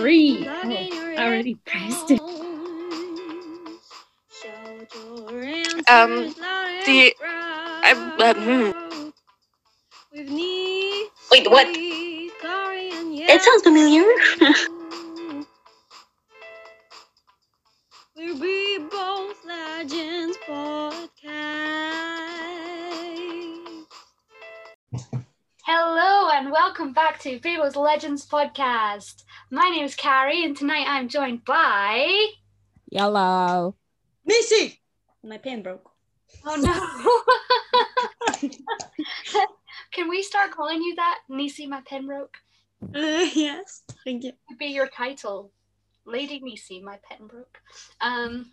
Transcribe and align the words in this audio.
Three. 0.00 0.44
Oh, 0.48 0.70
I 1.16 1.24
already 1.24 1.54
pressed 1.64 2.10
it. 2.10 2.20
Um, 5.88 6.34
the 6.84 7.14
I 7.84 7.92
um, 7.92 9.12
Wait, 11.30 11.48
what? 11.48 11.68
It 11.70 13.42
sounds 13.42 13.62
familiar. 13.62 14.04
We'll 18.16 18.38
be 18.40 18.78
both 18.90 19.44
legends 19.44 20.38
podcast. 20.46 21.24
Hello 25.66 26.30
and 26.30 26.52
welcome 26.52 26.92
back 26.92 27.18
to 27.20 27.38
People's 27.40 27.74
Legends 27.74 28.26
podcast. 28.26 29.23
My 29.54 29.68
name 29.68 29.84
is 29.84 29.94
Carrie, 29.94 30.42
and 30.42 30.56
tonight 30.56 30.86
I'm 30.88 31.08
joined 31.08 31.44
by. 31.44 32.26
Yellow. 32.90 33.76
Missy! 34.26 34.80
My 35.22 35.38
pen 35.38 35.62
broke. 35.62 35.92
Oh 36.44 36.56
no! 38.40 38.50
Can 39.92 40.08
we 40.08 40.24
start 40.24 40.50
calling 40.50 40.82
you 40.82 40.96
that? 40.96 41.20
Nisi, 41.28 41.68
my 41.68 41.82
pen 41.86 42.04
broke. 42.06 42.36
Uh, 42.82 43.28
yes, 43.32 43.84
thank 44.04 44.24
you. 44.24 44.32
Would 44.48 44.58
be 44.58 44.66
your 44.66 44.88
title, 44.88 45.52
Lady 46.04 46.40
Nisi, 46.42 46.82
my 46.82 46.98
pen 47.08 47.28
broke. 47.28 47.60
Um, 48.00 48.50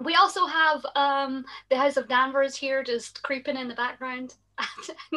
we 0.00 0.16
also 0.16 0.46
have 0.46 0.84
um 0.96 1.44
the 1.70 1.76
House 1.76 1.96
of 1.96 2.08
Danvers 2.08 2.56
here, 2.56 2.82
just 2.82 3.22
creeping 3.22 3.56
in 3.56 3.68
the 3.68 3.76
background. 3.76 4.34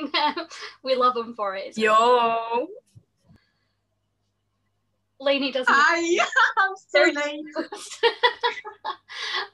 we 0.83 0.93
love 0.93 1.15
them 1.15 1.33
for 1.33 1.55
it. 1.55 1.75
Yo. 1.75 2.67
Lainey 5.19 5.51
doesn't. 5.51 5.73
I 5.73 6.19
am 6.59 6.73
so 6.87 7.01
late. 7.01 7.45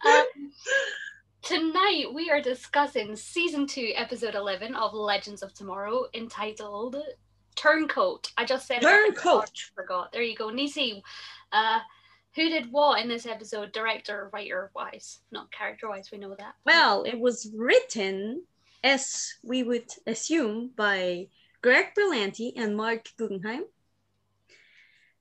um, 0.05 0.25
tonight 1.41 2.13
we 2.13 2.29
are 2.29 2.41
discussing 2.41 3.15
season 3.15 3.65
two, 3.67 3.91
episode 3.95 4.35
eleven 4.35 4.75
of 4.75 4.93
Legends 4.93 5.41
of 5.41 5.53
Tomorrow, 5.53 6.05
entitled 6.13 6.97
"Turncoat." 7.55 8.31
I 8.37 8.45
just 8.45 8.67
said. 8.67 8.81
Turncoat. 8.81 9.49
I 9.49 9.81
forgot. 9.81 10.11
There 10.11 10.21
you 10.21 10.35
go, 10.35 10.49
Nisi. 10.49 11.01
Uh, 11.51 11.79
who 12.35 12.49
did 12.49 12.71
what 12.71 12.99
in 13.01 13.07
this 13.07 13.25
episode, 13.25 13.71
director, 13.71 14.29
writer 14.33 14.71
wise, 14.75 15.19
not 15.31 15.51
character 15.51 15.87
wise? 15.87 16.09
We 16.11 16.17
know 16.17 16.35
that. 16.39 16.55
Well, 16.65 17.03
it 17.03 17.19
was 17.19 17.51
written, 17.55 18.43
as 18.83 19.35
we 19.43 19.61
would 19.63 19.85
assume, 20.07 20.71
by 20.75 21.27
Greg 21.61 21.93
Berlanti 21.95 22.53
and 22.57 22.75
Marc 22.75 23.09
Guggenheim. 23.17 23.65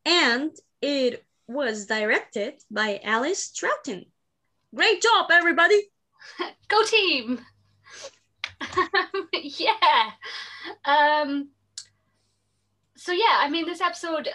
And 0.05 0.51
it 0.81 1.25
was 1.47 1.87
directed 1.87 2.55
by 2.71 3.01
Alice 3.05 3.53
Troughton. 3.53 4.07
Great 4.75 5.03
job, 5.03 5.31
everybody! 5.31 5.81
Go 6.69 6.85
team! 6.85 7.41
yeah. 9.33 10.11
Um 10.85 11.51
so 12.97 13.13
yeah, 13.13 13.39
I 13.41 13.51
mean 13.51 13.67
this 13.67 13.81
episode 13.81 14.29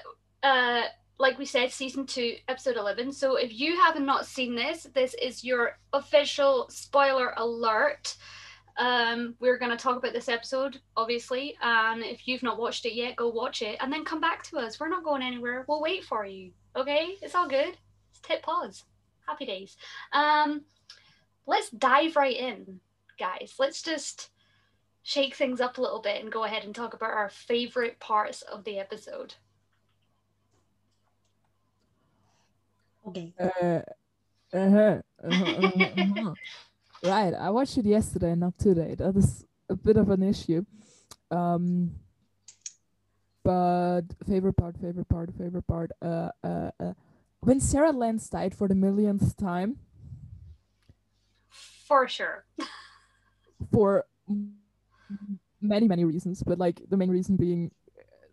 uh 0.44 0.84
like 1.20 1.40
we 1.40 1.46
said, 1.46 1.72
season 1.72 2.06
two, 2.06 2.36
episode 2.48 2.78
eleven. 2.78 3.12
So 3.12 3.36
if 3.38 3.58
you 3.58 3.76
haven't 3.78 4.06
not 4.06 4.26
seen 4.26 4.56
this, 4.56 4.84
this 4.94 5.16
is 5.16 5.44
your 5.44 5.80
official 5.94 6.68
spoiler 6.70 7.34
alert. 7.38 8.16
Um, 8.78 9.36
we're 9.40 9.58
gonna 9.58 9.78
talk 9.78 9.98
about 9.98 10.14
this 10.14 10.30
episode, 10.30 10.80
obviously, 10.96 11.58
and 11.62 12.04
if 12.04 12.28
you've 12.28 12.44
not 12.44 12.60
watched 12.60 12.86
it 12.86 12.94
yet, 12.94 13.16
go 13.16 13.28
watch 13.30 13.62
it 13.62 13.78
and 13.80 13.92
then 13.92 14.06
come 14.06 14.22
back 14.22 14.44
to 14.44 14.58
us. 14.58 14.80
We're 14.80 14.90
not 14.90 15.04
going 15.04 15.24
anywhere. 15.24 15.66
We'll 15.68 15.82
wait 15.82 16.04
for 16.04 16.26
you. 16.26 16.52
Okay, 16.76 17.18
it's 17.22 17.34
all 17.34 17.48
good. 17.48 17.78
It's 18.12 18.20
tip 18.22 18.44
pause. 18.44 18.84
Happy 19.28 19.46
days. 19.46 19.78
Um, 20.14 20.62
let's 21.48 21.70
dive 21.72 22.16
right 22.16 22.36
in, 22.36 22.80
guys. 23.18 23.56
Let's 23.58 23.82
just 23.82 24.30
shake 25.02 25.36
things 25.36 25.60
up 25.60 25.78
a 25.78 25.82
little 25.82 26.02
bit 26.02 26.22
and 26.22 26.32
go 26.32 26.44
ahead 26.44 26.64
and 26.64 26.76
talk 26.76 26.94
about 26.94 27.12
our 27.12 27.30
favorite 27.30 28.00
parts 28.00 28.42
of 28.44 28.64
the 28.64 28.78
episode. 28.78 29.34
Okay. 33.08 33.34
Uh, 33.40 33.80
uh-huh, 34.54 35.02
uh-huh, 35.24 35.46
uh-huh, 35.46 35.86
uh-huh. 35.98 36.34
right, 37.04 37.34
I 37.34 37.50
watched 37.50 37.78
it 37.78 37.86
yesterday, 37.86 38.36
not 38.36 38.58
today. 38.58 38.96
That 38.96 39.16
is 39.16 39.46
a 39.70 39.76
bit 39.76 39.98
of 39.98 40.10
an 40.10 40.24
issue. 40.24 40.66
Um, 41.32 41.92
but 43.44 44.02
favorite 44.28 44.54
part, 44.58 44.78
favorite 44.78 45.08
part, 45.08 45.32
favorite 45.38 45.68
part. 45.68 45.92
Uh, 46.02 46.30
uh, 46.44 46.72
uh, 46.80 46.94
when 47.42 47.60
Sarah 47.60 47.92
Lance 47.92 48.30
died 48.30 48.54
for 48.56 48.68
the 48.68 48.76
millionth 48.76 49.38
time, 49.38 49.78
For 51.50 52.08
sure. 52.08 52.46
for 53.72 54.06
many 55.62 55.88
many 55.88 56.04
reasons, 56.04 56.44
but 56.44 56.58
like 56.60 56.82
the 56.90 56.98
main 56.98 57.10
reason 57.10 57.38
being 57.38 57.72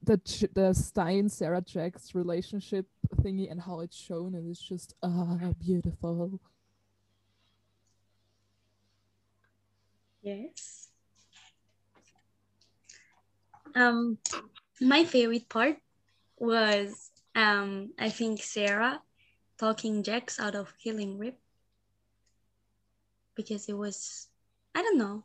the 0.02 0.18
Ch- 0.18 0.52
the 0.52 0.72
Stein 0.74 1.28
Sarah 1.28 1.62
Jax 1.62 2.14
relationship 2.14 2.86
thingy 3.22 3.50
and 3.50 3.60
how 3.60 3.80
it's 3.80 3.96
shown. 3.96 4.34
And 4.34 4.46
It 4.46 4.50
is 4.50 4.58
just 4.60 4.94
ah 5.02 5.38
beautiful. 5.60 6.40
Yes. 10.24 10.88
Um, 13.74 14.16
my 14.80 15.04
favorite 15.04 15.50
part 15.50 15.76
was 16.38 17.10
um, 17.34 17.92
I 17.98 18.08
think 18.08 18.42
Sarah 18.42 19.02
talking 19.58 20.02
Jax 20.02 20.40
out 20.40 20.54
of 20.54 20.72
killing 20.78 21.18
Rip 21.18 21.38
because 23.34 23.68
it 23.68 23.76
was 23.76 24.28
I 24.74 24.80
don't 24.80 24.96
know. 24.96 25.24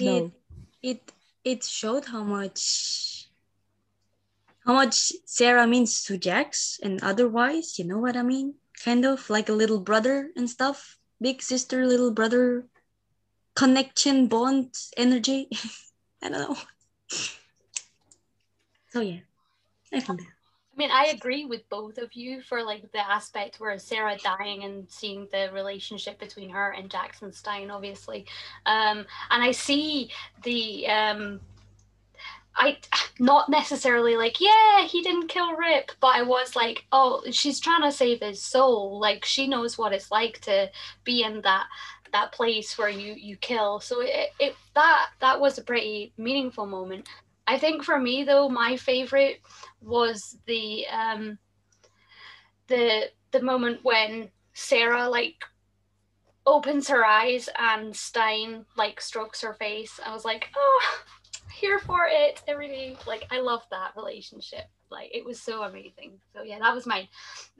No. 0.00 0.16
It 0.16 0.32
it 0.82 1.12
it 1.44 1.64
showed 1.64 2.06
how 2.06 2.22
much 2.22 3.28
how 4.64 4.72
much 4.72 5.12
Sarah 5.26 5.66
means 5.66 6.02
to 6.04 6.16
Jax 6.16 6.80
and 6.82 7.02
otherwise, 7.02 7.78
you 7.78 7.84
know 7.84 7.98
what 7.98 8.16
I 8.16 8.22
mean? 8.22 8.54
Kind 8.84 9.04
of 9.04 9.28
like 9.28 9.50
a 9.50 9.52
little 9.52 9.80
brother 9.80 10.30
and 10.34 10.48
stuff. 10.48 10.97
Big 11.20 11.42
sister, 11.42 11.86
little 11.86 12.10
brother 12.10 12.64
connection, 13.54 14.28
bond, 14.28 14.74
energy. 14.96 15.48
I 16.22 16.28
don't 16.28 16.32
know. 16.32 16.56
So 18.90 19.00
yeah, 19.00 19.20
I 19.92 20.00
found 20.00 20.20
that. 20.20 20.26
I 20.26 20.76
mean, 20.76 20.90
I 20.92 21.06
agree 21.06 21.44
with 21.44 21.68
both 21.70 21.98
of 21.98 22.14
you 22.14 22.40
for 22.40 22.62
like 22.62 22.92
the 22.92 23.10
aspect 23.10 23.58
where 23.58 23.76
Sarah 23.80 24.16
dying 24.22 24.62
and 24.62 24.88
seeing 24.88 25.26
the 25.32 25.50
relationship 25.52 26.20
between 26.20 26.50
her 26.50 26.70
and 26.70 26.88
Jackson 26.88 27.32
Stein, 27.32 27.68
obviously. 27.68 28.26
Um, 28.64 28.98
and 29.30 29.42
I 29.42 29.50
see 29.50 30.12
the 30.44 30.86
um, 30.86 31.40
I 32.58 32.78
not 33.20 33.48
necessarily 33.48 34.16
like, 34.16 34.40
yeah, 34.40 34.84
he 34.84 35.02
didn't 35.02 35.28
kill 35.28 35.54
Rip, 35.54 35.92
but 36.00 36.08
I 36.08 36.22
was 36.22 36.56
like, 36.56 36.84
oh, 36.92 37.22
she's 37.30 37.60
trying 37.60 37.82
to 37.82 37.92
save 37.92 38.20
his 38.20 38.42
soul. 38.42 38.98
Like 39.00 39.24
she 39.24 39.46
knows 39.46 39.78
what 39.78 39.92
it's 39.92 40.10
like 40.10 40.40
to 40.42 40.70
be 41.04 41.22
in 41.22 41.40
that 41.42 41.66
that 42.12 42.32
place 42.32 42.76
where 42.76 42.88
you 42.88 43.14
you 43.14 43.36
kill. 43.36 43.80
So 43.80 44.00
it, 44.00 44.30
it 44.40 44.56
that 44.74 45.10
that 45.20 45.40
was 45.40 45.58
a 45.58 45.62
pretty 45.62 46.12
meaningful 46.16 46.66
moment. 46.66 47.08
I 47.46 47.58
think 47.58 47.84
for 47.84 47.98
me 47.98 48.24
though, 48.24 48.48
my 48.48 48.76
favorite 48.76 49.40
was 49.80 50.36
the 50.46 50.86
um 50.88 51.38
the 52.66 53.10
the 53.30 53.42
moment 53.42 53.80
when 53.84 54.30
Sarah 54.52 55.08
like 55.08 55.44
opens 56.44 56.88
her 56.88 57.04
eyes 57.04 57.48
and 57.58 57.94
Stein 57.94 58.64
like 58.76 59.00
strokes 59.00 59.42
her 59.42 59.54
face. 59.54 60.00
I 60.04 60.12
was 60.12 60.24
like, 60.24 60.48
oh, 60.56 60.98
here 61.58 61.78
for 61.78 62.06
it 62.08 62.42
every 62.46 62.68
day. 62.68 62.96
Like 63.06 63.26
I 63.30 63.40
love 63.40 63.62
that 63.70 63.92
relationship. 63.96 64.66
Like 64.90 65.10
it 65.12 65.24
was 65.24 65.40
so 65.40 65.62
amazing. 65.62 66.18
So 66.34 66.42
yeah, 66.42 66.58
that 66.60 66.74
was 66.74 66.86
mine. 66.86 67.08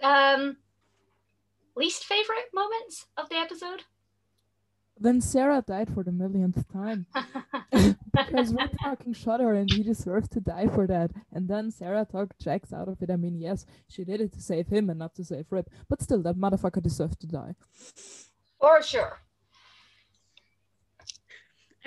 Um 0.03 0.57
least 1.77 2.05
favorite 2.05 2.51
moments 2.53 3.07
of 3.17 3.29
the 3.29 3.37
episode. 3.37 3.85
When 5.01 5.21
Sarah 5.21 5.63
died 5.65 5.89
for 5.95 6.03
the 6.03 6.11
millionth 6.11 6.71
time. 6.73 7.07
because 8.13 8.53
Rip 8.53 8.73
fucking 8.83 9.13
shot 9.13 9.39
her 9.41 9.55
and 9.55 9.71
he 9.73 9.85
deserved 9.85 10.33
to 10.33 10.41
die 10.41 10.67
for 10.67 10.89
that. 10.89 11.13
And 11.33 11.49
then 11.49 11.71
Sarah 11.71 12.05
talked 12.05 12.41
Jax 12.41 12.73
out 12.73 12.89
of 12.89 13.01
it. 13.01 13.11
I 13.11 13.17
mean, 13.17 13.39
yes, 13.39 13.65
she 13.89 14.05
did 14.05 14.21
it 14.21 14.33
to 14.33 14.41
save 14.41 14.67
him 14.67 14.91
and 14.91 14.99
not 14.99 15.15
to 15.15 15.25
save 15.25 15.47
Rip. 15.51 15.71
But 15.89 16.03
still, 16.03 16.21
that 16.23 16.37
motherfucker 16.37 16.83
deserved 16.83 17.21
to 17.21 17.29
die. 17.29 17.55
For 18.61 18.83
sure. 18.83 19.21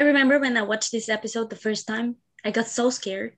I 0.01 0.03
remember 0.05 0.39
when 0.39 0.57
I 0.57 0.63
watched 0.63 0.91
this 0.91 1.09
episode 1.09 1.51
the 1.51 1.55
first 1.55 1.85
time, 1.85 2.15
I 2.43 2.49
got 2.49 2.65
so 2.65 2.89
scared 2.89 3.37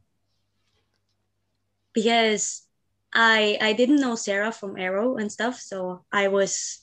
because 1.91 2.63
I 3.13 3.57
I 3.59 3.73
didn't 3.73 3.99
know 3.99 4.15
Sarah 4.15 4.53
from 4.53 4.79
Arrow 4.79 5.17
and 5.17 5.29
stuff, 5.29 5.59
so 5.59 6.05
I 6.09 6.29
was 6.29 6.79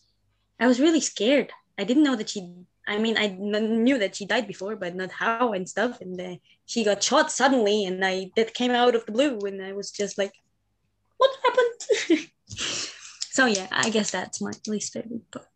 I 0.60 0.66
was 0.66 0.80
really 0.84 1.00
scared. 1.00 1.50
I 1.78 1.84
didn't 1.84 2.02
know 2.04 2.14
that 2.14 2.28
she 2.28 2.52
I 2.86 2.98
mean, 2.98 3.16
I 3.16 3.28
knew 3.28 3.96
that 3.96 4.16
she 4.16 4.26
died 4.26 4.46
before, 4.46 4.76
but 4.76 4.94
not 4.94 5.12
how 5.12 5.54
and 5.54 5.66
stuff. 5.66 6.02
And 6.02 6.20
uh, 6.20 6.36
she 6.66 6.84
got 6.84 7.02
shot 7.02 7.32
suddenly, 7.32 7.86
and 7.86 8.04
I 8.04 8.32
that 8.36 8.52
came 8.52 8.72
out 8.72 8.94
of 8.94 9.06
the 9.06 9.12
blue, 9.12 9.38
and 9.48 9.62
I 9.64 9.72
was 9.72 9.90
just 9.90 10.18
like, 10.18 10.34
"What 11.16 11.30
happened?" 11.42 12.28
so 13.32 13.46
yeah, 13.46 13.68
I 13.72 13.88
guess 13.88 14.10
that's 14.10 14.42
my 14.42 14.52
least 14.66 14.92
favorite 14.92 15.30
part. 15.30 15.48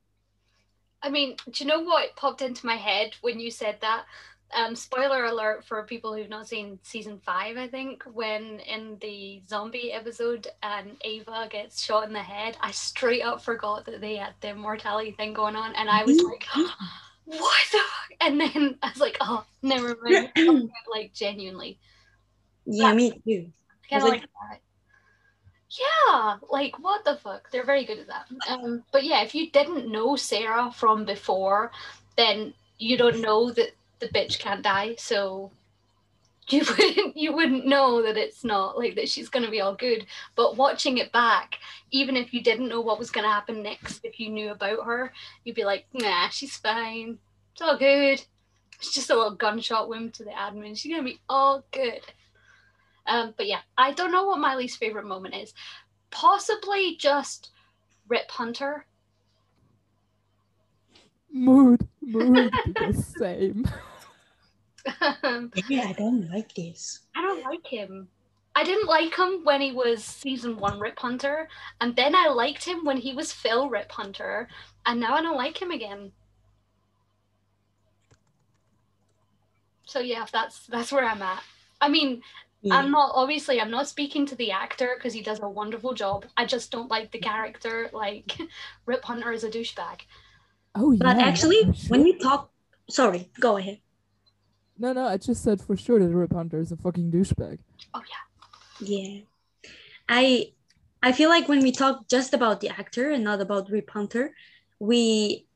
I 1.04 1.10
mean, 1.10 1.36
do 1.50 1.62
you 1.62 1.68
know 1.68 1.80
what 1.80 2.16
popped 2.16 2.40
into 2.40 2.64
my 2.64 2.76
head 2.76 3.14
when 3.20 3.38
you 3.38 3.50
said 3.50 3.76
that? 3.82 4.06
Um, 4.54 4.74
spoiler 4.74 5.24
alert 5.24 5.64
for 5.64 5.82
people 5.82 6.14
who've 6.14 6.28
not 6.28 6.48
seen 6.48 6.78
season 6.82 7.18
five, 7.18 7.58
I 7.58 7.68
think, 7.68 8.04
when 8.04 8.60
in 8.60 8.96
the 9.00 9.42
zombie 9.46 9.92
episode 9.92 10.46
and 10.62 10.96
Ava 11.02 11.48
gets 11.50 11.84
shot 11.84 12.06
in 12.06 12.12
the 12.12 12.20
head, 12.22 12.56
I 12.60 12.70
straight 12.70 13.22
up 13.22 13.42
forgot 13.42 13.84
that 13.86 14.00
they 14.00 14.16
had 14.16 14.32
the 14.40 14.50
immortality 14.50 15.10
thing 15.10 15.34
going 15.34 15.56
on, 15.56 15.74
and 15.74 15.90
I 15.90 16.04
was 16.04 16.22
like, 16.22 16.46
"What 17.24 17.64
the?" 17.72 17.78
Fuck? 17.78 18.16
And 18.20 18.40
then 18.40 18.78
I 18.82 18.90
was 18.90 19.00
like, 19.00 19.16
"Oh, 19.20 19.44
never 19.62 19.96
mind." 20.02 20.30
like 20.94 21.12
genuinely, 21.12 21.78
Yeah, 22.64 22.94
me 22.94 23.10
too. 23.10 23.52
kind 23.90 24.02
of 24.04 24.08
like, 24.08 24.20
that. 24.20 24.60
Yeah, 25.70 26.36
like 26.50 26.78
what 26.78 27.04
the 27.04 27.16
fuck? 27.16 27.50
They're 27.50 27.64
very 27.64 27.84
good 27.84 27.98
at 27.98 28.06
that. 28.06 28.26
Um, 28.48 28.84
but 28.92 29.04
yeah, 29.04 29.22
if 29.22 29.34
you 29.34 29.50
didn't 29.50 29.90
know 29.90 30.16
Sarah 30.16 30.70
from 30.70 31.04
before, 31.04 31.72
then 32.16 32.54
you 32.78 32.96
don't 32.96 33.20
know 33.20 33.50
that 33.50 33.70
the 33.98 34.08
bitch 34.08 34.38
can't 34.38 34.62
die. 34.62 34.94
So 34.98 35.50
you 36.48 36.62
wouldn't 36.78 37.16
you 37.16 37.32
wouldn't 37.32 37.66
know 37.66 38.02
that 38.02 38.16
it's 38.16 38.44
not 38.44 38.78
like 38.78 38.94
that 38.96 39.08
she's 39.08 39.28
gonna 39.28 39.50
be 39.50 39.60
all 39.60 39.74
good. 39.74 40.06
But 40.36 40.56
watching 40.56 40.98
it 40.98 41.12
back, 41.12 41.56
even 41.90 42.16
if 42.16 42.32
you 42.32 42.42
didn't 42.42 42.68
know 42.68 42.80
what 42.80 42.98
was 42.98 43.10
gonna 43.10 43.28
happen 43.32 43.62
next, 43.62 44.04
if 44.04 44.20
you 44.20 44.30
knew 44.30 44.50
about 44.50 44.84
her, 44.84 45.12
you'd 45.44 45.56
be 45.56 45.64
like, 45.64 45.86
nah, 45.92 46.28
she's 46.28 46.56
fine. 46.56 47.18
It's 47.52 47.62
all 47.62 47.78
good. 47.78 48.22
It's 48.78 48.92
just 48.92 49.10
a 49.10 49.14
little 49.14 49.34
gunshot 49.34 49.88
wound 49.88 50.14
to 50.14 50.24
the 50.24 50.30
admin. 50.30 50.76
She's 50.76 50.92
gonna 50.92 51.04
be 51.04 51.20
all 51.28 51.64
good. 51.72 52.00
Um, 53.06 53.34
but 53.36 53.46
yeah, 53.46 53.60
I 53.76 53.92
don't 53.92 54.12
know 54.12 54.24
what 54.24 54.38
my 54.38 54.54
least 54.54 54.78
favorite 54.78 55.06
moment 55.06 55.34
is. 55.34 55.52
Possibly 56.10 56.96
just 56.96 57.50
Rip 58.08 58.30
Hunter. 58.30 58.86
Mood, 61.30 61.86
mood, 62.00 62.52
the 62.66 62.92
same. 62.92 63.66
Um, 65.22 65.50
Yeah, 65.70 65.86
I 65.88 65.92
don't 65.94 66.28
like 66.30 66.54
this. 66.54 67.00
I 67.16 67.22
don't 67.22 67.42
like 67.42 67.66
him. 67.66 68.06
I 68.54 68.64
didn't 68.64 68.86
like 68.86 69.16
him 69.16 69.40
when 69.42 69.60
he 69.60 69.72
was 69.72 70.04
season 70.04 70.58
one 70.58 70.78
Rip 70.78 70.98
Hunter, 70.98 71.48
and 71.80 71.96
then 71.96 72.14
I 72.14 72.28
liked 72.28 72.64
him 72.64 72.84
when 72.84 72.98
he 72.98 73.14
was 73.14 73.32
Phil 73.32 73.68
Rip 73.68 73.90
Hunter, 73.90 74.46
and 74.86 75.00
now 75.00 75.14
I 75.14 75.22
don't 75.22 75.36
like 75.36 75.60
him 75.60 75.70
again. 75.70 76.12
So 79.86 80.00
yeah, 80.00 80.26
that's 80.32 80.66
that's 80.66 80.92
where 80.92 81.04
I'm 81.04 81.22
at. 81.22 81.42
I 81.80 81.88
mean, 81.88 82.22
Yeah. 82.64 82.76
I'm 82.76 82.90
not 82.90 83.10
obviously 83.14 83.60
I'm 83.60 83.70
not 83.70 83.88
speaking 83.88 84.24
to 84.24 84.34
the 84.36 84.50
actor 84.50 84.94
because 84.96 85.12
he 85.12 85.20
does 85.20 85.38
a 85.42 85.48
wonderful 85.48 85.92
job. 85.92 86.24
I 86.34 86.46
just 86.46 86.70
don't 86.70 86.90
like 86.90 87.12
the 87.12 87.18
character. 87.18 87.90
Like 87.92 88.38
Rip 88.86 89.04
Hunter 89.04 89.32
is 89.32 89.44
a 89.44 89.50
douchebag. 89.50 90.00
Oh 90.74 90.92
yeah. 90.92 90.98
But 91.02 91.18
actually, 91.18 91.62
for 91.64 91.88
when 91.88 92.04
we 92.04 92.16
talk, 92.16 92.50
sorry, 92.88 93.30
go 93.38 93.58
ahead. 93.58 93.80
No, 94.78 94.94
no, 94.94 95.04
I 95.04 95.18
just 95.18 95.44
said 95.44 95.60
for 95.60 95.76
sure 95.76 96.00
that 96.00 96.08
Rip 96.08 96.32
Hunter 96.32 96.58
is 96.58 96.72
a 96.72 96.78
fucking 96.78 97.12
douchebag. 97.12 97.58
Oh 97.92 98.02
yeah. 98.08 98.24
Yeah, 98.80 99.20
I 100.08 100.52
I 101.02 101.12
feel 101.12 101.28
like 101.28 101.48
when 101.48 101.62
we 101.62 101.70
talk 101.70 102.08
just 102.08 102.32
about 102.32 102.60
the 102.60 102.70
actor 102.70 103.10
and 103.10 103.22
not 103.22 103.42
about 103.42 103.70
Rip 103.70 103.90
Hunter, 103.90 104.34
we, 104.80 105.46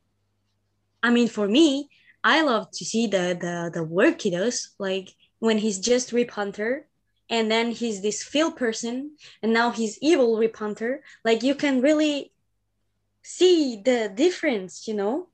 I 1.02 1.08
mean, 1.10 1.28
for 1.28 1.49
me, 1.49 1.88
I 2.22 2.43
love 2.43 2.70
to 2.72 2.84
see 2.84 3.06
the 3.06 3.34
the 3.40 3.70
the 3.72 3.82
work 3.82 4.20
he 4.20 4.31
does. 4.31 4.75
Like 4.78 5.08
when 5.38 5.56
he's 5.56 5.78
just 5.78 6.12
Rip 6.12 6.31
Hunter, 6.31 6.87
and 7.31 7.51
then 7.51 7.71
he's 7.71 8.03
this 8.03 8.23
Phil 8.23 8.53
person, 8.53 9.17
and 9.43 9.53
now 9.53 9.71
he's 9.71 9.99
evil 10.01 10.39
Rip 10.39 10.57
Hunter. 10.57 11.03
Like 11.25 11.43
you 11.43 11.55
can 11.55 11.81
really 11.81 12.33
see 13.23 13.81
the 13.85 14.13
difference. 14.15 14.89
You 14.89 14.95
know, 14.95 15.29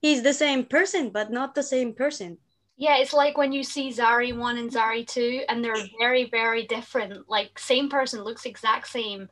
he's 0.00 0.22
the 0.22 0.34
same 0.34 0.64
person, 0.64 1.10
but 1.10 1.30
not 1.30 1.54
the 1.54 1.62
same 1.62 1.94
person. 1.94 2.38
Yeah, 2.80 2.96
it's 2.96 3.12
like 3.12 3.36
when 3.36 3.52
you 3.52 3.62
see 3.62 3.90
Zari 3.90 4.34
1 4.34 4.56
and 4.56 4.70
Zari 4.70 5.06
2, 5.06 5.44
and 5.50 5.62
they're 5.62 5.76
very, 5.98 6.30
very 6.30 6.66
different. 6.66 7.28
Like, 7.28 7.58
same 7.58 7.90
person 7.90 8.24
looks 8.24 8.46
exact 8.46 8.88
same, 8.88 9.28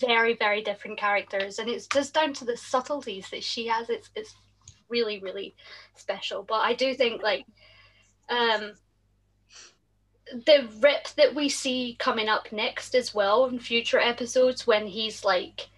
very, 0.00 0.36
very 0.36 0.62
different 0.62 0.96
characters. 0.96 1.58
And 1.58 1.68
it's 1.68 1.88
just 1.88 2.14
down 2.14 2.32
to 2.34 2.44
the 2.44 2.56
subtleties 2.56 3.28
that 3.30 3.42
she 3.42 3.66
has. 3.66 3.90
It's, 3.90 4.10
it's 4.14 4.36
really, 4.88 5.18
really 5.18 5.56
special. 5.96 6.44
But 6.44 6.60
I 6.60 6.74
do 6.74 6.94
think, 6.94 7.20
like, 7.20 7.44
um, 8.28 8.74
the 10.32 10.68
rip 10.80 11.08
that 11.16 11.34
we 11.34 11.48
see 11.48 11.96
coming 11.98 12.28
up 12.28 12.50
next 12.52 12.94
as 12.94 13.14
well 13.14 13.46
in 13.46 13.58
future 13.58 13.98
episodes 14.00 14.66
when 14.66 14.86
he's 14.86 15.24
like 15.24 15.68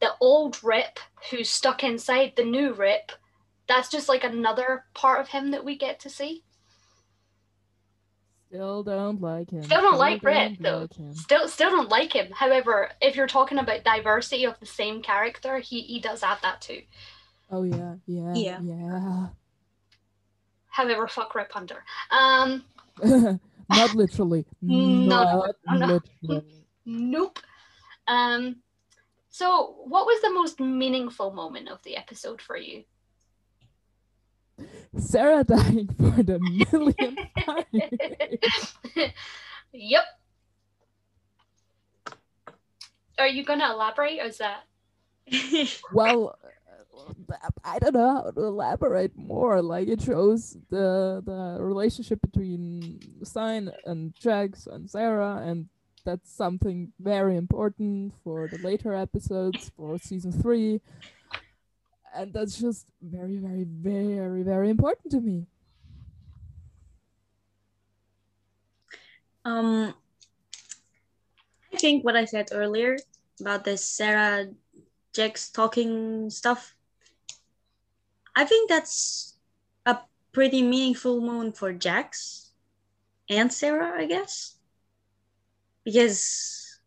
the 0.00 0.10
old 0.20 0.62
rip 0.64 0.98
who's 1.30 1.50
stuck 1.50 1.84
inside 1.84 2.32
the 2.36 2.44
new 2.44 2.72
rip 2.72 3.12
that's 3.68 3.90
just 3.90 4.08
like 4.08 4.24
another 4.24 4.84
part 4.94 5.20
of 5.20 5.28
him 5.28 5.50
that 5.50 5.64
we 5.64 5.76
get 5.76 6.00
to 6.00 6.08
see. 6.10 6.42
Still 8.48 8.82
don't 8.82 9.20
like 9.20 9.50
him. 9.50 9.62
Still 9.62 9.82
don't 9.82 9.98
like 9.98 10.22
Rip 10.22 10.56
though. 10.58 10.88
like. 10.98 11.14
Still, 11.14 11.48
still 11.48 11.70
don't 11.70 11.90
like 11.90 12.14
him. 12.14 12.32
However, 12.32 12.88
if 13.02 13.14
you're 13.14 13.26
talking 13.26 13.58
about 13.58 13.84
diversity 13.84 14.44
of 14.44 14.58
the 14.58 14.64
same 14.64 15.02
character, 15.02 15.58
he 15.58 15.82
he 15.82 16.00
does 16.00 16.22
add 16.22 16.38
that 16.40 16.62
too. 16.62 16.80
Oh 17.50 17.62
yeah, 17.62 17.96
yeah, 18.06 18.32
Yeah. 18.34 18.58
yeah. 18.62 19.26
However, 20.68 21.06
fuck 21.08 21.34
Rip 21.34 21.52
Hunter. 21.52 21.84
Um, 22.10 22.64
Not 23.70 23.94
literally. 23.94 24.46
No, 24.62 25.06
Not 25.06 25.56
no, 25.66 25.76
no. 25.86 26.00
literally. 26.26 26.64
nope. 26.86 27.38
Um, 28.06 28.56
so 29.28 29.76
what 29.84 30.06
was 30.06 30.20
the 30.22 30.30
most 30.30 30.58
meaningful 30.60 31.32
moment 31.32 31.68
of 31.68 31.82
the 31.82 31.96
episode 31.96 32.40
for 32.40 32.56
you? 32.56 32.84
Sarah 34.96 35.44
dying 35.44 35.88
for 35.88 36.22
the 36.22 36.38
millionth 36.40 37.18
time. 37.44 39.12
yep. 39.72 40.04
Are 43.18 43.28
you 43.28 43.44
gonna 43.44 43.70
elaborate, 43.72 44.20
or 44.20 44.24
is 44.26 44.38
that? 44.38 44.62
well, 45.92 46.38
I 47.64 47.78
don't 47.78 47.94
know 47.94 48.22
how 48.24 48.30
to 48.30 48.44
elaborate 48.44 49.16
more. 49.16 49.62
Like 49.62 49.88
it 49.88 50.02
shows 50.02 50.56
the 50.70 51.22
the 51.24 51.58
relationship 51.60 52.20
between 52.20 53.00
Stein 53.22 53.70
and 53.84 54.14
Jax 54.14 54.66
and 54.66 54.88
Sarah, 54.90 55.42
and 55.44 55.68
that's 56.04 56.32
something 56.32 56.92
very 56.98 57.36
important 57.36 58.14
for 58.24 58.48
the 58.48 58.58
later 58.58 58.94
episodes 58.94 59.70
for 59.76 59.98
season 59.98 60.32
three. 60.32 60.80
And 62.14 62.32
that's 62.32 62.58
just 62.58 62.88
very, 63.02 63.36
very, 63.36 63.64
very, 63.64 64.42
very 64.42 64.70
important 64.70 65.12
to 65.12 65.20
me. 65.20 65.46
Um, 69.44 69.94
I 71.72 71.76
think 71.76 72.04
what 72.04 72.16
I 72.16 72.24
said 72.24 72.48
earlier 72.52 72.96
about 73.40 73.64
the 73.64 73.76
Sarah 73.76 74.48
Jax 75.12 75.50
talking 75.50 76.30
stuff. 76.30 76.74
I 78.38 78.44
think 78.44 78.70
that's 78.70 79.34
a 79.84 79.98
pretty 80.30 80.62
meaningful 80.62 81.20
moment 81.20 81.56
for 81.58 81.72
Jax 81.72 82.52
and 83.28 83.52
Sarah, 83.52 83.98
I 83.98 84.06
guess. 84.06 84.54
Because 85.84 86.78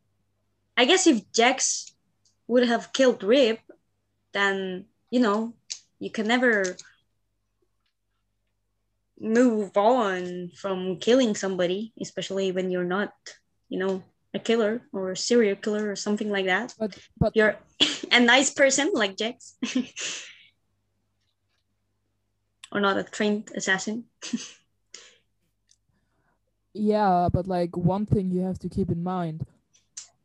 I 0.77 0.85
guess 0.85 1.07
if 1.07 1.29
Jax 1.33 1.91
would 2.47 2.65
have 2.65 2.93
killed 2.93 3.21
Rip, 3.21 3.59
then 4.31 4.85
you 5.09 5.19
know 5.19 5.53
you 5.99 6.09
can 6.09 6.25
never 6.25 6.77
move 9.19 9.75
on 9.75 10.51
from 10.55 11.03
killing 11.03 11.35
somebody, 11.35 11.91
especially 11.99 12.53
when 12.53 12.71
you're 12.71 12.87
not, 12.87 13.11
you 13.67 13.77
know, 13.77 14.01
a 14.33 14.39
killer 14.39 14.87
or 14.93 15.11
a 15.11 15.17
serial 15.17 15.57
killer 15.57 15.91
or 15.91 15.97
something 15.97 16.29
like 16.29 16.45
that. 16.45 16.73
But 16.79 16.97
but 17.19 17.35
You're 17.35 17.57
a 18.11 18.21
nice 18.21 18.51
person 18.51 18.91
like 18.93 19.17
Jax. 19.17 19.57
or 22.71 22.79
not 22.79 22.97
a 22.97 23.03
trained 23.03 23.51
assassin. 23.55 24.05
Yeah, 26.73 27.27
but 27.31 27.47
like 27.47 27.75
one 27.75 28.05
thing 28.05 28.31
you 28.31 28.41
have 28.41 28.59
to 28.59 28.69
keep 28.69 28.89
in 28.89 29.03
mind 29.03 29.45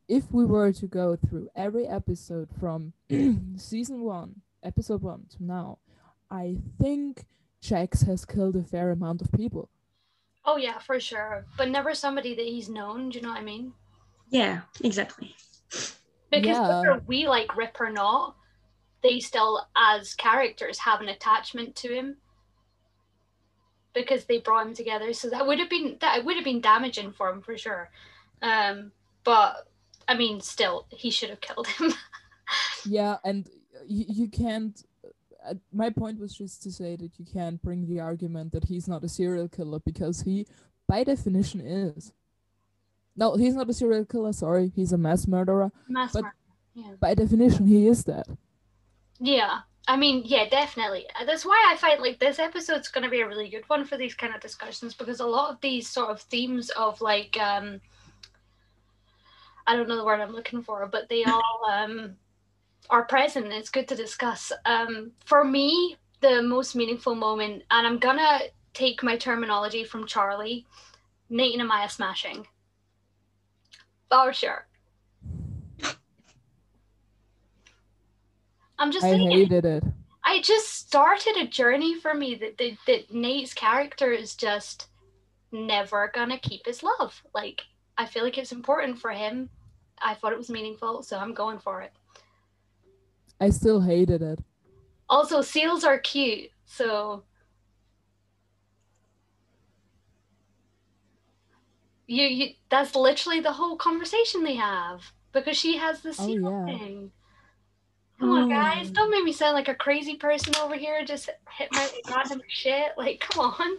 if 0.08 0.30
we 0.30 0.44
were 0.44 0.72
to 0.72 0.86
go 0.86 1.16
through 1.16 1.48
every 1.56 1.86
episode 1.86 2.48
from 2.60 2.92
season 3.56 4.02
one, 4.02 4.42
episode 4.62 5.02
one 5.02 5.26
to 5.30 5.44
now, 5.44 5.78
I 6.30 6.58
think 6.80 7.24
Jax 7.60 8.02
has 8.02 8.24
killed 8.24 8.54
a 8.56 8.62
fair 8.62 8.90
amount 8.90 9.20
of 9.22 9.32
people. 9.32 9.68
Oh 10.44 10.56
yeah, 10.56 10.78
for 10.78 11.00
sure. 11.00 11.44
But 11.56 11.70
never 11.70 11.94
somebody 11.94 12.36
that 12.36 12.44
he's 12.44 12.68
known. 12.68 13.08
Do 13.08 13.18
you 13.18 13.22
know 13.22 13.30
what 13.30 13.40
I 13.40 13.44
mean? 13.44 13.72
Yeah, 14.30 14.60
exactly. 14.84 15.34
Because 16.30 16.56
Yeah. 16.56 16.68
whether 16.68 17.02
we 17.06 17.26
like 17.26 17.56
Rip 17.56 17.80
or 17.80 17.90
not, 17.90 18.36
they 19.02 19.18
still, 19.18 19.66
as 19.76 20.14
characters, 20.14 20.78
have 20.78 21.00
an 21.00 21.08
attachment 21.08 21.74
to 21.76 21.92
him 21.92 22.18
because 23.96 24.26
they 24.26 24.38
brought 24.38 24.66
him 24.66 24.74
together. 24.74 25.12
So 25.14 25.30
that 25.30 25.46
would 25.46 25.58
have 25.58 25.70
been 25.70 25.96
that 26.00 26.24
would 26.24 26.36
have 26.36 26.44
been 26.44 26.60
damaging 26.60 27.12
for 27.12 27.30
him 27.30 27.40
for 27.40 27.56
sure. 27.56 27.90
Um, 28.42 28.92
but 29.24 29.66
I 30.06 30.14
mean, 30.14 30.40
still, 30.40 30.86
he 30.90 31.10
should 31.10 31.30
have 31.30 31.40
killed 31.40 31.66
him. 31.66 31.92
Yeah, 32.88 33.16
and 33.24 33.50
you, 33.88 34.04
you 34.08 34.28
can't. 34.28 34.80
Uh, 35.44 35.54
my 35.72 35.90
point 35.90 36.20
was 36.20 36.32
just 36.32 36.62
to 36.62 36.70
say 36.70 36.94
that 36.94 37.18
you 37.18 37.24
can't 37.24 37.60
bring 37.60 37.88
the 37.88 37.98
argument 37.98 38.52
that 38.52 38.66
he's 38.66 38.86
not 38.86 39.02
a 39.02 39.08
serial 39.08 39.48
killer 39.48 39.80
because 39.80 40.22
he, 40.22 40.46
by 40.86 41.02
definition, 41.02 41.60
is. 41.60 42.12
No, 43.16 43.34
he's 43.34 43.56
not 43.56 43.68
a 43.68 43.74
serial 43.74 44.04
killer. 44.04 44.32
Sorry, 44.32 44.70
he's 44.76 44.92
a 44.92 44.98
mass 44.98 45.26
murderer. 45.26 45.72
Mass 45.88 46.12
But- 46.12 46.22
murder. 46.22 46.34
Yeah. 46.74 46.92
By 47.00 47.14
definition, 47.14 47.66
he 47.66 47.88
is 47.88 48.04
that. 48.04 48.26
Yeah. 49.18 49.60
I 49.88 49.96
mean, 49.96 50.22
yeah, 50.24 50.48
definitely. 50.48 51.06
Uh, 51.18 51.24
That's 51.24 51.44
why 51.44 51.64
I 51.70 51.76
find 51.76 52.00
like 52.00 52.18
this 52.18 52.38
episode's 52.38 52.88
going 52.88 53.04
to 53.04 53.10
be 53.10 53.20
a 53.20 53.28
really 53.28 53.48
good 53.48 53.68
one 53.68 53.84
for 53.84 53.96
these 53.96 54.14
kind 54.14 54.34
of 54.34 54.40
discussions 54.40 54.94
because 54.94 55.20
a 55.20 55.26
lot 55.26 55.50
of 55.50 55.60
these 55.60 55.88
sort 55.88 56.10
of 56.10 56.20
themes 56.22 56.70
of 56.70 57.00
like 57.00 57.38
um 57.40 57.80
I 59.66 59.76
don't 59.76 59.88
know 59.88 59.96
the 59.96 60.04
word 60.04 60.20
I'm 60.20 60.32
looking 60.32 60.62
for, 60.62 60.86
but 60.86 61.08
they 61.08 61.24
all 61.26 61.60
um 61.70 62.16
are 62.90 63.04
present. 63.04 63.52
It's 63.52 63.70
good 63.70 63.88
to 63.88 63.96
discuss. 63.96 64.52
Um 64.64 65.12
for 65.24 65.44
me, 65.44 65.96
the 66.20 66.42
most 66.42 66.74
meaningful 66.74 67.14
moment 67.14 67.62
and 67.70 67.86
I'm 67.86 67.98
going 67.98 68.18
to 68.18 68.40
take 68.74 69.02
my 69.02 69.16
terminology 69.16 69.84
from 69.84 70.06
Charlie, 70.06 70.66
Nate 71.30 71.58
and 71.58 71.70
Amaya 71.70 71.90
smashing. 71.90 72.46
For 74.10 74.32
sure. 74.32 74.66
I'm 78.78 78.92
just 78.92 79.06
I 79.06 79.08
saying. 79.08 79.28
hated 79.30 79.64
it. 79.64 79.84
I 80.24 80.40
just 80.42 80.74
started 80.74 81.36
a 81.36 81.46
journey 81.46 81.94
for 82.00 82.14
me 82.14 82.34
that, 82.36 82.58
that 82.58 82.76
that 82.86 83.14
Nate's 83.14 83.54
character 83.54 84.10
is 84.12 84.34
just 84.34 84.88
never 85.52 86.10
gonna 86.14 86.38
keep 86.38 86.66
his 86.66 86.82
love. 86.82 87.22
Like 87.34 87.62
I 87.96 88.06
feel 88.06 88.24
like 88.24 88.38
it's 88.38 88.52
important 88.52 88.98
for 88.98 89.10
him. 89.10 89.50
I 90.00 90.14
thought 90.14 90.32
it 90.32 90.38
was 90.38 90.50
meaningful, 90.50 91.02
so 91.02 91.18
I'm 91.18 91.34
going 91.34 91.58
for 91.58 91.82
it. 91.82 91.92
I 93.40 93.50
still 93.50 93.80
hated 93.80 94.22
it. 94.22 94.40
Also, 95.08 95.42
seals 95.42 95.84
are 95.84 95.98
cute, 95.98 96.50
so 96.64 97.24
you 102.06 102.24
you 102.24 102.54
that's 102.70 102.94
literally 102.94 103.40
the 103.40 103.52
whole 103.52 103.76
conversation 103.76 104.42
they 104.44 104.54
have 104.56 105.12
because 105.32 105.56
she 105.56 105.76
has 105.76 106.00
the 106.02 106.12
Oh, 106.18 106.26
seal 106.26 106.36
yeah. 106.36 106.78
thing. 106.78 107.12
Come 108.18 108.30
on, 108.30 108.48
guys! 108.48 108.88
Oh. 108.88 108.92
Don't 108.94 109.10
make 109.10 109.24
me 109.24 109.32
sound 109.32 109.54
like 109.54 109.68
a 109.68 109.74
crazy 109.74 110.16
person 110.16 110.54
over 110.56 110.74
here. 110.74 111.04
Just 111.04 111.28
hit 111.50 111.68
my 111.72 111.88
random 112.10 112.40
shit. 112.48 112.92
Like, 112.96 113.20
come 113.20 113.54
on. 113.60 113.76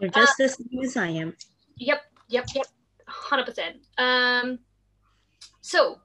You're 0.00 0.10
just 0.10 0.40
as 0.40 0.56
same 0.56 0.82
as 0.82 0.96
I 0.96 1.08
am. 1.08 1.34
Yep, 1.76 2.02
yep, 2.28 2.46
yep. 2.54 2.66
Hundred 3.06 3.46
percent. 3.46 3.76
Um, 3.96 4.58
so 5.60 5.98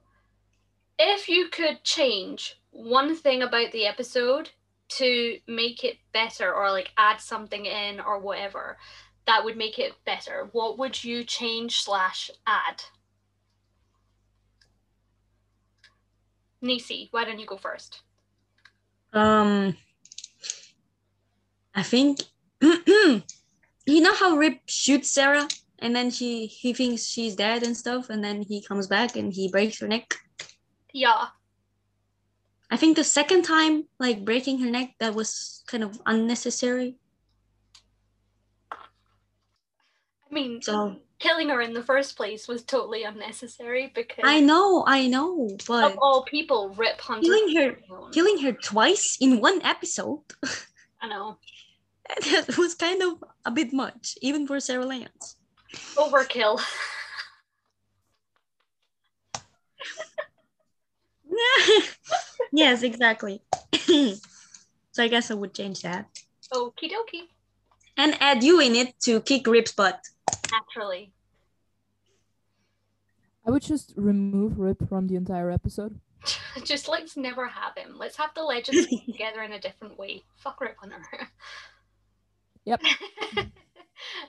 if 0.97 1.27
you 1.27 1.49
could 1.49 1.83
change 1.83 2.61
one 2.71 3.15
thing 3.15 3.41
about 3.41 3.71
the 3.71 3.87
episode 3.87 4.51
to 4.89 5.37
make 5.47 5.83
it 5.83 5.97
better, 6.13 6.53
or 6.53 6.71
like 6.71 6.91
add 6.97 7.19
something 7.19 7.65
in, 7.65 7.99
or 7.99 8.19
whatever, 8.19 8.77
that 9.27 9.43
would 9.43 9.57
make 9.57 9.79
it 9.79 9.93
better, 10.05 10.47
what 10.53 10.77
would 10.77 11.03
you 11.03 11.23
change 11.23 11.81
slash 11.81 12.31
add? 12.47 12.81
Nisi, 16.61 17.07
why 17.11 17.25
don't 17.25 17.39
you 17.39 17.45
go 17.45 17.57
first? 17.57 18.01
Um, 19.13 19.75
I 21.73 21.83
think 21.83 22.19
you 22.61 23.23
know 23.87 24.13
how 24.13 24.35
Rip 24.35 24.59
shoots 24.65 25.09
Sarah, 25.09 25.47
and 25.79 25.95
then 25.95 26.11
she 26.11 26.45
he 26.45 26.73
thinks 26.73 27.05
she's 27.05 27.35
dead 27.35 27.63
and 27.63 27.75
stuff, 27.75 28.09
and 28.09 28.23
then 28.23 28.41
he 28.41 28.61
comes 28.61 28.87
back 28.87 29.15
and 29.15 29.33
he 29.33 29.49
breaks 29.49 29.79
her 29.79 29.87
neck. 29.87 30.15
Yeah, 30.93 31.27
I 32.71 32.77
think 32.77 32.95
the 32.95 33.03
second 33.03 33.43
time, 33.43 33.85
like 33.99 34.23
breaking 34.23 34.59
her 34.59 34.69
neck, 34.69 34.93
that 34.99 35.15
was 35.15 35.63
kind 35.67 35.83
of 35.83 35.99
unnecessary. 36.05 36.97
I 38.71 38.77
mean, 40.31 40.61
So 40.61 40.97
killing 41.19 41.49
her 41.49 41.61
in 41.61 41.73
the 41.73 41.83
first 41.83 42.15
place 42.15 42.47
was 42.47 42.63
totally 42.63 43.03
unnecessary 43.03 43.91
because 43.93 44.23
I 44.23 44.39
know, 44.39 44.83
I 44.87 45.07
know, 45.07 45.49
but 45.67 45.91
of 45.91 45.97
all 46.01 46.23
people, 46.23 46.73
Rip 46.77 46.99
Hunter. 46.99 47.21
killing 47.21 47.55
her, 47.55 47.77
killing 48.11 48.39
her 48.39 48.53
twice 48.53 49.17
in 49.19 49.39
one 49.41 49.61
episode, 49.63 50.21
I 51.01 51.07
know. 51.07 51.37
that 52.31 52.57
was 52.57 52.75
kind 52.75 53.01
of 53.03 53.23
a 53.45 53.51
bit 53.51 53.73
much, 53.73 54.17
even 54.21 54.47
for 54.47 54.59
Sarah 54.59 54.85
Lance. 54.85 55.35
Overkill. 55.95 56.59
yes, 62.51 62.83
exactly. 62.83 63.41
so 64.91 65.03
I 65.03 65.07
guess 65.07 65.31
I 65.31 65.35
would 65.35 65.53
change 65.53 65.81
that 65.83 66.07
Okie 66.53 66.89
dokie. 66.89 67.27
And 67.99 68.15
add 68.21 68.43
you 68.43 68.61
in 68.61 68.75
it 68.75 68.97
to 69.01 69.19
kick 69.19 69.45
Rip's 69.45 69.73
butt. 69.73 70.07
Naturally. 70.49 71.11
I 73.45 73.51
would 73.51 73.61
just 73.61 73.93
remove 73.97 74.57
Rip 74.57 74.87
from 74.87 75.07
the 75.07 75.15
entire 75.17 75.51
episode. 75.51 75.99
Just 76.63 76.87
let's 76.87 77.17
never 77.17 77.47
have 77.47 77.75
him. 77.75 77.97
Let's 77.97 78.17
have 78.17 78.31
the 78.35 78.43
legends 78.43 78.87
together 79.05 79.41
in 79.41 79.53
a 79.53 79.59
different 79.59 79.97
way. 79.97 80.23
Fuck 80.37 80.61
Rip 80.61 80.77
Hunter. 80.77 81.01
Yep. 82.65 82.81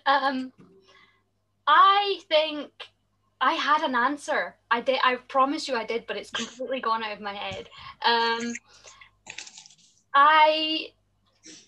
um, 0.06 0.52
I 1.66 2.20
think 2.28 2.70
I 3.40 3.52
had 3.52 3.82
an 3.82 3.94
answer. 3.94 4.54
I 4.70 4.80
did. 4.80 4.98
I 5.04 5.16
promise 5.16 5.68
you, 5.68 5.74
I 5.74 5.84
did, 5.84 6.06
but 6.06 6.16
it's 6.16 6.30
completely 6.30 6.80
gone 6.80 7.02
out 7.02 7.12
of 7.12 7.20
my 7.20 7.34
head. 7.34 7.68
Um, 8.06 8.54
I 10.14 10.92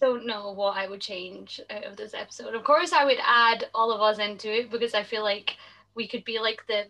don't 0.01 0.27
know 0.27 0.53
what 0.53 0.77
I 0.77 0.89
would 0.89 1.01
change 1.01 1.61
out 1.71 1.85
of 1.85 1.97
this 1.97 2.15
episode. 2.15 2.55
Of 2.55 2.65
course, 2.65 2.93
I 2.93 3.05
would 3.05 3.19
add 3.25 3.69
all 3.75 3.93
of 3.93 4.01
us 4.01 4.19
into 4.19 4.53
it 4.53 4.71
because 4.71 4.95
I 4.95 5.03
feel 5.03 5.23
like 5.23 5.57
we 5.95 6.07
could 6.07 6.25
be 6.25 6.39
like 6.39 6.67
the 6.67 6.87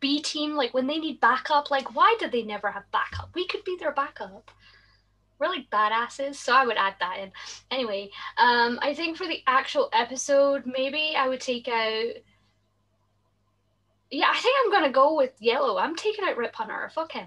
B 0.00 0.20
team. 0.20 0.54
Like 0.54 0.74
when 0.74 0.86
they 0.86 0.98
need 0.98 1.20
backup, 1.20 1.70
like 1.70 1.94
why 1.94 2.16
did 2.18 2.32
they 2.32 2.42
never 2.42 2.70
have 2.70 2.90
backup? 2.92 3.30
We 3.34 3.46
could 3.46 3.64
be 3.64 3.76
their 3.78 3.92
backup. 3.92 4.50
We're 5.38 5.48
like 5.48 5.70
badasses, 5.70 6.36
so 6.36 6.54
I 6.54 6.64
would 6.64 6.78
add 6.78 6.94
that 7.00 7.18
in. 7.18 7.30
Anyway, 7.70 8.10
um, 8.38 8.78
I 8.80 8.94
think 8.94 9.18
for 9.18 9.26
the 9.26 9.42
actual 9.46 9.90
episode, 9.92 10.64
maybe 10.64 11.14
I 11.16 11.28
would 11.28 11.40
take 11.40 11.68
out. 11.68 12.12
Yeah, 14.10 14.30
I 14.32 14.38
think 14.40 14.56
I'm 14.64 14.72
gonna 14.72 14.92
go 14.92 15.14
with 15.14 15.32
yellow. 15.40 15.78
I'm 15.78 15.94
taking 15.94 16.24
out 16.24 16.38
Rip 16.38 16.54
Hunter. 16.54 16.90
Fuck 16.94 17.12
him. 17.12 17.26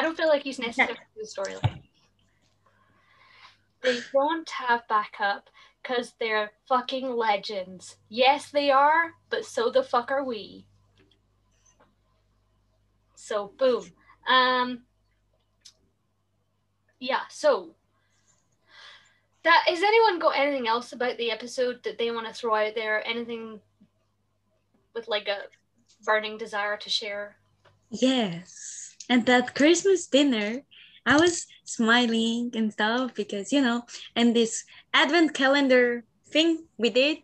I 0.00 0.02
don't 0.02 0.16
feel 0.16 0.28
like 0.28 0.44
he's 0.44 0.58
necessary 0.58 0.94
for 0.94 1.20
the 1.20 1.26
storyline. 1.26 1.82
They 3.82 4.00
don't 4.14 4.48
have 4.48 4.88
backup 4.88 5.50
because 5.82 6.14
they're 6.18 6.52
fucking 6.66 7.06
legends. 7.14 7.96
Yes, 8.08 8.50
they 8.50 8.70
are, 8.70 9.10
but 9.28 9.44
so 9.44 9.68
the 9.68 9.82
fuck 9.82 10.10
are 10.10 10.24
we. 10.24 10.64
So 13.14 13.52
boom. 13.58 13.84
Um 14.26 14.84
yeah, 16.98 17.20
so 17.28 17.74
that 19.42 19.66
is 19.68 19.82
anyone 19.82 20.18
got 20.18 20.38
anything 20.38 20.66
else 20.66 20.94
about 20.94 21.18
the 21.18 21.30
episode 21.30 21.82
that 21.84 21.98
they 21.98 22.10
want 22.10 22.26
to 22.26 22.32
throw 22.32 22.54
out 22.54 22.74
there? 22.74 23.06
Anything 23.06 23.60
with 24.94 25.08
like 25.08 25.28
a 25.28 25.40
burning 26.06 26.38
desire 26.38 26.78
to 26.78 26.88
share? 26.88 27.36
Yes. 27.90 28.89
And 29.10 29.26
that 29.26 29.56
Christmas 29.56 30.06
dinner, 30.06 30.62
I 31.04 31.18
was 31.18 31.46
smiling 31.64 32.52
and 32.54 32.72
stuff 32.72 33.12
because, 33.14 33.52
you 33.52 33.60
know, 33.60 33.82
and 34.14 34.34
this 34.36 34.64
advent 34.94 35.34
calendar 35.34 36.04
thing 36.30 36.66
we 36.78 36.90
did, 36.90 37.18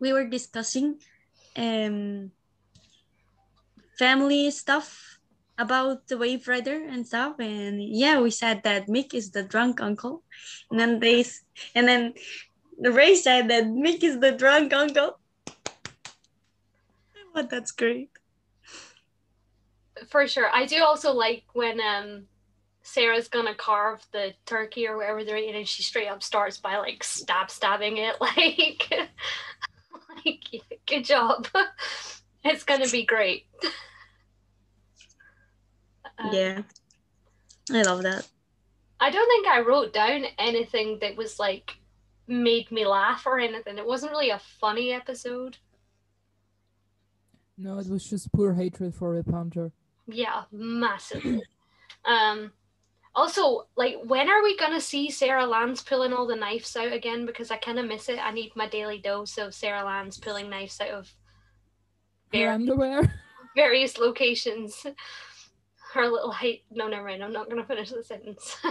we 0.00 0.12
were 0.12 0.24
discussing 0.24 0.96
um 1.56 2.32
family 3.98 4.50
stuff 4.50 5.20
about 5.58 6.08
the 6.08 6.16
Wave 6.16 6.48
Rider 6.48 6.80
and 6.88 7.06
stuff. 7.06 7.36
And 7.38 7.82
yeah, 7.82 8.18
we 8.18 8.30
said 8.30 8.62
that 8.64 8.88
Mick 8.88 9.12
is 9.12 9.30
the 9.30 9.42
drunk 9.42 9.82
uncle. 9.82 10.24
And 10.70 10.80
then 10.80 11.00
they 11.00 11.26
and 11.74 11.86
then 11.86 12.14
the 12.80 12.90
Ray 12.90 13.14
said 13.14 13.50
that 13.50 13.64
Mick 13.64 14.02
is 14.02 14.20
the 14.20 14.32
drunk 14.32 14.72
uncle. 14.72 15.20
But 17.34 17.50
that's 17.50 17.72
great. 17.72 18.10
For 20.10 20.26
sure. 20.26 20.50
I 20.52 20.66
do 20.66 20.82
also 20.82 21.12
like 21.12 21.44
when 21.52 21.80
um 21.80 22.24
Sarah's 22.82 23.28
gonna 23.28 23.54
carve 23.54 24.04
the 24.12 24.34
turkey 24.44 24.86
or 24.86 24.96
whatever 24.96 25.24
they're 25.24 25.36
eating, 25.36 25.54
and 25.54 25.68
she 25.68 25.82
straight 25.82 26.08
up 26.08 26.22
starts 26.22 26.58
by 26.58 26.76
like 26.78 27.04
stab 27.04 27.50
stabbing 27.50 27.98
it, 27.98 28.16
like 28.20 29.08
like, 30.24 30.62
good 30.86 31.04
job. 31.04 31.46
it's 32.44 32.64
gonna 32.64 32.88
be 32.88 33.04
great. 33.04 33.46
Um, 36.22 36.34
yeah. 36.34 36.60
I 37.72 37.80
love 37.80 38.02
that. 38.02 38.28
I 39.00 39.08
don't 39.08 39.26
think 39.26 39.46
I 39.46 39.60
wrote 39.60 39.94
down 39.94 40.26
anything 40.38 40.98
that 41.00 41.16
was 41.16 41.38
like 41.38 41.78
made 42.26 42.70
me 42.70 42.86
laugh 42.86 43.24
or 43.24 43.38
anything. 43.38 43.78
It 43.78 43.86
wasn't 43.86 44.12
really 44.12 44.28
a 44.28 44.38
funny 44.38 44.92
episode. 44.92 45.56
No, 47.56 47.78
it 47.78 47.88
was 47.88 48.08
just 48.08 48.30
pure 48.34 48.52
hatred 48.52 48.94
for 48.94 49.12
Rip 49.14 49.30
Hunter. 49.30 49.72
Yeah, 50.12 50.42
massively. 50.52 51.42
um 52.04 52.52
also, 53.14 53.66
like 53.76 53.96
when 54.04 54.28
are 54.28 54.42
we 54.42 54.56
gonna 54.56 54.80
see 54.80 55.10
Sarah 55.10 55.46
Lance 55.46 55.82
pulling 55.82 56.12
all 56.12 56.26
the 56.26 56.36
knives 56.36 56.76
out 56.76 56.92
again? 56.92 57.26
Because 57.26 57.50
I 57.50 57.56
kinda 57.56 57.82
miss 57.82 58.08
it. 58.08 58.18
I 58.24 58.30
need 58.30 58.52
my 58.54 58.68
daily 58.68 58.98
dose 58.98 59.36
of 59.38 59.54
Sarah 59.54 59.84
Lance 59.84 60.18
pulling 60.18 60.48
knives 60.48 60.80
out 60.80 60.90
of 60.90 61.12
Her 62.32 62.50
underwear. 62.50 63.12
various 63.56 63.98
locations. 63.98 64.86
Her 65.92 66.06
little 66.08 66.30
height 66.30 66.62
no 66.70 66.86
never 66.86 67.08
mind, 67.08 67.24
I'm 67.24 67.32
not 67.32 67.50
gonna 67.50 67.64
finish 67.64 67.90
the 67.90 68.04
sentence. 68.04 68.56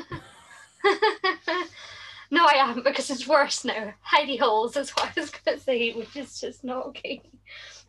no, 2.32 2.46
I 2.46 2.54
am 2.58 2.84
because 2.84 3.10
it's 3.10 3.28
worse 3.28 3.66
now. 3.66 3.94
Heidi 4.02 4.38
holes 4.38 4.78
is 4.78 4.92
what 4.92 5.12
I 5.16 5.20
was 5.20 5.30
gonna 5.32 5.60
say, 5.60 5.92
which 5.94 6.16
is 6.16 6.40
just 6.40 6.64
not 6.64 6.86
okay. 6.88 7.22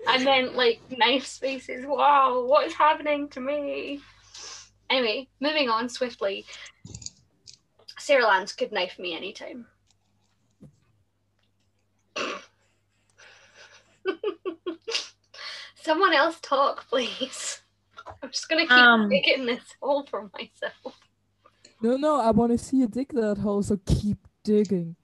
I 0.08 0.18
meant 0.24 0.54
like 0.56 0.80
knife 0.96 1.26
spaces. 1.26 1.84
Wow, 1.86 2.44
what 2.46 2.66
is 2.66 2.72
happening 2.74 3.28
to 3.30 3.40
me? 3.40 4.00
Anyway, 4.88 5.28
moving 5.40 5.68
on 5.68 5.88
swiftly. 5.88 6.44
Sarah 7.98 8.24
Lance 8.26 8.52
could 8.54 8.72
knife 8.72 8.98
me 8.98 9.14
anytime. 9.16 9.66
Someone 15.82 16.12
else 16.12 16.38
talk, 16.40 16.88
please. 16.88 17.60
I'm 18.22 18.30
just 18.30 18.48
gonna 18.48 18.62
keep 18.62 18.70
Um. 18.72 19.08
digging 19.08 19.46
this 19.46 19.62
hole 19.80 20.04
for 20.06 20.30
myself. 20.34 20.98
no, 21.82 21.96
no, 21.96 22.20
I 22.20 22.30
want 22.32 22.52
to 22.52 22.58
see 22.58 22.78
you 22.78 22.88
dig 22.88 23.12
that 23.14 23.38
hole, 23.38 23.62
so 23.62 23.78
keep 23.86 24.18
digging. 24.44 24.96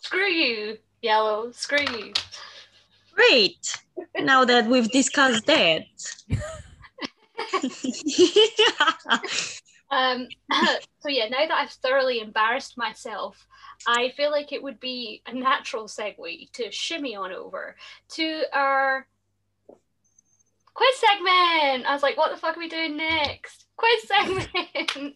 Screw 0.00 0.30
you, 0.30 0.78
yellow. 1.02 1.50
Screw 1.52 1.84
you. 1.96 2.12
Great. 3.14 3.76
Now 4.18 4.44
that 4.44 4.66
we've 4.66 4.90
discussed 4.90 5.46
that. 5.46 5.82
Um, 9.90 10.28
so 11.00 11.08
yeah, 11.08 11.28
now 11.28 11.46
that 11.46 11.52
I've 11.52 11.70
thoroughly 11.70 12.20
embarrassed 12.20 12.76
myself, 12.76 13.46
I 13.86 14.12
feel 14.16 14.30
like 14.30 14.52
it 14.52 14.62
would 14.62 14.80
be 14.80 15.22
a 15.26 15.34
natural 15.34 15.84
segue 15.84 16.50
to 16.52 16.70
shimmy 16.70 17.14
on 17.14 17.32
over 17.32 17.76
to 18.14 18.42
our 18.52 19.06
quiz 20.74 20.96
segment. 20.96 21.86
I 21.86 21.92
was 21.92 22.02
like, 22.02 22.16
what 22.16 22.32
the 22.32 22.40
fuck 22.40 22.56
are 22.56 22.60
we 22.60 22.68
doing 22.68 22.96
next? 22.96 23.66
Quiz 23.76 24.06
segment. 24.06 24.48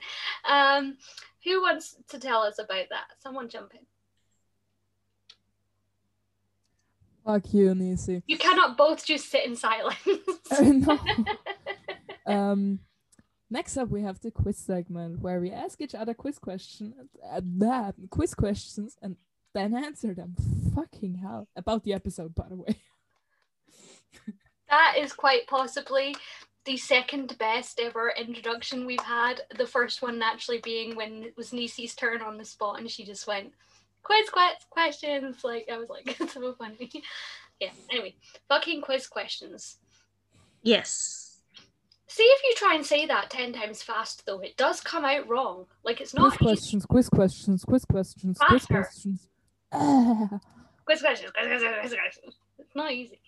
um, 0.48 0.96
who 1.44 1.62
wants 1.62 1.96
to 2.08 2.18
tell 2.18 2.42
us 2.42 2.58
about 2.58 2.86
that? 2.90 3.06
Someone 3.18 3.48
jump 3.48 3.72
in. 3.74 3.80
Fuck 7.24 7.52
you, 7.52 7.74
Nisi. 7.74 8.22
You 8.26 8.38
cannot 8.38 8.76
both 8.76 9.04
just 9.04 9.30
sit 9.30 9.44
in 9.46 9.56
silence. 9.56 9.98
no. 10.60 10.98
Um, 12.26 12.78
next 13.50 13.76
up, 13.76 13.88
we 13.88 14.02
have 14.02 14.20
the 14.20 14.30
quiz 14.30 14.56
segment 14.56 15.20
where 15.20 15.40
we 15.40 15.50
ask 15.50 15.80
each 15.80 15.96
other 15.96 16.14
quiz 16.14 16.38
questions, 16.38 16.94
uh, 17.28 17.40
blah, 17.42 17.90
quiz 18.08 18.34
questions, 18.34 18.96
and 19.02 19.16
then 19.52 19.74
answer 19.74 20.14
them. 20.14 20.36
Fucking 20.74 21.16
hell! 21.16 21.48
About 21.56 21.82
the 21.82 21.92
episode, 21.92 22.34
by 22.36 22.44
the 22.48 22.56
way. 22.56 22.76
That 24.68 24.94
is 24.98 25.12
quite 25.12 25.48
possibly 25.48 26.14
the 26.64 26.76
second 26.76 27.36
best 27.38 27.80
ever 27.80 28.12
introduction 28.16 28.86
we've 28.86 29.00
had. 29.00 29.40
The 29.56 29.66
first 29.66 30.02
one 30.02 30.18
naturally 30.18 30.60
being 30.62 30.94
when 30.94 31.24
it 31.24 31.36
was 31.36 31.50
Nisi's 31.50 31.94
turn 31.94 32.20
on 32.22 32.36
the 32.38 32.44
spot 32.44 32.78
and 32.78 32.90
she 32.90 33.04
just 33.04 33.26
went, 33.26 33.52
quiz, 34.02 34.28
quiz, 34.30 34.52
questions. 34.68 35.42
Like, 35.42 35.68
I 35.72 35.78
was 35.78 35.88
like, 35.88 36.02
it's 36.20 36.34
so 36.34 36.54
funny. 36.54 36.90
Yeah, 37.60 37.70
anyway, 37.90 38.14
fucking 38.48 38.82
quiz 38.82 39.06
questions. 39.06 39.76
yes. 40.62 41.26
See 42.06 42.24
if 42.24 42.42
you 42.42 42.54
try 42.56 42.74
and 42.74 42.84
say 42.84 43.06
that 43.06 43.30
10 43.30 43.52
times 43.52 43.82
fast, 43.84 44.26
though. 44.26 44.40
It 44.40 44.56
does 44.56 44.80
come 44.80 45.04
out 45.04 45.28
wrong. 45.28 45.66
Like, 45.84 46.00
it's 46.00 46.12
not 46.12 46.32
easy. 46.34 46.44
questions, 46.44 46.84
quiz 46.84 47.08
questions, 47.08 47.64
quiz 47.64 47.84
questions, 47.84 48.36
quiz 48.36 48.66
Faster. 48.66 48.74
questions. 48.82 49.28
Quiz 50.84 51.00
questions, 51.02 51.30
quiz 51.30 51.46
questions, 51.46 51.78
quiz 51.80 51.94
questions. 51.94 52.34
It's 52.58 52.74
not 52.74 52.90
easy. 52.90 53.20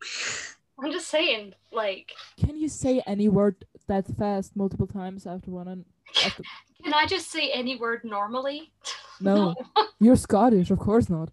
I'm 0.78 0.92
just 0.92 1.08
saying, 1.08 1.54
like, 1.72 2.12
Can 2.38 2.56
you 2.56 2.68
say 2.68 3.02
any 3.06 3.28
word 3.28 3.64
that 3.86 4.06
fast 4.16 4.56
multiple 4.56 4.86
times 4.86 5.26
after 5.26 5.50
one? 5.50 5.68
And 5.68 5.84
after... 6.24 6.42
can 6.84 6.94
I 6.94 7.06
just 7.06 7.30
say 7.30 7.50
any 7.52 7.76
word 7.76 8.02
normally? 8.04 8.72
No, 9.20 9.54
you're 10.00 10.16
Scottish, 10.16 10.72
of 10.72 10.80
course 10.80 11.08
not. 11.08 11.30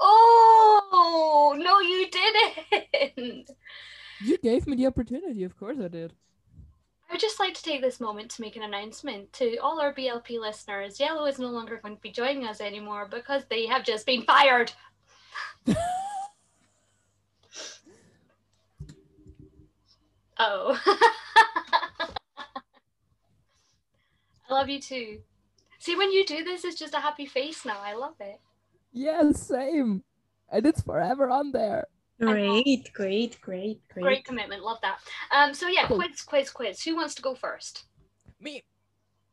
Oh 0.00 1.54
no, 1.58 1.78
you 1.80 2.08
didn't. 2.10 3.50
You 4.24 4.38
gave 4.38 4.66
me 4.66 4.76
the 4.76 4.86
opportunity, 4.86 5.44
of 5.44 5.58
course 5.58 5.76
I 5.78 5.88
did. 5.88 6.14
I 7.08 7.14
would 7.14 7.20
just 7.20 7.38
like 7.38 7.52
to 7.54 7.62
take 7.62 7.82
this 7.82 8.00
moment 8.00 8.30
to 8.30 8.40
make 8.40 8.56
an 8.56 8.62
announcement 8.62 9.30
to 9.34 9.56
all 9.58 9.78
our 9.78 9.92
BLP 9.92 10.40
listeners. 10.40 10.98
Yellow 10.98 11.26
is 11.26 11.38
no 11.38 11.48
longer 11.48 11.80
going 11.82 11.96
to 11.96 12.02
be 12.02 12.10
joining 12.10 12.46
us 12.46 12.62
anymore 12.62 13.08
because 13.10 13.44
they 13.50 13.66
have 13.66 13.84
just 13.84 14.06
been 14.06 14.22
fired. 14.22 14.72
Oh. 20.38 20.78
I 24.48 24.54
love 24.54 24.68
you 24.68 24.80
too. 24.80 25.20
See, 25.78 25.96
when 25.96 26.10
you 26.12 26.24
do 26.24 26.42
this, 26.44 26.64
it's 26.64 26.78
just 26.78 26.94
a 26.94 27.00
happy 27.00 27.26
face 27.26 27.64
now. 27.64 27.78
I 27.82 27.94
love 27.94 28.14
it. 28.20 28.40
Yeah, 28.92 29.30
same. 29.32 30.02
And 30.50 30.66
it's 30.66 30.82
forever 30.82 31.28
on 31.30 31.52
there. 31.52 31.86
Great, 32.20 32.90
great, 32.94 33.40
great, 33.40 33.80
Great 33.88 34.02
great. 34.02 34.24
commitment. 34.24 34.62
Love 34.64 34.78
that. 34.82 34.98
Um. 35.32 35.54
So 35.54 35.68
yeah, 35.68 35.86
Cool. 35.86 35.98
quiz, 35.98 36.22
quiz, 36.22 36.50
quiz. 36.50 36.82
Who 36.82 36.96
wants 36.96 37.14
to 37.14 37.22
go 37.22 37.34
first? 37.34 37.84
Me, 38.40 38.64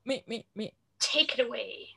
me, 0.06 0.24
me, 0.28 0.46
me. 0.56 0.74
Take 1.00 1.40
it 1.40 1.46
away. 1.48 1.88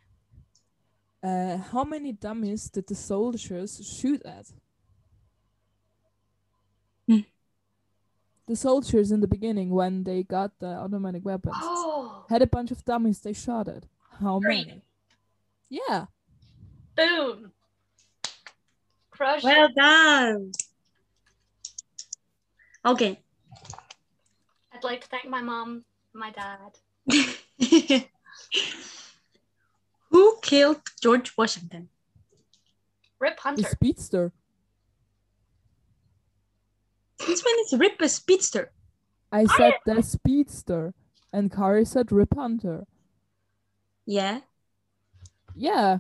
Uh, 1.22 1.58
how 1.58 1.84
many 1.84 2.12
dummies 2.12 2.70
did 2.70 2.86
the 2.86 2.94
soldiers 2.94 3.80
shoot 3.84 4.22
at? 4.24 4.46
The 8.48 8.56
soldiers 8.56 9.12
in 9.12 9.20
the 9.20 9.28
beginning, 9.28 9.70
when 9.70 10.04
they 10.04 10.22
got 10.22 10.58
the 10.58 10.68
automatic 10.68 11.22
weapons, 11.24 11.54
Oh, 11.60 12.24
had 12.30 12.40
a 12.42 12.46
bunch 12.46 12.70
of 12.70 12.82
dummies 12.84 13.20
they 13.20 13.34
shot 13.34 13.68
at. 13.68 13.84
How 14.20 14.40
Three. 14.40 14.64
many? 14.64 14.82
Yeah. 15.68 16.06
boom. 16.96 17.52
Crush. 19.10 19.42
Well 19.44 19.68
done. 19.76 20.52
Okay. 22.86 23.20
I'd 24.72 24.82
like 24.84 25.02
to 25.02 25.08
thank 25.08 25.26
my 25.28 25.42
mom, 25.42 25.84
my 26.14 26.30
dad. 26.30 26.78
Who 30.10 30.38
killed 30.40 30.80
George 31.02 31.36
Washington? 31.36 31.88
Rip 33.18 33.36
The 33.36 33.42
Hunter. 33.42 33.68
speedster. 33.68 34.32
Since 37.20 37.44
when 37.44 37.54
is 37.64 37.78
Rip 37.78 38.00
a 38.00 38.08
speedster? 38.08 38.72
I 39.32 39.44
said 39.44 39.74
the 39.84 40.02
speedster. 40.02 40.94
And 41.32 41.52
Kari 41.52 41.84
said 41.84 42.10
Rip 42.10 42.34
Hunter. 42.34 42.86
Yeah. 44.06 44.40
Yeah. 45.54 45.98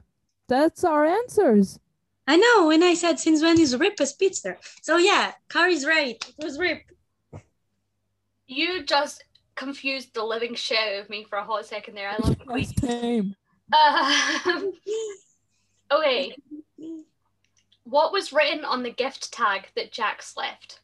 That's 0.48 0.84
our 0.84 1.04
answers. 1.04 1.78
I 2.26 2.36
know, 2.36 2.70
and 2.70 2.84
I 2.84 2.94
said 2.94 3.18
since 3.18 3.42
when 3.42 3.58
is 3.58 3.76
Rip 3.76 4.00
a 4.00 4.06
speedster? 4.06 4.58
So 4.82 4.96
yeah, 4.96 5.32
Kari's 5.48 5.86
right. 5.86 6.22
It 6.38 6.44
was 6.44 6.58
Rip. 6.58 6.82
You 8.46 8.82
just 8.82 9.24
confused 9.54 10.14
the 10.14 10.22
living 10.22 10.54
shit 10.54 10.78
out 10.78 11.02
of 11.02 11.10
me 11.10 11.24
for 11.24 11.36
a 11.36 11.44
hot 11.44 11.66
second 11.66 11.94
there. 11.94 12.10
I 12.10 12.16
love 12.18 12.38
the 12.38 12.44
queen. 12.44 12.66
Same. 12.66 13.36
Um, 13.72 14.72
okay. 15.92 16.36
What 17.84 18.12
was 18.12 18.32
written 18.32 18.64
on 18.64 18.82
the 18.82 18.90
gift 18.90 19.32
tag 19.32 19.68
that 19.74 19.92
Jax 19.92 20.36
left? 20.36 20.80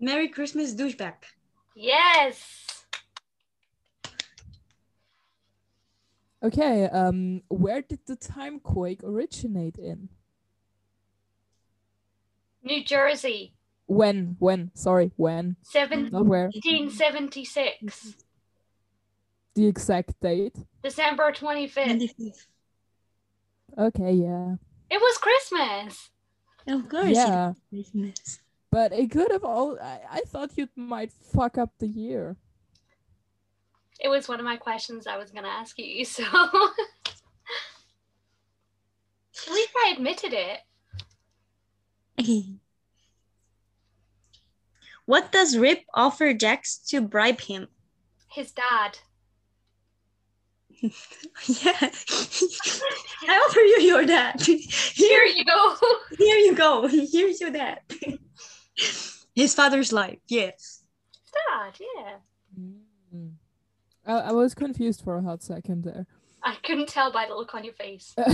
Merry 0.00 0.28
Christmas, 0.28 0.74
douchebag. 0.74 1.14
Yes. 1.74 2.84
Okay, 6.42 6.84
um, 6.86 7.42
where 7.48 7.82
did 7.82 8.00
the 8.06 8.16
time 8.16 8.60
quake 8.60 9.02
originate 9.04 9.76
in? 9.76 10.08
New 12.62 12.82
Jersey, 12.84 13.52
When? 13.86 14.36
When? 14.38 14.70
Sorry, 14.74 15.12
when? 15.16 15.56
Not 15.74 16.26
where. 16.26 16.50
1776, 16.52 18.16
The 19.54 19.66
exact 19.66 20.18
date. 20.20 20.56
December 20.82 21.32
25th. 21.32 21.74
25th. 21.74 22.46
Okay, 23.78 24.12
yeah. 24.12 24.56
It 24.90 25.00
was 25.00 25.18
Christmas. 25.18 26.10
Of 26.66 26.88
course. 26.88 27.10
Yeah, 27.10 27.52
It's 27.72 27.90
Christmas. 27.92 28.39
But 28.70 28.92
it 28.92 29.10
could 29.10 29.30
have 29.32 29.44
all. 29.44 29.78
I, 29.80 30.00
I 30.10 30.20
thought 30.26 30.56
you 30.56 30.68
might 30.76 31.12
fuck 31.12 31.58
up 31.58 31.70
the 31.78 31.88
year. 31.88 32.36
It 34.02 34.08
was 34.08 34.28
one 34.28 34.38
of 34.38 34.46
my 34.46 34.56
questions 34.56 35.06
I 35.06 35.18
was 35.18 35.30
gonna 35.30 35.48
ask 35.48 35.78
you, 35.78 36.04
so 36.16 36.22
at 36.24 37.12
least 39.52 39.70
I 39.76 39.92
admitted 39.96 40.32
it. 40.32 40.60
what 45.06 45.32
does 45.32 45.56
Rip 45.56 45.84
offer 45.94 46.32
Jax 46.32 46.78
to 46.88 47.00
bribe 47.00 47.40
him? 47.40 47.68
His 48.30 48.52
dad. 48.52 48.98
Yeah. 51.46 51.90
I 53.28 53.36
offer 53.36 53.60
you 53.60 53.80
your 53.82 54.06
dad. 54.06 54.40
Here 54.40 54.58
Here, 54.94 55.24
you 55.24 55.44
go. 55.44 55.76
here 56.16 56.38
you 56.38 56.54
go. 56.54 56.86
Here's 56.86 57.38
your 57.40 57.50
dad. 57.50 57.80
His 59.34 59.54
father's 59.54 59.92
life. 59.92 60.18
Yes. 60.28 60.82
dad, 61.32 61.78
yeah. 61.80 62.16
Mm. 62.58 63.32
I, 64.06 64.12
I 64.12 64.32
was 64.32 64.54
confused 64.54 65.02
for 65.02 65.16
a 65.16 65.22
hot 65.22 65.42
second 65.42 65.84
there. 65.84 66.06
I 66.42 66.56
couldn't 66.64 66.88
tell 66.88 67.12
by 67.12 67.26
the 67.26 67.34
look 67.34 67.54
on 67.54 67.64
your 67.64 67.74
face. 67.74 68.14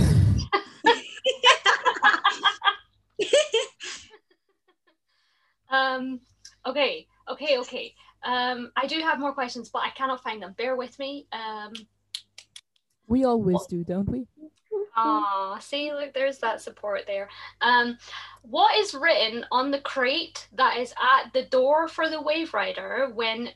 Um, 5.77 6.21
okay, 6.65 7.07
okay, 7.29 7.59
okay. 7.59 7.95
Um, 8.25 8.73
I 8.77 8.87
do 8.87 9.01
have 9.01 9.19
more 9.19 9.33
questions, 9.33 9.69
but 9.69 9.83
I 9.83 9.91
cannot 9.91 10.23
find 10.23 10.43
them. 10.43 10.55
Bear 10.57 10.77
with 10.77 10.99
me. 10.99 11.27
Um, 11.33 11.73
we 13.09 13.25
always 13.25 13.65
do, 13.67 13.85
don't 13.85 14.09
we? 14.09 14.27
Ah, 14.97 15.59
see, 15.61 15.93
look, 15.93 16.15
there's 16.15 16.39
that 16.39 16.61
support 16.63 17.03
there. 17.07 17.29
Um, 17.61 17.99
what 18.43 18.77
is 18.79 18.95
written 18.95 19.45
on 19.53 19.71
the 19.71 19.81
crate 19.81 20.49
that 20.55 20.79
is 20.79 20.93
at 20.93 21.33
the 21.35 21.45
door 21.45 21.87
for 21.87 22.09
the 22.09 22.21
Wave 22.21 22.55
Rider 22.55 23.11
when 23.15 23.51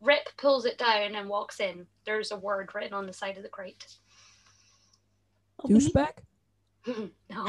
Rip 0.00 0.28
pulls 0.38 0.64
it 0.64 0.78
down 0.78 1.14
and 1.14 1.28
walks 1.28 1.60
in? 1.60 1.86
There's 2.06 2.32
a 2.32 2.36
word 2.36 2.70
written 2.74 2.94
on 2.94 3.06
the 3.06 3.12
side 3.12 3.36
of 3.36 3.42
the 3.42 3.48
crate. 3.50 3.86
Douchebag? 5.66 6.12
no. 7.30 7.48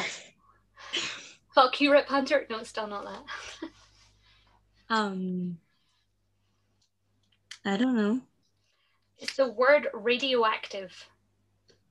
Fuck 1.55 1.79
you, 1.79 1.93
Rip 1.93 2.07
Hunter. 2.07 2.45
No, 2.49 2.59
it's 2.59 2.69
still 2.69 2.87
not 2.87 3.05
that. 3.05 3.69
Um. 4.89 5.57
I 7.63 7.77
don't 7.77 7.95
know. 7.95 8.19
It's 9.19 9.37
the 9.37 9.47
word 9.47 9.87
radioactive. 9.93 10.91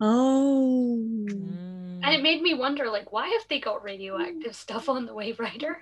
Oh. 0.01 0.97
Mm. 0.99 2.01
And 2.03 2.15
it 2.15 2.23
made 2.23 2.43
me 2.43 2.55
wonder, 2.55 2.89
like, 2.89 3.13
why 3.13 3.29
have 3.29 3.47
they 3.49 3.61
got 3.61 3.85
radioactive 3.85 4.55
stuff 4.55 4.89
on 4.89 5.07
the 5.07 5.15
Wave 5.15 5.39
Rider? 5.39 5.79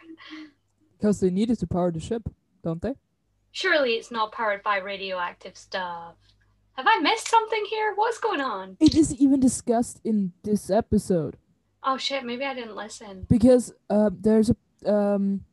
Because 0.99 1.21
they 1.21 1.31
needed 1.31 1.59
to 1.61 1.67
power 1.67 1.93
the 1.93 2.01
ship, 2.01 2.29
don't 2.65 2.83
they? 2.83 2.95
Surely 3.53 3.93
it's 3.93 4.11
not 4.11 4.33
powered 4.33 4.63
by 4.63 4.79
radioactive 4.79 5.57
stuff. 5.57 6.17
Have 6.73 6.87
I 6.89 6.99
missed 7.01 7.29
something 7.29 7.65
here? 7.71 7.93
What's 7.95 8.19
going 8.19 8.41
on? 8.41 8.77
It 8.81 8.95
is 8.95 9.15
even 9.15 9.41
discussed 9.41 10.01
in 10.05 10.33
this 10.43 10.71
episode 10.71 11.37
Oh 11.83 11.97
shit, 11.97 12.25
maybe 12.25 12.45
I 12.45 12.55
didn't 12.55 12.77
listen. 12.77 13.27
because 13.31 13.73
uh, 13.89 14.11
there's 14.13 14.51
a 14.51 14.93
um, 14.93 15.45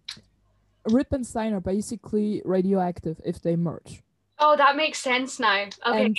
Rip 0.90 1.14
and 1.14 1.26
Stein 1.26 1.54
are 1.54 1.62
basically 1.62 2.42
radioactive 2.46 3.22
if 3.26 3.42
they 3.42 3.56
merge. 3.56 4.04
Oh, 4.38 4.56
that 4.58 4.76
makes 4.76 5.00
sense 5.00 5.40
now. 5.40 5.68
Okay. 5.88 6.06
And 6.06 6.18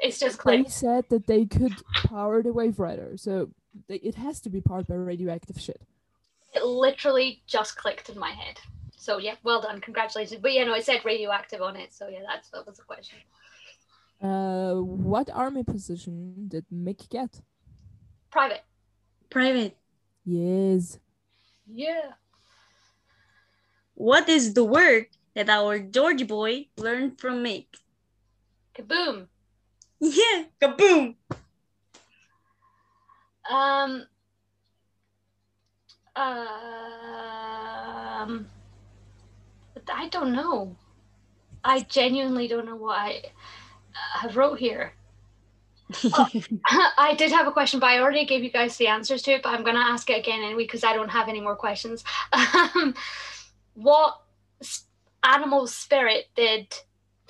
it's 0.00 0.18
just 0.18 0.42
They 0.44 0.64
said 0.64 1.04
that 1.10 1.26
they 1.26 1.46
could 1.46 1.72
power 2.06 2.42
the 2.42 2.52
Wave 2.52 2.78
Rider, 2.78 3.16
so 3.16 3.50
they, 3.88 3.96
it 3.96 4.14
has 4.16 4.40
to 4.40 4.50
be 4.50 4.60
powered 4.60 4.86
by 4.86 4.94
radioactive 4.94 5.60
shit. 5.60 5.80
It 6.54 6.64
literally 6.64 7.42
just 7.46 7.76
clicked 7.76 8.08
in 8.08 8.18
my 8.18 8.30
head. 8.30 8.58
So 8.96 9.18
yeah, 9.18 9.34
well 9.42 9.60
done. 9.60 9.80
Congratulations. 9.80 10.40
But 10.40 10.52
yeah, 10.52 10.64
no, 10.64 10.74
it 10.74 10.84
said 10.84 11.04
radioactive 11.04 11.62
on 11.62 11.76
it. 11.76 11.94
So 11.94 12.08
yeah, 12.08 12.20
that's 12.26 12.50
that 12.50 12.66
was 12.66 12.76
the 12.76 12.82
question. 12.82 13.18
Uh, 14.20 14.74
what 14.74 15.30
army 15.30 15.62
position 15.62 16.48
did 16.48 16.64
Mick 16.72 17.08
get? 17.08 17.40
Private. 18.30 18.64
Private. 19.30 19.76
Yes. 20.24 20.98
Yeah. 21.66 22.12
What 23.94 24.28
is 24.28 24.54
the 24.54 24.64
word 24.64 25.06
that 25.34 25.48
our 25.48 25.78
George 25.78 26.26
boy 26.26 26.66
learned 26.76 27.20
from 27.20 27.44
Mick? 27.44 27.66
Kaboom. 28.76 29.28
Yeah. 30.00 30.44
Kaboom. 30.60 31.14
Um. 33.50 34.06
Um. 36.14 36.26
I 39.88 40.08
don't 40.10 40.32
know. 40.32 40.76
I 41.64 41.80
genuinely 41.80 42.48
don't 42.48 42.66
know 42.66 42.76
what 42.76 42.98
I 42.98 43.22
uh, 43.94 44.18
have 44.20 44.36
wrote 44.36 44.58
here. 44.58 44.92
I 46.66 47.14
did 47.16 47.32
have 47.32 47.46
a 47.46 47.52
question, 47.52 47.80
but 47.80 47.86
I 47.86 48.00
already 48.00 48.24
gave 48.26 48.42
you 48.42 48.50
guys 48.50 48.76
the 48.76 48.88
answers 48.88 49.22
to 49.22 49.32
it. 49.32 49.42
But 49.42 49.50
I'm 49.50 49.62
going 49.62 49.76
to 49.76 49.82
ask 49.82 50.08
it 50.10 50.18
again 50.18 50.42
anyway 50.42 50.64
because 50.64 50.84
I 50.84 50.92
don't 50.94 51.08
have 51.10 51.28
any 51.28 51.40
more 51.40 51.56
questions. 51.56 52.04
Um, 52.74 52.94
what 53.74 54.22
animal 55.22 55.66
spirit 55.66 56.28
did 56.34 56.74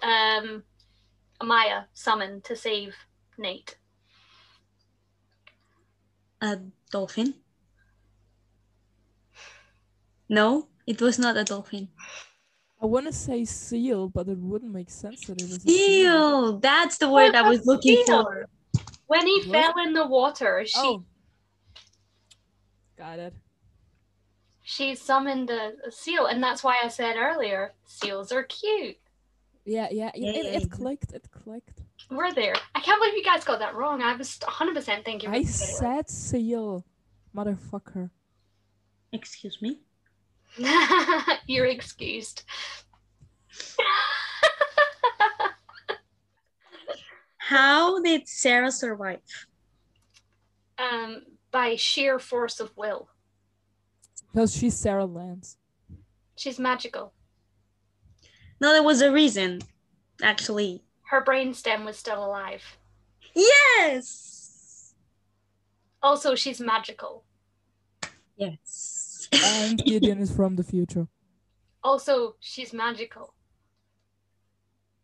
um, 0.02 0.62
Amaya 1.40 1.84
summon 1.92 2.40
to 2.42 2.56
save 2.56 2.94
Nate? 3.38 3.76
a 6.42 6.58
dolphin? 6.90 7.34
No, 10.28 10.68
it 10.86 11.00
was 11.00 11.18
not 11.18 11.36
a 11.36 11.44
dolphin. 11.44 11.88
I 12.82 12.86
want 12.86 13.06
to 13.06 13.12
say 13.12 13.44
seal, 13.44 14.08
but 14.08 14.28
it 14.28 14.38
wouldn't 14.38 14.72
make 14.72 14.90
sense 14.90 15.22
that 15.26 15.38
it 15.38 15.48
was 15.48 15.64
a 15.64 15.68
Seal. 15.70 16.58
That's 16.58 16.98
the 16.98 17.10
word 17.10 17.34
I 17.34 17.48
was 17.48 17.64
looking 17.64 17.96
seal. 17.96 18.22
for. 18.24 18.46
When 19.06 19.26
he 19.26 19.42
What? 19.46 19.52
fell 19.74 19.84
in 19.84 19.94
the 19.94 20.06
water, 20.06 20.62
she 20.66 20.76
Oh. 20.78 21.04
Got 22.98 23.18
it. 23.18 23.34
she 24.62 24.94
summoned 24.94 25.48
a, 25.50 25.72
a 25.86 25.90
seal, 25.90 26.26
and 26.26 26.42
that's 26.42 26.64
why 26.64 26.80
I 26.82 26.88
said 26.88 27.16
earlier, 27.16 27.74
seals 27.86 28.32
are 28.32 28.42
cute. 28.42 28.96
Yeah, 29.66 29.88
yeah, 29.90 30.12
yeah. 30.14 30.30
It, 30.30 30.62
it 30.62 30.70
clicked. 30.70 31.12
It 31.12 31.28
clicked. 31.30 31.82
We're 32.10 32.32
there. 32.32 32.54
I 32.74 32.80
can't 32.80 33.00
believe 33.00 33.16
you 33.16 33.24
guys 33.24 33.44
got 33.44 33.58
that 33.58 33.74
wrong. 33.74 34.00
I 34.00 34.14
was 34.14 34.38
100% 34.38 35.04
thinking. 35.04 35.30
we 35.30 35.38
I 35.38 35.40
could 35.40 35.48
get 35.48 35.54
it 35.54 35.56
said 35.58 36.08
seal, 36.08 36.84
motherfucker. 37.34 38.10
Excuse 39.12 39.60
me. 39.60 39.80
You're 41.46 41.66
excused. 41.66 42.44
How 47.38 48.00
did 48.02 48.26
Sarah 48.28 48.72
survive? 48.72 49.20
um, 50.78 51.22
by 51.50 51.76
sheer 51.76 52.18
force 52.18 52.60
of 52.60 52.76
will. 52.76 53.08
Because 54.32 54.54
she's 54.54 54.76
Sarah 54.76 55.06
Lance. 55.06 55.56
She's 56.36 56.58
magical. 56.58 57.12
No, 58.60 58.72
there 58.72 58.82
was 58.82 59.02
a 59.02 59.12
reason, 59.12 59.60
actually. 60.22 60.82
Her 61.10 61.22
brainstem 61.22 61.84
was 61.84 61.96
still 61.96 62.24
alive. 62.24 62.62
Yes. 63.34 64.94
Also, 66.02 66.34
she's 66.34 66.60
magical. 66.60 67.24
Yes. 68.36 69.28
And 69.32 69.78
Gideon 69.84 70.18
is 70.18 70.34
from 70.34 70.56
the 70.56 70.64
future. 70.64 71.06
Also, 71.82 72.36
she's 72.40 72.72
magical. 72.72 73.34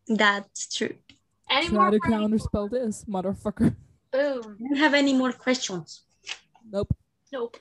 That's 0.08 0.74
true. 0.74 0.94
Any 1.50 1.68
Try 1.68 1.76
more? 1.76 1.90
to 1.90 1.98
brain- 1.98 2.12
counterspell 2.12 2.70
this, 2.70 3.04
motherfucker. 3.04 3.76
Boom. 4.10 4.56
I 4.60 4.68
don't 4.68 4.76
have 4.76 4.94
any 4.94 5.12
more 5.12 5.32
questions. 5.32 6.02
Nope. 6.70 6.94
Nope. 7.32 7.56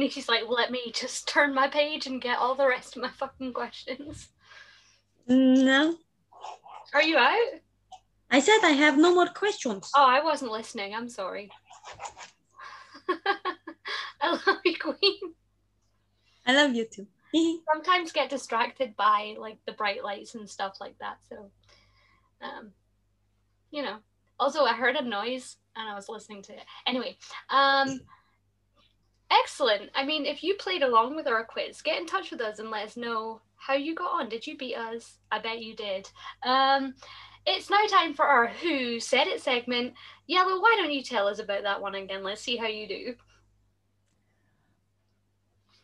Nikki's 0.00 0.28
like, 0.28 0.44
let 0.48 0.70
me 0.70 0.90
just 0.94 1.28
turn 1.28 1.54
my 1.54 1.68
page 1.68 2.06
and 2.06 2.22
get 2.22 2.38
all 2.38 2.54
the 2.54 2.66
rest 2.66 2.96
of 2.96 3.02
my 3.02 3.10
fucking 3.10 3.52
questions. 3.52 4.28
No. 5.28 5.96
Are 6.94 7.02
you 7.02 7.18
out? 7.18 7.60
I 8.30 8.40
said 8.40 8.58
I 8.62 8.70
have 8.70 8.96
no 8.96 9.14
more 9.14 9.26
questions. 9.26 9.90
Oh, 9.94 10.06
I 10.06 10.24
wasn't 10.24 10.52
listening. 10.52 10.94
I'm 10.94 11.08
sorry. 11.08 11.50
I 14.20 14.30
love 14.46 14.60
you, 14.64 14.76
Queen. 14.78 15.34
I 16.46 16.54
love 16.54 16.74
you 16.74 16.86
too. 16.86 17.06
Sometimes 17.72 18.12
get 18.12 18.30
distracted 18.30 18.96
by 18.96 19.36
like 19.38 19.58
the 19.66 19.72
bright 19.72 20.02
lights 20.02 20.34
and 20.34 20.48
stuff 20.48 20.78
like 20.80 20.98
that. 20.98 21.18
So, 21.28 21.50
um, 22.40 22.72
you 23.70 23.82
know. 23.82 23.98
Also, 24.38 24.64
I 24.64 24.72
heard 24.72 24.96
a 24.96 25.04
noise 25.04 25.56
and 25.76 25.86
I 25.86 25.94
was 25.94 26.08
listening 26.08 26.42
to 26.44 26.54
it. 26.54 26.64
Anyway, 26.86 27.18
um, 27.50 28.00
excellent. 29.30 29.90
I 29.94 30.04
mean, 30.04 30.26
if 30.26 30.42
you 30.42 30.54
played 30.54 30.82
along 30.82 31.16
with 31.16 31.26
our 31.26 31.44
quiz, 31.44 31.82
get 31.82 32.00
in 32.00 32.06
touch 32.06 32.30
with 32.30 32.40
us 32.40 32.58
and 32.58 32.70
let 32.70 32.86
us 32.86 32.96
know 32.96 33.40
how 33.56 33.74
you 33.74 33.94
got 33.94 34.12
on. 34.12 34.28
Did 34.28 34.46
you 34.46 34.56
beat 34.56 34.74
us? 34.74 35.18
I 35.30 35.38
bet 35.38 35.62
you 35.62 35.74
did. 35.76 36.08
Um, 36.42 36.94
it's 37.46 37.70
now 37.70 37.84
time 37.88 38.14
for 38.14 38.26
our 38.26 38.48
Who 38.48 39.00
Said 39.00 39.26
It 39.26 39.40
segment. 39.40 39.94
Yellow, 40.26 40.60
why 40.60 40.76
don't 40.78 40.92
you 40.92 41.02
tell 41.02 41.26
us 41.26 41.38
about 41.38 41.62
that 41.62 41.80
one 41.80 41.94
again? 41.94 42.22
Let's 42.22 42.42
see 42.42 42.56
how 42.56 42.66
you 42.66 42.86
do. 42.86 43.14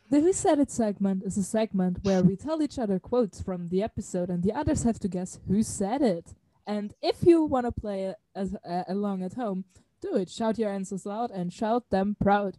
The 0.09 0.21
Who 0.21 0.33
Said 0.33 0.59
It 0.59 0.71
segment 0.71 1.23
is 1.23 1.37
a 1.37 1.43
segment 1.43 1.99
where 2.03 2.23
we 2.23 2.35
tell 2.35 2.61
each 2.61 2.79
other 2.79 2.99
quotes 2.99 3.41
from 3.41 3.69
the 3.69 3.83
episode 3.83 4.29
and 4.29 4.41
the 4.41 4.53
others 4.53 4.83
have 4.83 4.99
to 4.99 5.07
guess 5.07 5.39
who 5.47 5.63
said 5.63 6.01
it. 6.01 6.33
And 6.65 6.93
if 7.01 7.23
you 7.23 7.43
want 7.43 7.65
to 7.65 7.71
play 7.71 8.13
as, 8.35 8.55
uh, 8.67 8.83
along 8.87 9.23
at 9.23 9.33
home, 9.33 9.65
do 10.01 10.15
it. 10.15 10.29
Shout 10.29 10.57
your 10.57 10.69
answers 10.69 11.05
loud 11.05 11.31
and 11.31 11.51
shout 11.51 11.89
them 11.89 12.15
proud. 12.21 12.57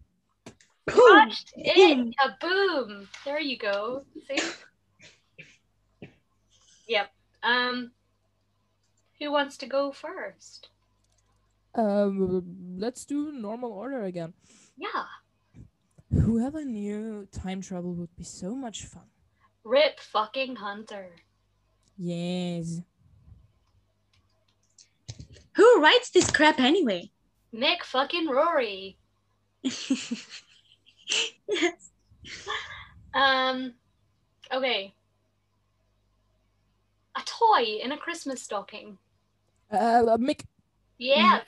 Crushed 0.89 1.53
it. 1.57 2.15
Kaboom. 2.21 3.07
There 3.25 3.41
you 3.41 3.59
go. 3.59 4.05
See? 4.29 4.39
Yep. 6.89 7.11
Um 7.43 7.93
who 9.19 9.33
wants 9.33 9.57
to 9.59 9.67
go 9.67 9.91
first? 9.93 10.69
Um, 11.75 12.43
let's 12.79 13.05
do 13.05 13.33
normal 13.33 13.73
order 13.73 14.05
again. 14.05 14.33
Yeah. 14.77 15.05
Whoever 16.13 16.65
knew 16.65 17.29
time 17.31 17.61
travel 17.61 17.95
would 17.95 18.15
be 18.17 18.25
so 18.25 18.55
much 18.55 18.85
fun. 18.85 19.05
Rip 19.65 20.01
fucking 20.01 20.57
Hunter. 20.57 21.11
Yes. 21.97 22.81
Who 25.55 25.83
writes 25.83 26.11
this 26.11 26.31
crap 26.31 26.61
anyway? 26.61 27.11
Mick 27.53 27.83
fucking 27.83 28.29
Rory. 28.29 28.97
yes. 31.49 31.91
Um 33.15 33.73
okay. 34.53 34.93
A 37.17 37.21
toy 37.25 37.79
in 37.83 37.91
a 37.91 37.97
Christmas 37.97 38.43
stocking. 38.43 38.99
Uh, 39.71 40.17
Mick. 40.19 40.43
Yes. 40.99 41.43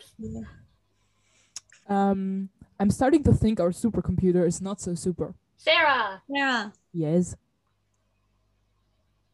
Um, 1.89 2.49
I'm 2.79 2.91
starting 2.91 3.23
to 3.25 3.33
think 3.33 3.61
our 3.61 3.71
supercomputer 3.71 4.47
is 4.47 4.61
not 4.61 4.81
so 4.81 4.95
super. 4.95 5.35
Sarah. 5.59 6.23
Sarah. 6.35 6.73
Yes. 6.93 7.37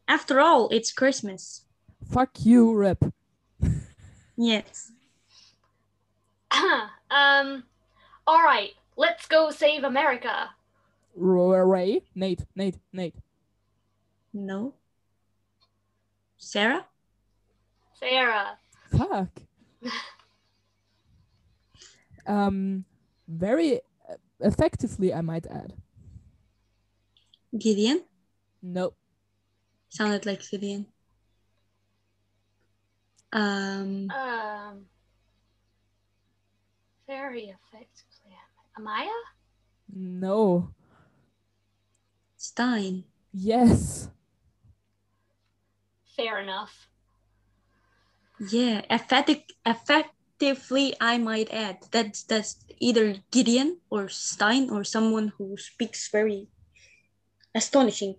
After 0.07 0.39
all, 0.39 0.69
it's 0.69 0.91
Christmas. 0.91 1.65
Fuck 2.11 2.31
you, 2.43 2.73
Rip. 2.73 3.03
Yes. 4.37 4.91
um 7.11 7.63
all 8.25 8.43
right, 8.43 8.71
let's 8.97 9.27
go 9.27 9.51
save 9.51 9.83
America. 9.83 10.49
Ray. 11.15 12.01
Nate. 12.13 12.45
Nate. 12.55 12.77
Nate. 12.91 13.15
No. 14.33 14.73
Sarah? 16.37 16.85
Sarah. 17.99 18.57
Fuck. 18.95 19.29
um, 22.27 22.85
very 23.27 23.77
uh, 24.09 24.15
effectively, 24.41 25.13
I 25.13 25.21
might 25.21 25.47
add. 25.47 25.73
Gideon? 27.57 28.03
Nope. 28.61 28.95
Sounded 29.89 30.25
like 30.25 30.47
Gideon. 30.49 30.85
Um, 33.33 34.09
Um 34.11 34.85
very 37.07 37.45
effectively. 37.45 38.16
Amaya? 38.77 39.17
No. 39.93 40.69
Stein. 42.37 43.05
Yes. 43.33 44.09
Fair 46.15 46.39
enough. 46.39 46.87
Yeah, 48.39 48.81
effective, 48.89 49.41
effectively, 49.65 50.93
I 51.01 51.17
might 51.17 51.51
add. 51.51 51.77
That's 51.91 52.21
that's 52.23 52.57
either 52.79 53.15
Gideon 53.31 53.81
or 53.89 54.09
Stein 54.09 54.69
or 54.69 54.83
someone 54.83 55.33
who 55.37 55.57
speaks 55.57 56.07
very 56.11 56.47
astonishing. 57.55 58.15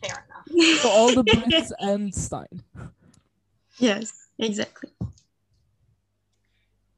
Fair 0.00 0.24
enough. 0.24 0.80
So 0.80 0.88
all 0.88 1.12
the 1.12 1.24
Brits 1.24 1.72
and 1.78 2.14
Stein. 2.14 2.64
Yes, 3.76 4.28
exactly. 4.38 4.90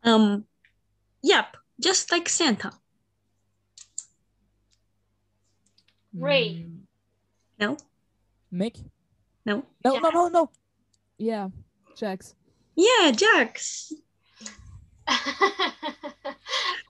Um, 0.05 0.47
yep, 1.23 1.57
just 1.83 2.11
like 2.13 2.29
Santa. 2.29 2.73
Ray. 6.15 6.67
Mm, 6.69 6.81
No, 7.59 7.77
Mick. 8.53 8.77
no. 9.45 9.65
No, 9.85 9.99
no, 9.99 10.11
no, 10.11 10.29
no. 10.29 10.51
Yeah, 11.19 11.49
Jax. 11.97 12.35
Yeah, 12.77 13.11
Jax. 13.13 13.93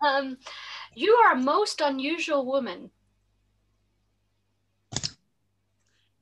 um, 0.03 0.37
you 0.95 1.13
are 1.15 1.33
a 1.33 1.41
most 1.41 1.81
unusual 1.81 2.45
woman. 2.45 2.91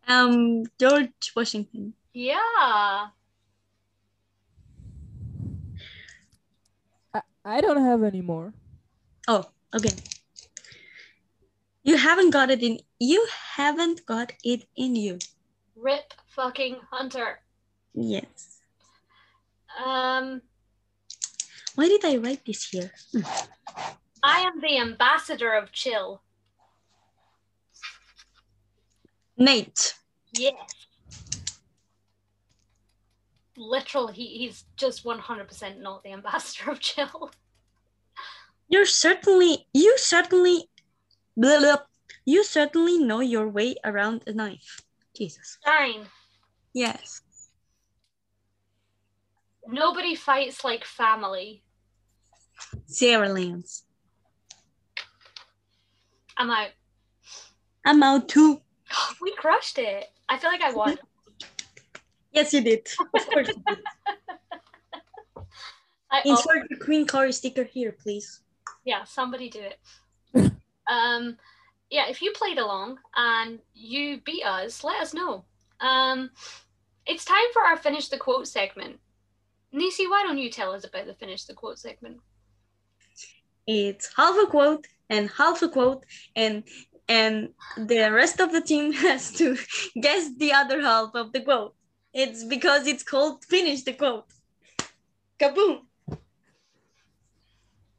Um, 0.07 0.65
George 0.79 1.33
Washington. 1.37 1.95
Yeah. 2.13 3.09
I, 7.15 7.23
I 7.45 7.61
don't 7.61 7.81
have 7.85 8.03
any 8.03 8.21
more. 8.21 8.53
Oh, 9.29 9.45
okay. 9.75 9.95
You 11.83 11.97
haven't 11.97 12.31
got 12.31 12.51
it 12.51 12.63
in. 12.63 12.79
You 12.99 13.27
haven't 13.55 14.05
got 14.07 14.33
it 14.45 14.67
in 14.77 14.97
you. 14.97 15.19
Rip 15.77 16.13
fucking 16.27 16.77
Hunter. 16.91 17.41
Yes. 17.95 18.61
Um, 19.85 20.43
Why 21.75 21.89
did 21.89 22.05
I 22.05 22.17
write 22.17 22.45
this 22.45 22.69
here? 22.69 22.93
I 24.23 24.41
am 24.41 24.61
the 24.61 24.79
ambassador 24.79 25.53
of 25.53 25.73
chill. 25.73 26.23
Nate. 29.39 29.95
Yes. 30.33 30.55
Literal, 33.57 34.09
he, 34.09 34.27
he's 34.27 34.65
just 34.77 35.05
100% 35.05 35.81
not 35.81 36.03
the 36.03 36.13
ambassador 36.13 36.71
of 36.71 36.81
chill. 36.81 37.31
You're 38.71 38.87
certainly. 38.87 39.67
You 39.75 39.99
certainly. 39.99 40.71
Blah, 41.37 41.59
blah, 41.59 41.77
you 42.25 42.45
certainly 42.45 42.99
know 42.99 43.21
your 43.21 43.49
way 43.49 43.75
around 43.85 44.23
a 44.27 44.33
knife. 44.33 44.81
Jesus. 45.17 45.59
Stein, 45.61 46.07
Yes. 46.73 47.23
nobody 49.67 50.15
fights 50.15 50.65
like 50.65 50.85
family. 50.85 51.63
Sarah 52.87 53.29
Lance. 53.29 53.85
I'm 56.37 56.51
out. 56.51 56.71
I'm 57.85 58.03
out 58.03 58.29
too. 58.29 58.61
We 59.21 59.35
crushed 59.37 59.79
it. 59.79 60.07
I 60.29 60.39
feel 60.39 60.51
like 60.51 60.63
I 60.63 60.73
won. 60.73 60.99
Yes, 62.33 62.53
you 62.55 62.61
did. 62.61 62.87
Of 63.13 63.27
course 63.27 63.49
you 63.49 63.63
did. 63.67 63.79
I, 66.13 66.23
Insert 66.25 66.69
the 66.69 66.77
Queen 66.77 67.05
Car 67.05 67.33
sticker 67.33 67.65
here, 67.65 67.91
please. 67.91 68.41
Yeah, 68.85 69.05
somebody 69.05 69.51
do 69.51 69.61
it. 69.61 70.53
um, 70.91 71.37
yeah, 71.91 72.09
if 72.09 72.23
you 72.23 72.33
played 72.33 72.59
along 72.59 72.99
and 73.17 73.59
you 73.75 74.21
beat 74.25 74.45
us, 74.45 74.85
let 74.85 75.01
us 75.01 75.13
know. 75.13 75.45
Um, 75.81 76.31
it's 77.07 77.25
time 77.25 77.51
for 77.53 77.63
our 77.63 77.77
finish 77.77 78.09
the 78.09 78.19
quote 78.19 78.47
segment. 78.47 78.99
Nisi, 79.73 80.07
why 80.07 80.23
don't 80.23 80.39
you 80.39 80.51
tell 80.51 80.73
us 80.73 80.85
about 80.85 81.07
the 81.07 81.15
finish 81.15 81.45
the 81.45 81.55
quote 81.55 81.79
segment? 81.79 82.19
It's 83.67 84.13
half 84.17 84.37
a 84.43 84.47
quote 84.47 84.87
and 85.09 85.31
half 85.31 85.63
a 85.63 85.69
quote, 85.69 86.05
and 86.35 86.65
and 87.09 87.51
the 87.77 88.11
rest 88.13 88.41
of 88.41 88.53
the 88.53 88.61
team 88.61 88.93
has 89.07 89.33
to 89.33 89.57
guess 90.01 90.31
the 90.37 90.53
other 90.53 90.81
half 90.81 91.11
of 91.15 91.33
the 91.33 91.41
quote. 91.41 91.75
It's 92.13 92.45
because 92.45 92.87
it's 92.87 93.03
called 93.03 93.45
finish 93.45 93.83
the 93.83 93.93
quote. 93.93 94.27
Kaboom! 95.39 95.81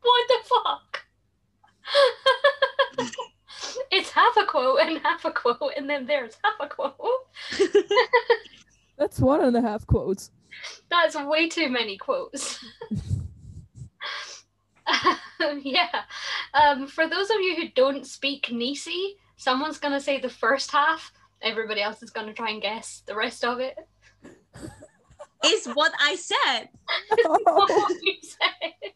What 0.01 0.27
the 0.27 0.39
fuck? 0.49 1.05
it's 3.91 4.09
half 4.09 4.37
a 4.37 4.45
quote 4.45 4.79
and 4.81 4.99
half 4.99 5.25
a 5.25 5.31
quote, 5.31 5.73
and 5.77 5.89
then 5.89 6.05
there's 6.05 6.37
half 6.43 6.55
a 6.59 6.67
quote. 6.67 6.95
That's 8.97 9.19
one 9.19 9.41
and 9.41 9.55
a 9.55 9.61
half 9.61 9.85
quotes. 9.87 10.31
That's 10.89 11.15
way 11.15 11.47
too 11.49 11.69
many 11.69 11.97
quotes. 11.97 12.63
yeah. 15.63 16.03
Um, 16.53 16.87
for 16.87 17.07
those 17.07 17.29
of 17.29 17.37
you 17.39 17.55
who 17.55 17.69
don't 17.75 18.05
speak 18.05 18.51
Nisi, 18.51 19.15
someone's 19.37 19.79
going 19.79 19.93
to 19.93 20.01
say 20.01 20.19
the 20.19 20.29
first 20.29 20.71
half, 20.71 21.11
everybody 21.41 21.81
else 21.81 22.03
is 22.03 22.09
going 22.09 22.27
to 22.27 22.33
try 22.33 22.51
and 22.51 22.61
guess 22.61 23.01
the 23.05 23.15
rest 23.15 23.43
of 23.43 23.59
it. 23.59 23.75
Is 25.43 25.67
what 25.73 25.91
I 25.99 26.15
said. 26.15 26.69
What 27.25 27.91
you 28.03 28.13
said. 28.21 28.91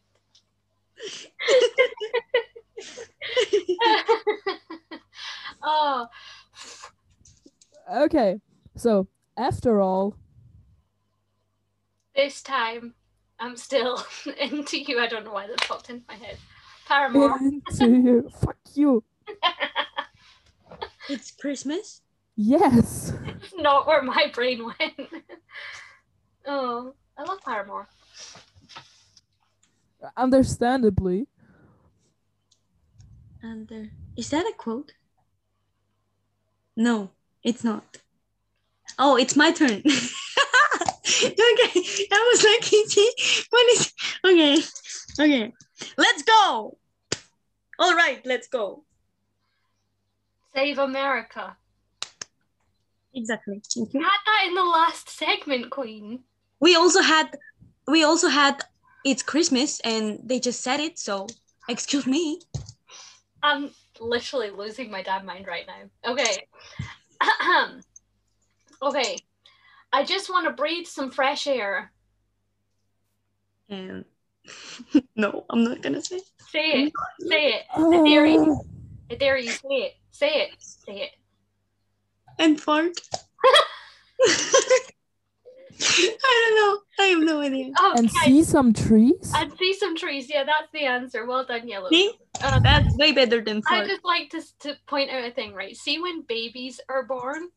oh, 5.62 6.06
Okay, 7.92 8.40
so 8.74 9.06
after 9.36 9.80
all, 9.80 10.16
This 12.16 12.42
time, 12.42 12.94
I'm 13.38 13.56
still 13.56 14.02
into 14.40 14.80
you. 14.80 14.98
I 14.98 15.06
don't 15.06 15.24
know 15.24 15.32
why 15.32 15.46
that 15.46 15.60
popped 15.68 15.90
into 15.90 16.04
my 16.08 16.14
head. 16.14 16.38
Paramore. 16.86 17.38
Into 17.38 17.90
you. 17.90 18.30
Fuck 18.40 18.56
you. 18.74 19.04
It's 21.08 21.30
Christmas. 21.30 22.02
Yes. 22.34 23.12
Not 23.56 23.86
where 23.86 24.02
my 24.02 24.28
brain 24.34 24.64
went. 24.64 25.08
oh, 26.44 26.94
I 27.16 27.22
love 27.22 27.38
Paramore. 27.44 27.86
Understandably. 30.16 31.28
And 33.42 33.68
there 33.68 33.90
is 34.16 34.30
that 34.30 34.46
a 34.46 34.52
quote? 34.56 34.92
No, 36.76 37.10
it's 37.42 37.64
not. 37.64 37.98
Oh, 38.98 39.16
it's 39.16 39.36
my 39.36 39.52
turn. 39.52 39.68
okay, 39.70 39.82
that 42.10 42.24
was 42.32 42.44
like 42.44 42.72
easy. 42.72 43.08
What 43.50 43.72
is 43.72 43.92
okay? 44.24 44.62
Okay, 45.18 45.52
let's 45.96 46.22
go. 46.22 46.76
All 47.78 47.94
right, 47.94 48.20
let's 48.24 48.48
go. 48.48 48.84
Save 50.54 50.78
America. 50.78 51.56
Exactly. 53.14 53.62
Thank 53.74 53.94
You 53.94 54.00
you. 54.00 54.06
had 54.06 54.18
that 54.26 54.44
in 54.48 54.54
the 54.54 54.64
last 54.64 55.08
segment, 55.08 55.70
Queen. 55.70 56.20
We 56.60 56.76
also 56.76 57.00
had, 57.02 57.36
we 57.86 58.04
also 58.04 58.28
had. 58.28 58.62
It's 59.06 59.22
Christmas, 59.22 59.78
and 59.84 60.18
they 60.24 60.40
just 60.40 60.62
said 60.62 60.80
it. 60.80 60.98
So, 60.98 61.28
excuse 61.68 62.08
me. 62.08 62.40
I'm 63.40 63.70
literally 64.00 64.50
losing 64.50 64.90
my 64.90 65.04
damn 65.04 65.24
mind 65.24 65.46
right 65.46 65.64
now. 65.64 66.10
Okay. 66.12 66.48
okay. 68.82 69.16
I 69.92 70.02
just 70.02 70.28
want 70.28 70.48
to 70.48 70.52
breathe 70.52 70.88
some 70.88 71.12
fresh 71.12 71.46
air. 71.46 71.92
And 73.68 74.04
no, 75.16 75.46
I'm 75.50 75.62
not 75.62 75.82
gonna 75.82 76.02
say. 76.02 76.18
Say 76.50 76.72
it. 76.72 76.92
Say 77.28 77.52
it. 77.52 77.62
I 77.76 78.02
dare 78.08 78.26
you. 78.26 78.60
I 79.08 79.14
dare 79.14 79.38
you. 79.38 79.52
Say 79.52 79.68
it. 79.68 79.92
Say 80.10 80.30
it. 80.30 80.50
Say 80.58 81.02
it. 81.02 81.10
And 82.40 82.60
fart. 82.60 82.98
I 85.80 86.48
don't 86.48 86.56
know. 86.56 87.04
I 87.04 87.06
have 87.08 87.20
no 87.22 87.40
idea. 87.40 87.72
Oh, 87.78 87.94
and 87.96 88.10
guys, 88.12 88.24
see 88.24 88.42
some 88.44 88.72
trees? 88.72 89.32
and 89.34 89.52
see 89.58 89.74
some 89.74 89.96
trees. 89.96 90.28
Yeah, 90.28 90.44
that's 90.44 90.70
the 90.72 90.84
answer. 90.84 91.26
Well 91.26 91.44
done, 91.44 91.68
Yellow. 91.68 91.88
See, 91.90 92.12
Um, 92.44 92.62
that's 92.62 92.94
way 92.96 93.12
better 93.12 93.42
than 93.42 93.62
I 93.68 93.86
just 93.86 94.04
like 94.04 94.30
to, 94.30 94.42
to 94.60 94.76
point 94.86 95.10
out 95.10 95.24
a 95.24 95.30
thing, 95.30 95.54
right? 95.54 95.76
See 95.76 95.98
when 96.00 96.22
babies 96.22 96.80
are 96.88 97.02
born, 97.04 97.48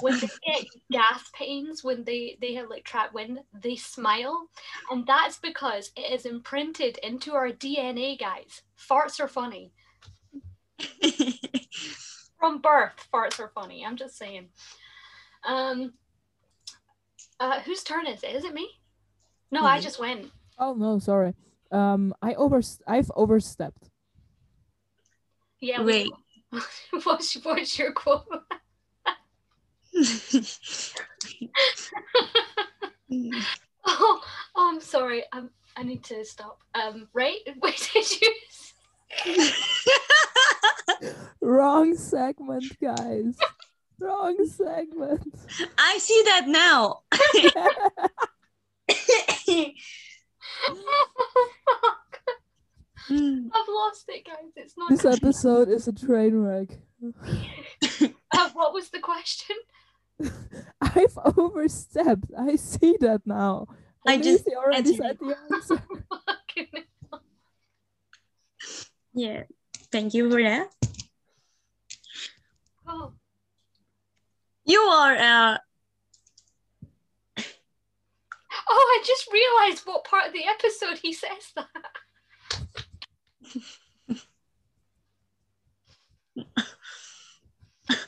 when 0.00 0.18
they 0.20 0.28
get 0.46 0.66
gas 0.90 1.30
pains, 1.34 1.82
when 1.82 2.04
they, 2.04 2.36
they 2.40 2.54
have 2.54 2.68
like 2.68 2.84
trapped 2.84 3.14
wind, 3.14 3.40
they 3.62 3.76
smile. 3.76 4.48
And 4.90 5.06
that's 5.06 5.38
because 5.38 5.92
it 5.96 6.12
is 6.12 6.26
imprinted 6.26 6.98
into 6.98 7.32
our 7.32 7.48
DNA, 7.50 8.18
guys. 8.18 8.62
Farts 8.78 9.20
are 9.20 9.28
funny. 9.28 9.72
From 12.38 12.60
birth, 12.60 13.06
farts 13.12 13.38
are 13.38 13.52
funny. 13.54 13.84
I'm 13.86 13.96
just 13.96 14.16
saying. 14.18 14.48
Um 15.46 15.92
uh 17.42 17.60
whose 17.60 17.82
turn 17.82 18.06
is 18.06 18.22
it? 18.22 18.34
Is 18.36 18.44
it 18.44 18.54
me? 18.54 18.68
No, 19.50 19.64
I 19.64 19.78
Mhm. 19.78 19.82
just 19.82 19.98
went. 19.98 20.30
Oh 20.58 20.74
no, 20.74 20.98
sorry. 20.98 21.34
Um, 21.70 22.14
I 22.22 22.34
over 22.34 22.60
I've 22.86 23.10
overstepped. 23.16 23.90
Yeah, 25.60 25.82
Wait. 25.82 26.10
what's, 27.04 27.34
what's 27.44 27.78
your 27.78 27.92
quote? 27.92 28.26
Oh, 33.84 34.20
oh, 34.54 34.70
I'm 34.70 34.80
sorry. 34.80 35.24
Um, 35.32 35.50
I 35.76 35.82
need 35.82 36.04
to 36.04 36.24
stop. 36.24 36.58
Um, 36.74 37.08
right? 37.12 37.38
Wait, 37.62 37.90
did 37.92 38.20
you? 38.20 38.32
Wrong 41.40 41.94
segment, 41.96 42.78
guys. 42.80 43.36
Wrong 44.02 44.36
segment. 44.46 45.34
I 45.78 45.98
see 45.98 46.22
that 46.26 46.48
now. 46.48 47.02
I've 53.10 53.68
lost 53.68 54.04
it, 54.08 54.24
guys. 54.24 54.52
It's 54.56 54.74
not. 54.76 54.90
this 54.90 55.04
episode 55.04 55.68
is 55.68 55.86
a 55.88 55.92
train 55.92 56.36
wreck. 56.36 56.68
Uh, 58.34 58.48
what 58.54 58.72
was 58.72 58.88
the 58.88 58.98
question? 58.98 59.56
I've 60.80 61.18
overstepped. 61.36 62.30
I 62.38 62.56
see 62.56 62.96
that 63.00 63.20
now. 63.26 63.66
I 64.06 64.14
And 64.14 64.24
just 64.24 64.46
already 64.48 64.78
answered 64.78 64.96
said 64.96 65.18
the 65.20 65.36
answer. 65.52 65.82
Yeah. 69.12 69.42
Thank 69.90 70.14
you 70.14 70.30
for 70.30 70.42
that. 70.42 70.68
oh, 72.88 73.12
You 74.64 74.78
are 74.80 75.16
uh 75.16 75.58
oh, 78.70 79.00
I 79.00 79.02
just 79.04 79.32
realised 79.32 79.82
what 79.84 80.04
part 80.04 80.26
of 80.28 80.32
the 80.32 80.44
episode 80.46 80.98
he 80.98 81.12
says 81.12 81.52
that. 81.56 81.68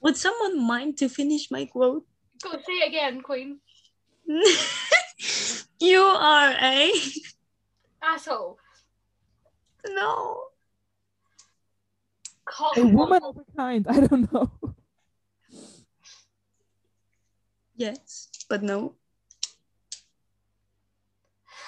would 0.00 0.16
someone 0.16 0.66
mind 0.66 0.96
to 0.98 1.08
finish 1.08 1.50
my 1.50 1.66
quote? 1.66 2.06
Go 2.42 2.52
say 2.52 2.72
it 2.72 2.88
again, 2.88 3.20
Queen. 3.22 3.60
you 5.80 6.00
are 6.00 6.54
a 6.60 6.92
Asshole. 8.02 8.58
no. 9.88 10.44
Cock- 12.46 12.76
A 12.78 12.86
woman 12.86 13.22
of 13.22 13.36
a 13.36 13.44
kind. 13.56 13.86
I 13.88 14.00
don't 14.00 14.32
know. 14.32 14.50
Yes, 17.76 18.28
but 18.48 18.62
no. 18.62 18.94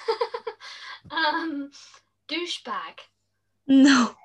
um, 1.11 1.69
douchebag. 2.27 2.99
No. 3.67 4.15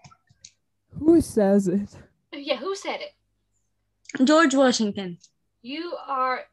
Who 0.99 1.21
says 1.21 1.69
it? 1.69 1.90
Yeah, 2.33 2.57
who 2.57 2.75
said 2.75 3.01
it? 3.01 4.25
George 4.25 4.55
Washington. 4.55 5.19
You 5.61 5.95
are 6.07 6.45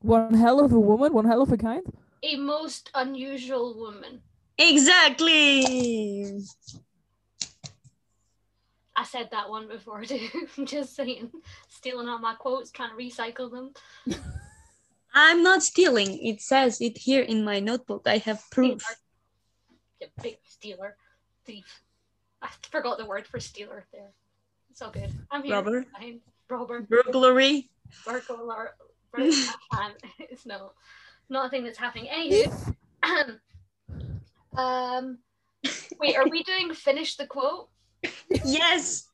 One 0.00 0.34
hell 0.34 0.60
of 0.64 0.72
a 0.72 0.80
woman, 0.80 1.12
one 1.14 1.24
hell 1.26 1.42
of 1.42 1.52
a 1.52 1.56
kind. 1.56 1.82
a 2.22 2.36
most 2.36 2.90
unusual 2.94 3.74
woman. 3.78 4.20
Exactly. 4.58 6.42
I 8.96 9.04
said 9.04 9.28
that 9.30 9.50
one 9.50 9.68
before 9.68 10.04
too. 10.04 10.28
I'm 10.56 10.66
just 10.66 10.96
saying, 10.96 11.30
stealing 11.68 12.08
all 12.08 12.18
my 12.18 12.34
quotes, 12.34 12.70
trying 12.70 12.90
to 12.90 12.96
recycle 12.96 13.50
them. 13.50 13.72
I'm 15.14 15.42
not 15.42 15.62
stealing. 15.62 16.18
It 16.18 16.40
says 16.40 16.80
it 16.80 16.98
here 16.98 17.22
in 17.22 17.44
my 17.44 17.60
notebook. 17.60 18.02
I 18.06 18.18
have 18.18 18.42
proof. 18.50 18.82
You 20.00 20.08
big 20.22 20.38
stealer, 20.44 20.96
thief. 21.44 21.82
I 22.42 22.48
forgot 22.70 22.98
the 22.98 23.06
word 23.06 23.26
for 23.26 23.40
stealer 23.40 23.86
there. 23.92 24.12
It's 24.70 24.82
all 24.82 24.90
good. 24.90 25.10
I'm 25.30 25.42
here. 25.42 25.54
Robber. 25.54 25.86
Fine. 25.98 26.20
Robber. 26.50 26.82
Burglary. 26.82 27.70
Burglar. 28.04 28.74
bur- 29.12 29.30
It's 30.18 30.44
no, 30.44 30.72
not 31.30 31.46
a 31.46 31.48
thing 31.48 31.64
that's 31.64 31.78
happening. 31.78 32.08
Anywho, 32.12 33.38
um, 34.56 35.18
wait, 35.98 36.16
are 36.16 36.28
we 36.28 36.42
doing 36.42 36.74
finish 36.74 37.16
the 37.16 37.26
quote? 37.26 37.68
Yes. 38.44 39.08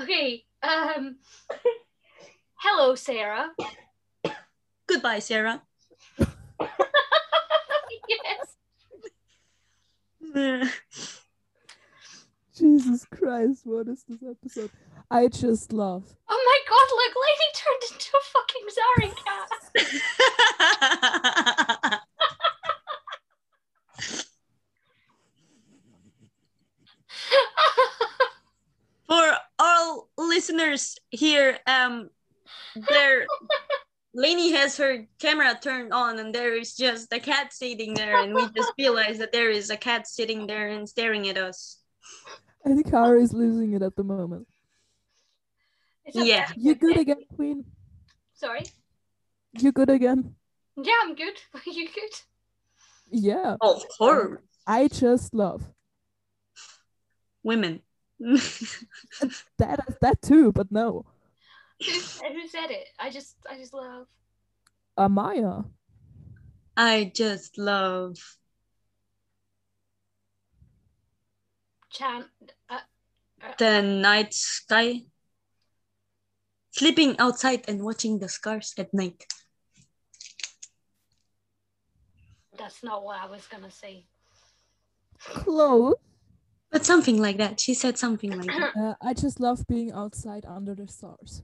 Okay. 0.00 0.44
Um, 0.62 1.16
hello, 2.56 2.94
Sarah. 2.94 3.50
Goodbye, 4.86 5.18
Sarah. 5.20 5.62
yes. 10.34 10.72
Jesus 12.56 13.04
Christ, 13.06 13.62
what 13.64 13.88
is 13.88 14.04
this 14.08 14.22
episode? 14.22 14.70
I 15.10 15.28
just 15.28 15.72
love. 15.72 16.04
Oh 16.28 16.42
my 16.46 16.58
God! 16.68 16.88
Look, 16.96 17.14
Lady 17.26 17.48
turned 17.54 17.82
into 17.92 18.16
a 18.16 18.20
fucking 18.32 18.66
Zari 18.76 19.10
cat. 19.24 19.48
For 29.08 29.28
all 29.58 30.08
listeners 30.42 30.96
here, 31.10 31.56
um, 31.68 32.10
there, 32.88 33.26
Lainey 34.14 34.52
has 34.52 34.76
her 34.76 35.06
camera 35.20 35.56
turned 35.62 35.92
on, 35.92 36.18
and 36.18 36.34
there 36.34 36.56
is 36.56 36.74
just 36.74 37.12
a 37.12 37.20
cat 37.20 37.52
sitting 37.52 37.94
there, 37.94 38.20
and 38.20 38.34
we 38.34 38.48
just 38.56 38.72
realized 38.78 39.20
that 39.20 39.30
there 39.30 39.50
is 39.50 39.70
a 39.70 39.76
cat 39.76 40.08
sitting 40.08 40.48
there 40.48 40.68
and 40.68 40.88
staring 40.88 41.28
at 41.28 41.38
us. 41.38 41.78
I 42.66 42.70
think 42.70 42.90
Kara 42.90 43.20
is 43.20 43.32
losing 43.32 43.72
it 43.74 43.82
at 43.82 43.94
the 43.94 44.02
moment. 44.02 44.48
Yeah. 46.12 46.50
you're 46.56 46.74
good 46.74 46.98
again, 46.98 47.22
Queen? 47.36 47.64
Sorry. 48.34 48.64
You're 49.52 49.72
good 49.72 49.90
again? 49.90 50.34
Yeah, 50.76 50.94
I'm 51.02 51.14
good. 51.14 51.38
Are 51.54 51.70
you 51.70 51.86
good? 51.86 52.14
Yeah. 53.12 53.56
Of 53.60 53.84
course. 53.96 54.40
I 54.66 54.88
just 54.88 55.34
love 55.34 55.62
Women. 57.44 57.82
that. 59.58 59.98
That 60.00 60.22
too, 60.22 60.52
but 60.52 60.70
no. 60.70 61.04
Who, 61.84 61.92
who 61.92 62.48
said 62.48 62.70
it? 62.70 62.86
I 62.98 63.10
just, 63.10 63.36
I 63.50 63.56
just 63.56 63.74
love. 63.74 64.06
Amaya. 64.98 65.64
I 66.76 67.10
just 67.14 67.58
love 67.58 68.16
Chan. 71.90 72.24
Uh, 72.70 72.78
the 73.58 73.82
night 73.82 74.32
sky. 74.32 75.02
Sleeping 76.70 77.16
outside 77.18 77.64
and 77.68 77.82
watching 77.82 78.18
the 78.18 78.28
stars 78.28 78.72
at 78.78 78.94
night. 78.94 79.26
that's 82.62 82.82
not 82.82 83.04
what 83.04 83.18
I 83.20 83.26
was 83.26 83.46
gonna 83.46 83.70
say. 83.70 84.04
Close. 85.18 85.94
But 86.72 86.84
something 86.86 87.20
like 87.20 87.36
that. 87.36 87.60
She 87.60 87.74
said 87.74 87.98
something 87.98 88.30
like 88.30 88.46
that. 88.46 88.72
Uh, 88.74 88.94
I 89.02 89.12
just 89.12 89.38
love 89.38 89.66
being 89.68 89.92
outside 89.92 90.46
under 90.48 90.74
the 90.74 90.88
stars. 90.88 91.42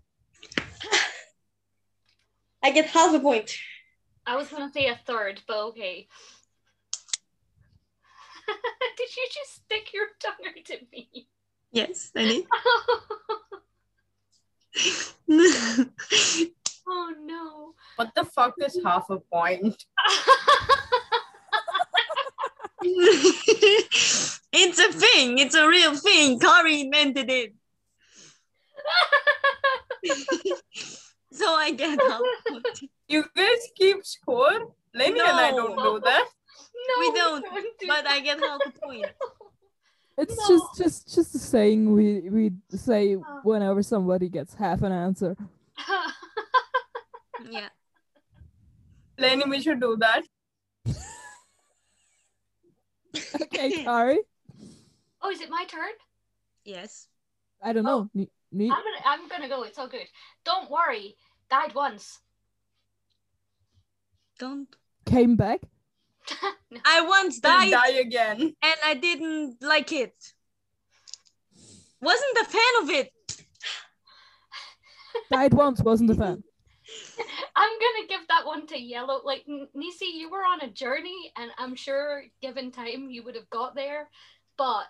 I 2.62 2.70
get 2.70 2.86
half 2.86 3.14
a 3.14 3.20
point. 3.20 3.54
I 4.26 4.36
was 4.36 4.48
gonna 4.48 4.72
say 4.72 4.86
a 4.86 4.98
third, 5.06 5.42
but 5.46 5.58
okay. 5.68 6.08
Did 8.96 9.16
you 9.16 9.28
just 9.32 9.64
stick 9.64 9.92
your 9.92 10.06
tongue 10.18 10.46
out 10.48 10.70
at 10.70 10.90
me? 10.90 11.28
Yes, 11.72 12.10
I 12.16 12.24
did. 12.24 12.46
oh 16.88 17.12
no. 17.20 17.74
What 17.96 18.14
the 18.14 18.24
fuck 18.24 18.54
is 18.64 18.80
half 18.82 19.10
a 19.10 19.18
point? 19.18 19.84
It's 22.82 24.78
a 24.78 24.92
thing. 24.92 25.38
It's 25.38 25.54
a 25.54 25.66
real 25.68 25.94
thing. 25.96 26.38
Kari 26.38 26.82
invented 26.82 27.30
it. 27.30 27.54
so 31.32 31.54
I 31.54 31.72
get 31.72 32.00
half. 32.00 32.20
You 33.08 33.24
guys 33.36 33.58
keep 33.76 34.04
score? 34.04 34.74
Lenny 34.94 35.20
and 35.20 35.28
I 35.28 35.50
don't 35.50 35.76
know 35.76 35.98
that. 35.98 36.24
no, 36.88 36.94
We 37.00 37.12
don't, 37.14 37.44
do 37.80 37.86
But 37.86 38.06
I 38.06 38.20
get 38.20 38.40
half 38.40 38.60
a 38.66 38.70
point. 38.70 39.06
It's 40.20 40.36
No. 40.36 40.48
just 40.48 40.76
just 40.76 41.14
just 41.14 41.34
a 41.36 41.38
saying 41.38 41.92
we 41.92 42.28
we 42.28 42.50
say 42.76 43.14
Oh. 43.14 43.40
whenever 43.44 43.84
somebody 43.84 44.28
gets 44.28 44.52
half 44.54 44.82
an 44.82 44.90
answer. 44.92 45.36
Yeah. 47.50 47.68
Lenny, 49.16 49.44
we 49.48 49.62
should 49.62 49.80
do 49.80 49.96
that. 50.00 50.24
Okay, 53.42 53.84
sorry. 53.84 54.18
oh, 55.22 55.30
is 55.30 55.40
it 55.40 55.50
my 55.50 55.64
turn? 55.64 55.90
Yes. 56.64 57.08
I 57.62 57.72
don't 57.72 57.84
know. 57.84 58.06
Oh. 58.06 58.10
Ne- 58.14 58.30
ne- 58.52 58.70
I'm 58.70 58.82
gonna, 58.82 59.02
I'm 59.06 59.28
gonna 59.28 59.48
go. 59.48 59.62
It's 59.64 59.78
all 59.78 59.88
good. 59.88 60.06
Don't 60.44 60.70
worry. 60.70 61.16
Died 61.50 61.74
once. 61.74 62.20
Don't. 64.38 64.68
came 65.06 65.34
back. 65.36 65.60
I 66.84 67.00
once 67.00 67.40
We'll 67.42 67.52
died 67.52 67.70
die 67.72 67.90
again. 68.00 68.40
and 68.62 68.76
I 68.84 68.94
didn't 68.94 69.56
like 69.62 69.90
it. 69.92 70.14
Wasn't 72.00 72.38
a 72.42 72.44
fan 72.44 72.82
of 72.82 72.90
it. 72.90 73.12
Died 75.32 75.54
once. 75.54 75.80
Wasn't 75.82 76.10
a 76.10 76.14
fan. 76.14 76.44
I'm 77.56 77.70
gonna 77.78 78.08
give 78.08 78.26
that 78.28 78.46
one 78.46 78.66
to 78.68 78.78
yellow. 78.80 79.20
Like 79.24 79.46
Nisi, 79.74 80.06
you 80.06 80.30
were 80.30 80.44
on 80.44 80.60
a 80.62 80.70
journey, 80.70 81.32
and 81.36 81.50
I'm 81.58 81.74
sure, 81.74 82.24
given 82.40 82.70
time, 82.70 83.10
you 83.10 83.22
would 83.24 83.34
have 83.34 83.50
got 83.50 83.74
there, 83.74 84.08
but 84.56 84.86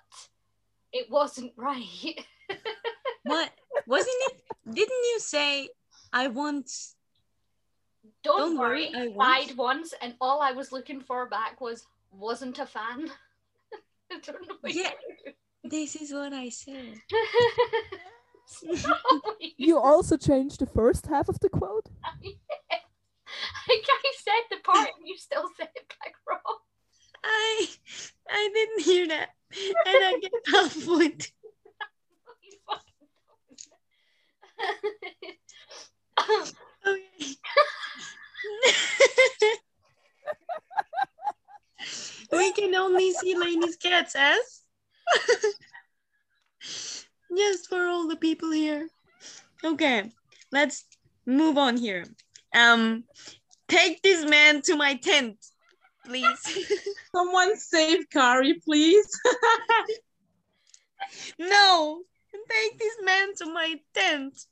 it 0.93 1.11
wasn't 1.11 1.53
right. 1.57 2.25
What? 3.25 3.51
Wasn't 3.87 4.17
it? 4.31 4.43
Didn't 4.67 5.05
you 5.13 5.19
say 5.21 5.69
I 6.13 6.29
want? 6.29 6.71
Don't, 8.23 8.39
Don't 8.39 8.59
worry, 8.59 8.91
worry, 8.93 9.13
I 9.19 9.45
died 9.47 9.57
won't. 9.57 9.79
once, 9.79 9.95
and 10.01 10.15
all 10.21 10.41
I 10.41 10.53
was 10.53 10.73
looking 10.73 11.01
for 11.01 11.27
back 11.29 11.61
was 11.61 11.87
wasn't 12.11 12.59
a 12.59 12.67
fan. 12.67 13.11
I 14.13 14.19
don't 14.21 14.49
know. 14.49 14.57
what 14.61 14.75
Yeah. 14.75 14.91
This 15.65 15.97
is 15.97 16.13
what 16.13 16.33
I 16.33 16.49
said. 16.49 16.95
You 19.57 19.79
also 19.79 20.17
changed 20.17 20.61
the 20.61 20.67
first 20.67 21.07
half 21.07 21.29
of 21.29 21.41
the 21.41 21.49
quote. 21.49 21.89
Like 23.69 23.85
I 23.87 24.13
said 24.17 24.43
the 24.51 24.57
part, 24.65 24.89
and 24.99 25.07
you 25.07 25.17
still 25.19 25.51
said 25.57 25.69
it 25.75 25.89
back 25.89 26.15
wrong. 26.27 26.59
I 27.23 27.69
I 28.31 28.51
didn't 28.55 28.81
hear 28.85 29.07
that, 29.09 29.29
and 29.53 30.05
I 30.05 30.19
get 30.21 30.33
half 30.47 30.75
a 30.77 30.81
point. 30.87 31.31
You 32.43 32.59
fucking 32.67 32.95
don't. 36.19 36.55
Okay. 36.87 37.37
we 42.33 42.53
can 42.53 42.75
only 42.75 43.13
see 43.13 43.37
Lainey's 43.37 43.77
cat's 43.77 44.17
ass. 44.17 44.63
Just 47.37 47.69
for 47.69 47.87
all 47.87 48.09
the 48.09 48.17
people 48.17 48.51
here. 48.51 48.89
Okay, 49.65 50.11
let's 50.53 50.85
move 51.27 51.59
on 51.59 51.77
here. 51.77 52.05
Um, 52.55 53.05
take 53.69 54.03
this 54.03 54.25
man 54.25 54.63
to 54.63 54.77
my 54.77 54.95
tent, 54.95 55.37
please. 56.07 56.69
Someone 57.15 57.57
save 57.57 58.09
Kari, 58.11 58.61
please. 58.65 59.09
no, 61.39 62.03
take 62.49 62.79
this 62.79 62.97
man 63.05 63.35
to 63.37 63.53
my 63.53 63.75
tent. 63.95 64.47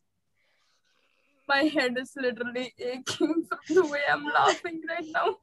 My 1.49 1.63
head 1.63 1.97
is 1.97 2.13
literally 2.17 2.75
aching 2.79 3.47
from 3.49 3.59
the 3.75 3.87
way 3.87 4.01
I'm 4.11 4.25
laughing 4.25 4.83
right 4.89 5.07
now. 5.13 5.37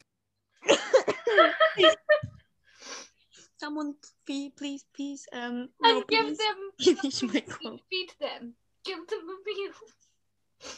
Someone, 3.64 3.95
please, 4.26 4.51
please, 4.57 4.84
please, 4.93 5.26
um, 5.32 5.70
and 5.82 5.99
no, 5.99 6.03
give 6.09 6.26
please 6.26 6.38
them 6.38 6.57
finish 6.82 7.24
my 7.24 7.39
quote. 7.39 7.80
feed 7.89 8.09
them. 8.20 8.55
Give 8.84 9.07
them 9.07 9.20
a 9.22 9.38
meal. 9.47 9.72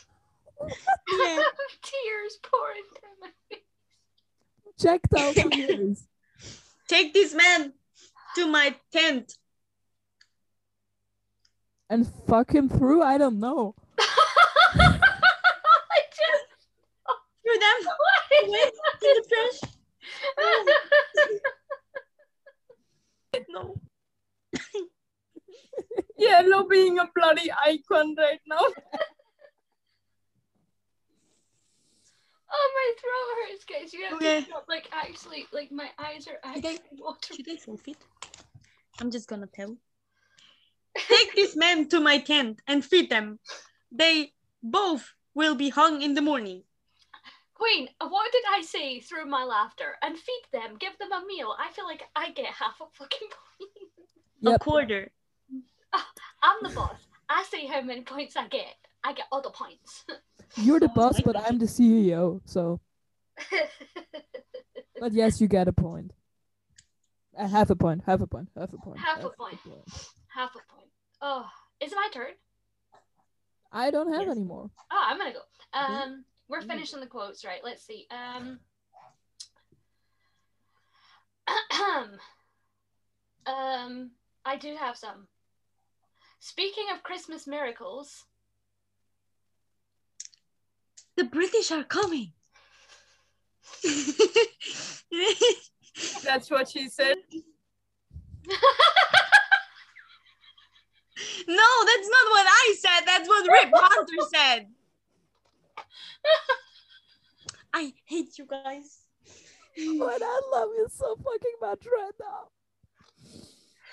Yeah. 1.12 1.42
Tears 1.82 2.38
pouring 2.44 2.84
down 3.02 3.18
my 3.22 3.30
face. 3.50 3.64
Checked 4.80 5.14
out 5.18 5.36
the. 5.36 6.08
Take 6.88 7.12
this 7.16 7.34
man 7.34 7.74
to 8.36 8.48
my 8.48 8.76
tent. 8.92 9.34
and 11.90 12.08
fuck 12.28 12.52
him 12.54 12.70
through. 12.70 13.02
I 13.02 13.18
don't 13.18 13.40
know. 13.40 13.74
I 13.98 14.06
just 16.12 16.46
Through 17.42 17.60
them 17.60 17.80
away 17.88 18.38
in 18.44 18.52
the 19.02 19.26
trash. 19.28 19.60
No. 23.50 23.76
Yellow 26.18 26.68
being 26.68 27.00
a 27.00 27.10
bloody 27.16 27.52
icon 27.52 28.16
right 28.18 28.42
now. 28.48 28.60
Oh, 32.58 32.70
my 32.76 32.94
throat 33.02 33.28
hurts, 33.52 33.66
guys. 33.66 33.94
You 33.94 34.06
have 34.06 34.14
Okay. 34.14 34.40
to 34.42 34.46
stop. 34.46 34.66
Like, 34.70 34.88
actually, 34.92 35.46
like, 35.52 35.72
my 35.72 35.90
eyes 36.00 36.28
are 36.28 36.40
Okay. 36.58 36.76
actually 36.76 37.00
watering. 37.00 37.38
Should 37.38 37.50
I 37.50 37.58
forfeit? 37.58 37.98
I'm 39.02 39.12
just 39.12 39.28
gonna 39.28 39.48
tell. 39.48 39.76
Take 41.10 41.36
this 41.36 41.56
man 41.56 41.90
to 41.90 42.00
my 42.00 42.20
tent 42.20 42.62
and 42.68 42.86
feed 42.86 43.10
them. 43.10 43.40
They 43.92 44.34
both 44.64 45.14
will 45.34 45.56
be 45.56 45.70
hung 45.70 46.02
in 46.02 46.14
the 46.14 46.22
morning. 46.22 46.64
Queen, 47.56 47.88
what 48.00 48.32
did 48.32 48.44
I 48.52 48.62
say 48.62 49.00
through 49.00 49.26
my 49.26 49.44
laughter? 49.44 49.96
And 50.02 50.18
feed 50.18 50.42
them, 50.52 50.76
give 50.78 50.98
them 51.00 51.12
a 51.12 51.26
meal. 51.26 51.56
I 51.58 51.72
feel 51.72 51.86
like 51.86 52.04
I 52.16 52.32
get 52.32 52.48
half 52.48 52.76
a 52.82 52.86
fucking 52.94 53.30
point. 53.30 53.72
A 54.46 54.50
Yep. 54.52 54.60
quarter. 54.60 55.12
I'm 55.94 56.58
the 56.62 56.70
boss. 56.76 56.98
I 57.30 57.44
say 57.50 57.66
how 57.66 57.82
many 57.82 58.02
points 58.02 58.36
I 58.36 58.48
get. 58.50 58.76
I 59.04 59.14
get 59.14 59.26
all 59.32 59.42
the 59.42 59.50
points. 59.50 60.04
You're 60.58 60.80
the 60.82 60.90
Oh, 60.90 60.94
boss, 60.96 61.22
but 61.24 61.38
I'm 61.38 61.58
the 61.58 61.66
CEO. 61.66 62.42
So, 62.46 62.82
but 65.00 65.14
yes, 65.14 65.40
you 65.40 65.48
get 65.48 65.68
a 65.70 65.74
point. 65.74 66.12
Uh, 67.38 67.48
half 67.48 67.70
a 67.70 67.76
point. 67.76 68.04
Half 68.06 68.22
a 68.22 68.28
point. 68.28 68.50
Half 68.56 68.74
a 68.74 68.78
point. 68.78 69.00
Half 69.00 69.24
a 69.24 69.30
point. 69.30 69.60
half 70.28 70.52
a 70.52 70.74
point. 70.74 70.90
Oh, 71.22 71.46
is 71.80 71.92
it 71.94 71.96
my 71.96 72.10
turn? 72.14 72.34
I 73.72 73.90
don't 73.92 74.12
have 74.14 74.28
Yes. 74.28 74.32
any 74.36 74.44
more. 74.44 74.70
Oh, 74.92 75.04
I'm 75.08 75.18
gonna 75.18 75.34
go. 75.34 75.42
Um, 75.74 76.26
we're 76.48 76.62
Mhm. 76.62 76.68
finishing 76.68 77.00
the 77.00 77.08
quotes, 77.08 77.44
right? 77.46 77.64
Let's 77.64 77.84
see. 77.84 78.08
Um, 78.12 78.60
um, 83.46 84.12
I 84.44 84.56
do 84.58 84.76
have 84.76 84.98
some. 84.98 85.28
Speaking 86.40 86.90
of 86.92 87.04
Christmas 87.04 87.48
miracles, 87.48 88.26
The 91.18 91.24
British 91.24 91.72
are 91.72 91.86
coming. 91.86 92.34
That's 96.24 96.52
what 96.52 96.70
she 96.70 96.90
said. 96.90 97.16
no, 101.48 101.68
that's 101.86 102.10
not 102.10 102.30
what 102.32 102.46
I 102.48 102.76
said. 102.78 103.02
That's 103.06 103.30
what 103.30 103.48
Rip 103.50 103.72
Hunter 103.74 104.28
said. 104.34 104.75
I 107.74 107.94
hate 108.06 108.38
you 108.38 108.46
guys. 108.46 109.00
But 110.00 110.22
I 110.24 110.42
love 110.52 110.70
you 110.78 110.88
so 110.90 111.18
fucking 111.18 111.58
much 111.62 111.86
right 111.86 112.12
now. 112.20 112.48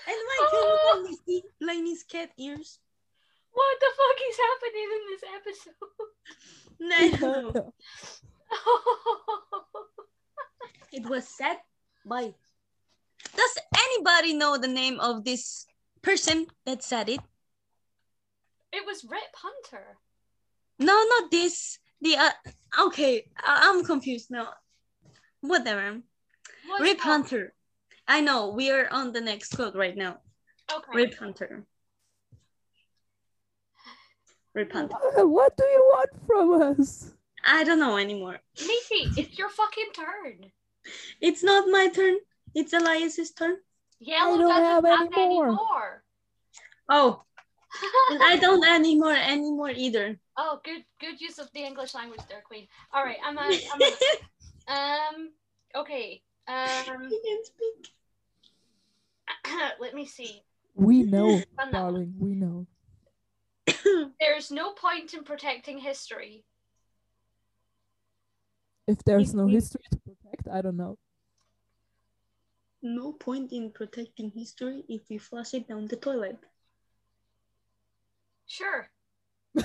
And 0.06 0.16
why 0.26 0.46
can 0.50 0.62
you 0.62 0.68
ah. 0.68 0.92
only 0.94 1.16
see 1.26 1.42
Lainey's 1.60 2.04
cat 2.04 2.30
ears? 2.38 2.78
what 3.52 3.80
the 3.80 3.90
fuck 3.98 4.18
is 4.30 4.38
happening 4.48 4.88
in 4.96 5.02
this 5.10 5.24
episode? 5.36 5.80
No, 6.82 6.98
no. 7.50 7.72
It 10.92 11.06
was 11.08 11.28
said 11.28 11.58
by. 12.04 12.34
Does 13.36 13.58
anybody 13.78 14.34
know 14.34 14.58
the 14.58 14.68
name 14.68 15.00
of 15.00 15.24
this 15.24 15.66
person 16.02 16.48
that 16.66 16.82
said 16.82 17.08
it? 17.08 17.20
it 18.72 18.84
was 18.86 19.04
Rip 19.04 19.34
Hunter. 19.36 19.98
No, 20.82 21.04
not 21.04 21.30
this. 21.30 21.78
The 22.00 22.16
uh, 22.16 22.30
okay, 22.86 23.26
I- 23.38 23.70
I'm 23.70 23.84
confused 23.84 24.30
now. 24.30 24.48
Whatever. 25.40 26.00
What's 26.66 26.82
Rip 26.82 26.98
that? 26.98 27.04
Hunter. 27.04 27.54
I 28.06 28.20
know 28.20 28.48
we 28.50 28.70
are 28.70 28.88
on 28.90 29.12
the 29.12 29.20
next 29.20 29.54
quote 29.56 29.74
right 29.74 29.96
now. 29.96 30.18
Okay. 30.72 30.92
Rip 30.94 31.14
Hunter. 31.18 31.64
Rip 34.54 34.72
Hunter. 34.72 34.96
Uh, 35.18 35.26
What 35.38 35.56
do 35.56 35.64
you 35.64 35.90
want 35.92 36.10
from 36.26 36.62
us? 36.62 37.12
I 37.44 37.64
don't 37.64 37.80
know 37.80 37.96
anymore. 37.96 38.38
Macy, 38.60 39.10
it's 39.16 39.38
your 39.38 39.48
fucking 39.48 39.90
turn. 39.94 40.50
It's 41.20 41.42
not 41.42 41.68
my 41.68 41.88
turn. 41.88 42.16
It's 42.54 42.72
Elias's 42.72 43.32
turn. 43.32 43.56
Yellow 43.98 44.38
don't 44.38 44.50
have 44.50 44.84
have, 44.84 45.00
any 45.00 45.22
any 45.22 45.34
more. 45.34 45.52
more. 45.52 46.02
Oh, 46.88 47.22
and 48.10 48.22
I 48.22 48.36
don't 48.36 48.64
anymore 48.66 49.16
anymore 49.16 49.70
either. 49.70 50.18
oh, 50.36 50.60
good 50.64 50.84
good 51.00 51.20
use 51.20 51.38
of 51.38 51.50
the 51.52 51.60
English 51.60 51.94
language 51.94 52.20
there, 52.28 52.42
Queen. 52.42 52.66
All 52.92 53.04
right, 53.04 53.18
I'm 53.24 53.38
a, 53.38 53.42
I'm 53.42 53.80
a, 53.82 53.92
um 54.72 55.30
okay. 55.76 56.22
Um 56.48 56.54
I 56.54 57.20
can't 57.24 57.46
speak. 57.46 57.92
let 59.80 59.94
me 59.94 60.06
see. 60.06 60.42
We 60.74 61.02
know, 61.02 61.38
Fun 61.38 61.44
that 61.56 61.64
one. 61.64 61.72
darling. 61.72 62.14
We 62.18 62.34
know. 62.34 62.66
There's 64.20 64.50
no 64.50 64.72
point 64.72 65.14
in 65.14 65.22
protecting 65.24 65.78
history. 65.78 66.44
If 68.88 68.98
there's 69.04 69.32
no 69.32 69.46
history 69.46 69.84
to 69.92 69.98
protect, 69.98 70.48
I 70.52 70.60
don't 70.60 70.76
know. 70.76 70.98
No 72.82 73.12
point 73.12 73.52
in 73.52 73.70
protecting 73.70 74.32
history 74.34 74.82
if 74.88 75.02
we 75.08 75.18
flush 75.18 75.54
it 75.54 75.68
down 75.68 75.86
the 75.86 75.96
toilet. 75.96 76.38
Sure. 78.52 78.86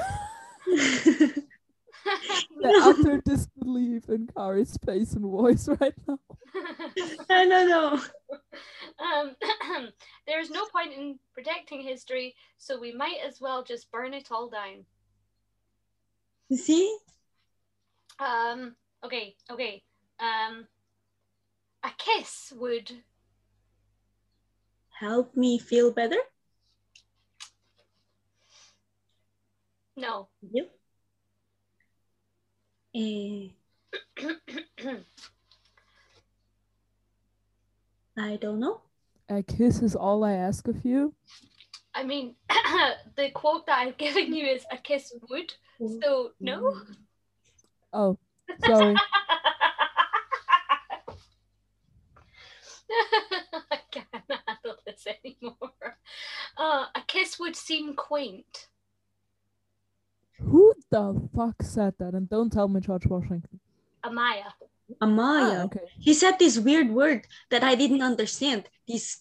The 2.61 2.81
utter 2.83 3.21
disbelief 3.25 4.07
in 4.07 4.27
Kari's 4.27 4.77
face 4.85 5.11
and 5.13 5.25
voice 5.25 5.67
right 5.67 5.93
now. 6.07 6.19
I 7.29 7.45
don't 7.45 7.69
know. 7.69 7.99
um, 8.99 9.35
there's 10.27 10.49
no 10.49 10.65
point 10.71 10.93
in 10.93 11.19
protecting 11.33 11.81
history, 11.81 12.33
so 12.57 12.79
we 12.79 12.93
might 12.93 13.17
as 13.27 13.41
well 13.41 13.61
just 13.61 13.91
burn 13.91 14.13
it 14.13 14.29
all 14.31 14.49
down. 14.49 14.85
You 16.47 16.55
see? 16.55 16.97
Um, 18.19 18.75
okay, 19.03 19.35
okay. 19.51 19.83
Um, 20.21 20.65
a 21.83 21.89
kiss 21.97 22.53
would 22.55 22.89
Help 24.97 25.35
me 25.35 25.59
feel 25.59 25.91
better. 25.91 26.19
No. 29.97 30.29
Yep. 30.51 30.71
Eh, 32.95 33.49
I 38.17 38.37
don't 38.37 38.59
know. 38.59 38.81
A 39.29 39.43
kiss 39.43 39.81
is 39.81 39.95
all 39.95 40.23
I 40.23 40.33
ask 40.33 40.67
of 40.67 40.85
you. 40.85 41.13
I 41.93 42.03
mean, 42.03 42.35
the 43.15 43.29
quote 43.31 43.65
that 43.65 43.79
I've 43.79 43.97
given 43.97 44.33
you 44.33 44.45
is 44.45 44.65
a 44.71 44.77
kiss 44.77 45.13
would. 45.29 45.53
So 46.01 46.31
no. 46.39 46.73
Oh, 47.91 48.17
sorry. 48.65 48.95
I 53.71 53.79
can't 53.91 54.07
handle 54.47 54.77
this 54.85 55.05
anymore. 55.07 55.97
Uh, 56.57 56.85
a 56.95 57.01
kiss 57.07 57.39
would 57.39 57.55
seem 57.55 57.93
quaint. 57.95 58.66
Who 60.91 61.13
the 61.13 61.29
fuck 61.35 61.55
said 61.61 61.93
that? 61.99 62.13
And 62.13 62.29
don't 62.29 62.51
tell 62.51 62.67
me 62.67 62.81
George 62.81 63.05
Washington. 63.05 63.59
Amaya. 64.03 64.51
Amaya. 65.01 65.59
Ah, 65.59 65.63
okay. 65.63 65.81
He 65.99 66.13
said 66.13 66.39
this 66.39 66.57
weird 66.57 66.89
word 66.89 67.27
that 67.49 67.63
I 67.63 67.75
didn't 67.75 68.01
understand. 68.01 68.69
This 68.87 69.17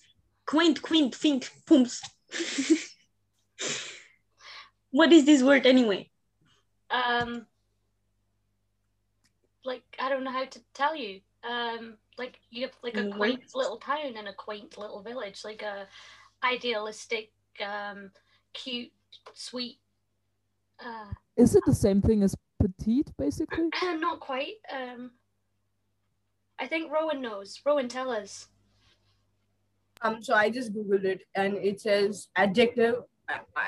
quaint, 0.47 0.81
quaint, 0.83 1.15
fink, 1.15 1.51
pumps. 1.67 2.03
what 4.91 5.13
is 5.13 5.25
this 5.25 5.43
word 5.43 5.67
anyway? 5.67 6.11
Um, 6.91 7.47
like 9.65 9.83
I 9.99 10.09
don't 10.09 10.25
know 10.25 10.31
how 10.31 10.45
to 10.45 10.61
tell 10.73 10.95
you. 10.95 11.21
Um, 11.49 11.97
like 12.17 12.39
you 12.51 12.63
have 12.63 12.73
like 12.83 12.97
a 12.97 13.11
quaint 13.11 13.43
little 13.55 13.79
town 13.79 14.15
and 14.17 14.29
a 14.29 14.33
quaint 14.33 14.79
little 14.79 15.03
village, 15.03 15.43
like 15.45 15.63
a 15.63 15.87
idealistic, 16.43 17.33
um, 17.65 18.11
cute, 18.53 18.93
sweet. 19.35 19.79
Uh, 20.85 21.07
Is 21.37 21.55
it 21.55 21.63
the 21.67 21.75
same 21.75 22.03
thing 22.03 22.23
as 22.23 22.35
petite, 22.61 23.11
basically? 23.19 23.69
not 23.99 24.21
quite. 24.21 24.55
Um, 24.73 25.13
I 26.59 26.67
think 26.67 26.91
Rowan 26.93 27.21
knows. 27.21 27.61
Rowan, 27.65 27.89
tell 27.89 28.11
us. 28.11 28.49
Um, 30.03 30.23
so 30.23 30.35
I 30.35 30.51
just 30.51 30.75
googled 30.75 31.05
it, 31.05 31.23
and 31.35 31.57
it 31.57 31.81
says 31.81 32.29
adjective, 32.37 32.97
uh, 33.29 33.39
uh, 33.57 33.61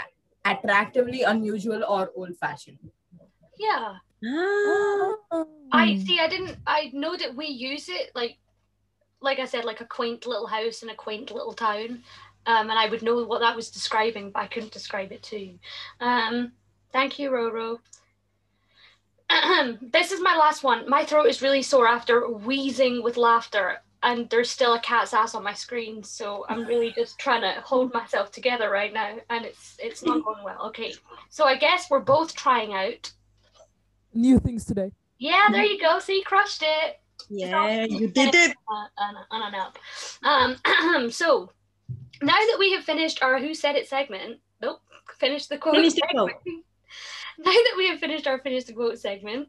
attractively 0.44 1.22
unusual 1.22 1.82
or 1.84 2.10
old-fashioned. 2.14 2.78
Yeah, 3.58 3.96
Ah, 4.24 5.14
I 5.72 5.98
see. 6.04 6.18
I 6.20 6.28
didn't. 6.28 6.56
I 6.66 6.90
know 6.92 7.16
that 7.16 7.34
we 7.34 7.46
use 7.46 7.88
it 7.88 8.10
like, 8.14 8.36
like 9.20 9.38
I 9.38 9.44
said, 9.46 9.64
like 9.64 9.80
a 9.80 9.84
quaint 9.84 10.26
little 10.26 10.46
house 10.46 10.82
in 10.82 10.90
a 10.90 10.94
quaint 10.94 11.30
little 11.30 11.52
town, 11.52 12.02
um, 12.46 12.68
and 12.70 12.78
I 12.78 12.88
would 12.88 13.02
know 13.02 13.24
what 13.24 13.40
that 13.40 13.56
was 13.56 13.70
describing, 13.70 14.30
but 14.30 14.42
I 14.42 14.46
couldn't 14.48 14.72
describe 14.72 15.12
it 15.12 15.22
to 15.24 15.38
you. 15.38 15.58
Um, 16.00 16.52
thank 16.92 17.18
you, 17.18 17.30
Roro. 17.30 17.78
this 19.92 20.12
is 20.12 20.20
my 20.20 20.36
last 20.36 20.62
one. 20.62 20.88
My 20.88 21.04
throat 21.04 21.26
is 21.26 21.42
really 21.42 21.62
sore 21.62 21.86
after 21.86 22.28
wheezing 22.28 23.02
with 23.02 23.16
laughter, 23.16 23.82
and 24.02 24.28
there's 24.30 24.50
still 24.50 24.74
a 24.74 24.80
cat's 24.80 25.12
ass 25.12 25.34
on 25.34 25.42
my 25.42 25.52
screen, 25.52 26.02
so 26.02 26.46
I'm 26.48 26.64
really 26.64 26.92
just 26.96 27.18
trying 27.18 27.42
to 27.42 27.60
hold 27.60 27.92
myself 27.92 28.30
together 28.32 28.70
right 28.70 28.92
now, 28.92 29.16
and 29.30 29.44
it's 29.44 29.76
it's 29.82 30.04
not 30.04 30.24
going 30.24 30.44
well. 30.44 30.66
Okay, 30.68 30.94
so 31.30 31.44
I 31.44 31.56
guess 31.56 31.90
we're 31.90 32.00
both 32.00 32.34
trying 32.34 32.72
out. 32.72 33.12
New 34.14 34.38
things 34.38 34.64
today. 34.64 34.92
Yeah, 35.18 35.48
there 35.50 35.64
you 35.64 35.80
go. 35.80 35.98
See, 35.98 36.22
crushed 36.22 36.62
it. 36.62 37.00
yeah, 37.28 37.84
you 37.84 38.08
did 38.08 38.34
it. 38.34 38.56
uh, 38.70 39.02
on, 39.02 39.16
on 39.30 39.42
an 39.42 39.60
up. 39.60 39.78
Um, 40.22 41.10
so 41.10 41.50
now 42.22 42.32
that 42.36 42.56
we 42.58 42.72
have 42.72 42.84
finished 42.84 43.22
our 43.22 43.38
Who 43.38 43.52
Said 43.52 43.76
It 43.76 43.88
segment, 43.88 44.38
nope, 44.62 44.80
finished 45.18 45.48
the 45.48 45.58
quote. 45.58 45.74
Finish 45.74 45.94
the 45.94 46.06
segment. 46.08 46.64
now 47.44 47.52
that 47.52 47.74
we 47.76 47.88
have 47.88 48.00
finished 48.00 48.26
our 48.26 48.40
Finish 48.40 48.64
the 48.64 48.72
Quote 48.72 48.98
segment, 48.98 49.48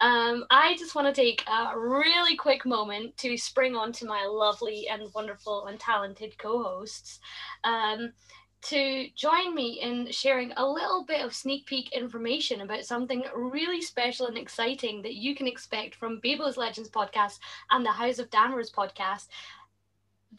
um, 0.00 0.44
I 0.50 0.76
just 0.76 0.94
want 0.94 1.06
to 1.06 1.20
take 1.20 1.44
a 1.46 1.78
really 1.78 2.36
quick 2.36 2.66
moment 2.66 3.16
to 3.18 3.36
spring 3.36 3.76
onto 3.76 4.06
my 4.06 4.24
lovely 4.24 4.88
and 4.88 5.12
wonderful 5.14 5.66
and 5.66 5.78
talented 5.78 6.36
co 6.38 6.62
hosts. 6.62 7.20
Um, 7.62 8.12
to 8.60 9.06
join 9.14 9.54
me 9.54 9.80
in 9.80 10.10
sharing 10.10 10.52
a 10.56 10.66
little 10.66 11.04
bit 11.04 11.24
of 11.24 11.32
sneak 11.32 11.64
peek 11.66 11.92
information 11.92 12.62
about 12.62 12.84
something 12.84 13.22
really 13.32 13.80
special 13.80 14.26
and 14.26 14.36
exciting 14.36 15.00
that 15.02 15.14
you 15.14 15.36
can 15.36 15.46
expect 15.46 15.94
from 15.94 16.20
Bebo's 16.20 16.56
Legends 16.56 16.90
podcast 16.90 17.38
and 17.70 17.86
the 17.86 17.92
House 17.92 18.18
of 18.18 18.30
Danvers 18.30 18.72
podcast 18.72 19.28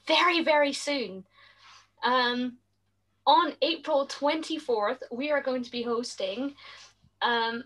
very, 0.06 0.43
very 0.43 0.74
soon. 0.74 1.24
Um, 2.04 2.58
on 3.26 3.54
April 3.62 4.08
24th, 4.08 5.00
we 5.12 5.32
are 5.32 5.41
going 5.41 5.64
to 5.64 5.72
be 5.72 5.82
hosting 5.82 6.56
um, 7.22 7.64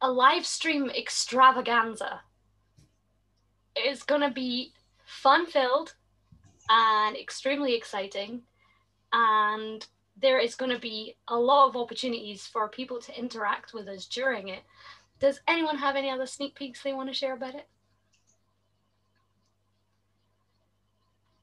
a 0.00 0.10
live 0.10 0.46
stream 0.46 0.90
extravaganza. 0.90 2.20
It's 3.74 4.02
going 4.02 4.22
to 4.22 4.30
be 4.30 4.72
fun 5.04 5.46
filled 5.46 5.94
and 6.68 7.16
extremely 7.16 7.74
exciting. 7.74 8.42
And 9.12 9.86
there 10.20 10.38
is 10.38 10.54
going 10.54 10.72
to 10.72 10.78
be 10.78 11.16
a 11.28 11.36
lot 11.36 11.68
of 11.68 11.76
opportunities 11.76 12.46
for 12.46 12.68
people 12.68 13.00
to 13.00 13.18
interact 13.18 13.74
with 13.74 13.88
us 13.88 14.06
during 14.06 14.48
it. 14.48 14.62
Does 15.20 15.40
anyone 15.46 15.78
have 15.78 15.96
any 15.96 16.10
other 16.10 16.26
sneak 16.26 16.54
peeks 16.54 16.82
they 16.82 16.92
want 16.92 17.08
to 17.08 17.14
share 17.14 17.34
about 17.34 17.54
it? 17.54 17.68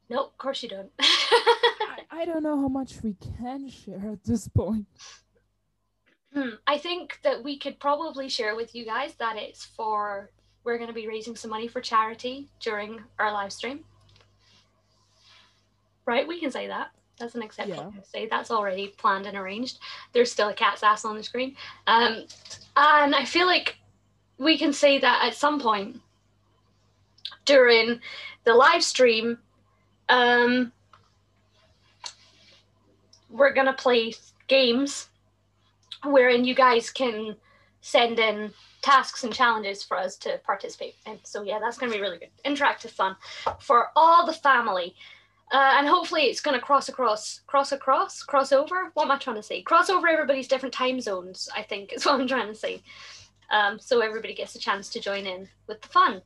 No, 0.09 0.25
of 0.25 0.37
course 0.37 0.61
you 0.61 0.69
don't. 0.69 0.91
I, 0.99 1.99
I 2.11 2.25
don't 2.25 2.43
know 2.43 2.59
how 2.59 2.67
much 2.67 3.01
we 3.01 3.15
can 3.37 3.69
share 3.69 4.11
at 4.11 4.23
this 4.23 4.47
point. 4.47 4.85
Hmm, 6.33 6.49
I 6.65 6.77
think 6.77 7.19
that 7.23 7.43
we 7.43 7.57
could 7.57 7.79
probably 7.79 8.27
share 8.27 8.55
with 8.55 8.73
you 8.73 8.85
guys 8.85 9.13
that 9.15 9.37
it's 9.37 9.65
for 9.65 10.31
we're 10.63 10.77
going 10.77 10.87
to 10.87 10.93
be 10.93 11.07
raising 11.07 11.35
some 11.35 11.51
money 11.51 11.67
for 11.67 11.81
charity 11.81 12.49
during 12.59 12.99
our 13.19 13.31
live 13.31 13.51
stream. 13.51 13.83
Right? 16.05 16.27
We 16.27 16.39
can 16.39 16.51
say 16.51 16.67
that. 16.67 16.91
That's 17.19 17.35
an 17.35 17.43
acceptable 17.43 17.91
Yeah. 17.93 18.01
to 18.01 18.07
say. 18.07 18.27
That's 18.27 18.49
already 18.49 18.87
planned 18.87 19.27
and 19.27 19.37
arranged. 19.37 19.79
There's 20.13 20.31
still 20.31 20.49
a 20.49 20.53
cat's 20.53 20.81
ass 20.81 21.05
on 21.05 21.15
the 21.15 21.23
screen. 21.23 21.55
Um, 21.85 22.23
and 22.75 23.13
I 23.15 23.25
feel 23.25 23.45
like 23.45 23.77
we 24.37 24.57
can 24.57 24.73
say 24.73 24.99
that 24.99 25.23
at 25.23 25.35
some 25.35 25.59
point 25.59 26.01
during 27.45 27.99
the 28.45 28.53
live 28.55 28.83
stream, 28.83 29.37
um, 30.09 30.71
we're 33.29 33.53
going 33.53 33.67
to 33.67 33.73
play 33.73 34.13
games 34.47 35.09
wherein 36.05 36.45
you 36.45 36.55
guys 36.55 36.89
can 36.89 37.35
send 37.81 38.19
in 38.19 38.51
tasks 38.81 39.23
and 39.23 39.33
challenges 39.33 39.83
for 39.83 39.97
us 39.97 40.15
to 40.17 40.39
participate 40.45 40.95
in. 41.05 41.19
So 41.23 41.43
yeah, 41.43 41.59
that's 41.59 41.77
going 41.77 41.91
to 41.91 41.97
be 41.97 42.01
really 42.01 42.17
good, 42.17 42.29
interactive 42.45 42.91
fun 42.91 43.15
for 43.59 43.89
all 43.95 44.25
the 44.25 44.33
family, 44.33 44.95
uh, 45.51 45.75
and 45.77 45.87
hopefully 45.87 46.23
it's 46.23 46.41
going 46.41 46.59
to 46.59 46.65
cross 46.65 46.89
across, 46.89 47.41
cross 47.45 47.71
across, 47.71 48.23
cross 48.23 48.51
over. 48.51 48.91
What 48.93 49.03
am 49.03 49.11
I 49.11 49.17
trying 49.17 49.35
to 49.35 49.43
say? 49.43 49.61
Cross 49.61 49.89
over 49.89 50.07
everybody's 50.07 50.47
different 50.47 50.73
time 50.73 50.99
zones. 50.99 51.49
I 51.55 51.61
think 51.61 51.93
is 51.93 52.05
what 52.05 52.19
I'm 52.19 52.27
trying 52.27 52.47
to 52.47 52.55
say. 52.55 52.81
Um, 53.51 53.79
so 53.79 53.99
everybody 53.99 54.33
gets 54.33 54.55
a 54.55 54.59
chance 54.59 54.89
to 54.89 54.99
join 54.99 55.25
in 55.25 55.47
with 55.67 55.81
the 55.81 55.87
fun. 55.89 56.21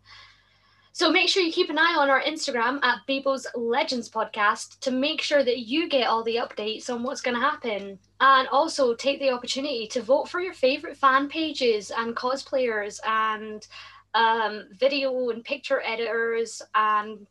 So 0.98 1.12
make 1.12 1.30
sure 1.30 1.44
you 1.44 1.52
keep 1.52 1.70
an 1.70 1.78
eye 1.78 1.96
on 1.96 2.10
our 2.10 2.24
Instagram 2.24 2.84
at 2.84 3.06
Bebo's 3.08 3.46
Legends 3.54 4.10
Podcast 4.10 4.80
to 4.80 4.90
make 4.90 5.22
sure 5.22 5.44
that 5.44 5.60
you 5.60 5.88
get 5.88 6.08
all 6.08 6.24
the 6.24 6.38
updates 6.38 6.90
on 6.90 7.04
what's 7.04 7.22
going 7.22 7.36
to 7.36 7.40
happen. 7.40 8.00
And 8.20 8.48
also 8.48 8.96
take 8.96 9.20
the 9.20 9.30
opportunity 9.30 9.86
to 9.90 10.02
vote 10.02 10.28
for 10.28 10.40
your 10.42 10.56
favorite 10.56 10.98
fan 10.98 11.30
pages 11.30 11.92
and 11.96 12.16
cosplayers 12.16 13.00
and 13.06 13.68
um, 14.16 14.70
video 14.72 15.30
and 15.30 15.44
picture 15.44 15.84
editors 15.86 16.64
and 16.74 17.28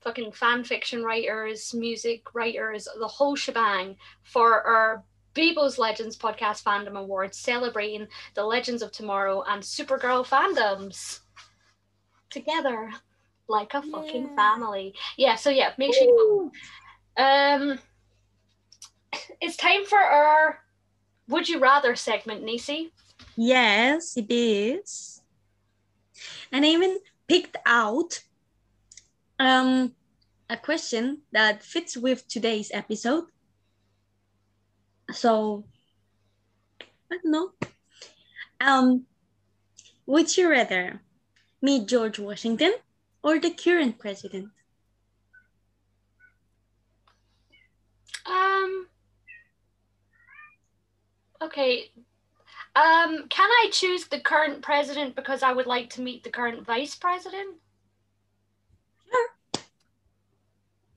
fucking 0.00 0.32
fan 0.32 0.64
fiction 0.64 1.04
writers, 1.04 1.72
music 1.72 2.34
writers, 2.34 2.88
the 2.98 3.06
whole 3.06 3.36
shebang 3.36 3.94
for 4.24 4.60
our 4.60 5.04
Bebo's 5.36 5.78
Legends 5.78 6.18
Podcast 6.18 6.64
Fandom 6.64 6.98
Awards 6.98 7.38
celebrating 7.38 8.08
the 8.34 8.44
Legends 8.44 8.82
of 8.82 8.90
Tomorrow 8.90 9.44
and 9.46 9.62
Supergirl 9.62 10.26
fandoms 10.26 11.20
together 12.32 12.90
like 13.48 13.74
a 13.74 13.82
fucking 13.82 14.28
Yeah. 14.28 14.36
family. 14.36 14.94
Yeah, 15.16 15.36
so 15.36 15.50
yeah, 15.50 15.72
make 15.78 15.94
sure 15.94 16.04
you. 16.06 16.52
Um 17.16 17.78
it's 19.40 19.56
time 19.56 19.84
for 19.84 19.98
our 19.98 20.60
Would 21.28 21.48
You 21.48 21.58
Rather 21.58 21.94
segment, 21.96 22.42
Nisi. 22.42 22.92
Yes, 23.36 24.16
it 24.16 24.26
is. 24.30 25.20
And 26.50 26.64
I 26.64 26.68
even 26.68 26.98
picked 27.28 27.56
out 27.64 28.20
um, 29.38 29.94
a 30.48 30.56
question 30.56 31.22
that 31.32 31.62
fits 31.62 31.96
with 31.96 32.28
today's 32.28 32.70
episode. 32.72 33.24
So, 35.12 35.64
I 37.10 37.18
don't 37.22 37.32
know. 37.32 37.50
Um, 38.60 39.06
would 40.06 40.36
you 40.36 40.50
rather 40.50 41.00
meet 41.62 41.86
George 41.88 42.18
Washington 42.18 42.74
or 43.22 43.38
the 43.38 43.50
current 43.50 43.98
president? 43.98 44.50
Um 48.26 48.88
Okay. 51.40 51.90
Um 52.76 53.28
can 53.28 53.50
I 53.50 53.68
choose 53.72 54.06
the 54.08 54.20
current 54.20 54.62
president 54.62 55.14
because 55.16 55.42
I 55.42 55.52
would 55.52 55.66
like 55.66 55.90
to 55.90 56.02
meet 56.02 56.24
the 56.24 56.30
current 56.30 56.64
vice 56.64 56.94
president? 56.94 57.56
Sure. 59.10 59.28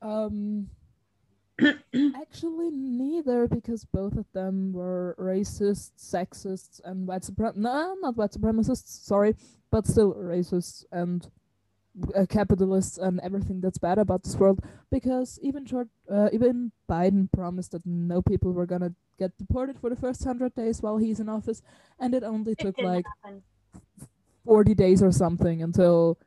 Um, 0.01 0.70
actually, 2.16 2.70
neither, 2.72 3.47
because 3.47 3.86
both 3.86 4.18
of 4.18 4.26
them 4.34 4.74
were 4.74 5.16
racist, 5.20 5.91
sexist, 5.97 6.82
and 6.84 7.08
white 7.08 7.22
suprem. 7.24 7.56
No, 7.56 7.95
not 8.01 8.18
white 8.18 8.32
supremacists. 8.32 8.88
Sorry, 9.06 9.36
but 9.72 9.88
still 9.88 10.14
racists 10.14 10.86
and 10.91 11.30
uh, 12.16 12.26
capitalists 12.28 12.97
and 12.97 13.20
everything 13.22 13.62
that's 13.62 13.78
bad 13.78 13.97
about 13.97 14.24
this 14.24 14.36
world. 14.36 14.60
Because 14.91 15.39
even 15.41 15.66
George, 15.66 15.89
uh, 16.12 16.30
even 16.34 16.72
Biden 16.89 17.32
promised 17.32 17.72
that 17.72 17.86
no 17.86 18.22
people 18.22 18.51
were 18.51 18.66
gonna 18.66 18.93
get 19.18 19.38
deported 19.38 19.80
for 19.80 19.89
the 19.89 19.95
first 19.95 20.24
hundred 20.24 20.56
days 20.56 20.82
while 20.82 20.97
he's 20.97 21.20
in 21.20 21.30
office, 21.30 21.62
and 21.99 22.14
it 22.14 22.24
only 22.24 22.56
It 22.58 22.60
took 22.60 22.78
like 22.82 23.06
happen. 23.24 23.43
40 24.45 24.74
days 24.76 25.01
or 25.01 25.12
something 25.12 25.64
until 25.64 26.18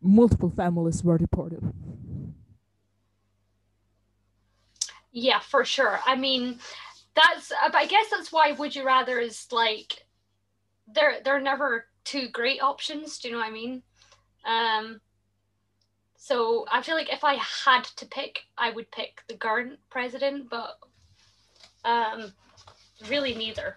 multiple 0.00 0.50
families 0.50 1.04
were 1.04 1.18
deported. 1.18 1.62
Yeah, 5.12 5.40
for 5.40 5.64
sure. 5.64 6.00
I 6.06 6.16
mean, 6.16 6.58
that's 7.14 7.50
uh, 7.52 7.70
I 7.74 7.86
guess 7.86 8.06
that's 8.10 8.32
why 8.32 8.52
would 8.52 8.74
you 8.76 8.84
rather 8.84 9.18
is 9.18 9.46
like 9.52 10.06
they're 10.86 11.20
they're 11.24 11.40
never 11.40 11.86
two 12.04 12.28
great 12.28 12.62
options, 12.62 13.18
do 13.18 13.28
you 13.28 13.34
know 13.34 13.40
what 13.40 13.48
I 13.48 13.52
mean? 13.52 13.82
Um 14.44 15.00
so 16.16 16.66
I 16.70 16.82
feel 16.82 16.94
like 16.96 17.12
if 17.12 17.24
I 17.24 17.34
had 17.34 17.84
to 17.96 18.06
pick, 18.06 18.40
I 18.56 18.70
would 18.70 18.90
pick 18.90 19.22
the 19.28 19.36
current 19.36 19.80
president, 19.90 20.48
but 20.50 20.78
um 21.84 22.32
really 23.08 23.34
neither. 23.34 23.76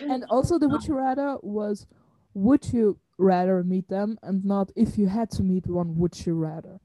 And 0.00 0.24
also, 0.30 0.58
the 0.58 0.68
would 0.68 0.86
you 0.86 0.94
rather 0.94 1.36
was 1.42 1.86
would 2.34 2.72
you 2.72 2.98
rather 3.18 3.62
meet 3.62 3.88
them, 3.88 4.18
and 4.22 4.44
not 4.44 4.70
if 4.74 4.98
you 4.98 5.06
had 5.08 5.30
to 5.32 5.42
meet 5.42 5.66
one, 5.66 5.96
would 5.98 6.26
you 6.26 6.34
rather? 6.34 6.80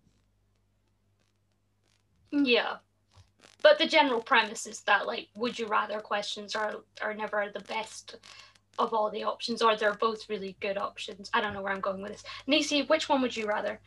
Yeah. 2.34 2.78
But 3.62 3.78
the 3.78 3.86
general 3.86 4.22
premise 4.22 4.66
is 4.66 4.82
that 4.82 5.06
like 5.06 5.30
would 5.36 5.58
you 5.58 5.68
rather 5.68 6.00
questions 6.00 6.56
are 6.56 6.78
are 7.02 7.14
never 7.14 7.50
the 7.54 7.62
best 7.62 8.18
of 8.80 8.92
all 8.92 9.12
the 9.12 9.24
options 9.24 9.62
or 9.62 9.76
they're 9.76 9.94
both 9.94 10.28
really 10.30 10.58
good 10.60 10.78
options. 10.78 11.30
I 11.32 11.42
don't 11.42 11.54
know 11.54 11.62
where 11.62 11.72
I'm 11.72 11.80
going 11.80 12.02
with 12.02 12.14
this. 12.14 12.24
Nisi, 12.48 12.82
which 12.82 13.08
one 13.08 13.22
would 13.22 13.38
you 13.38 13.46
rather? 13.46 13.80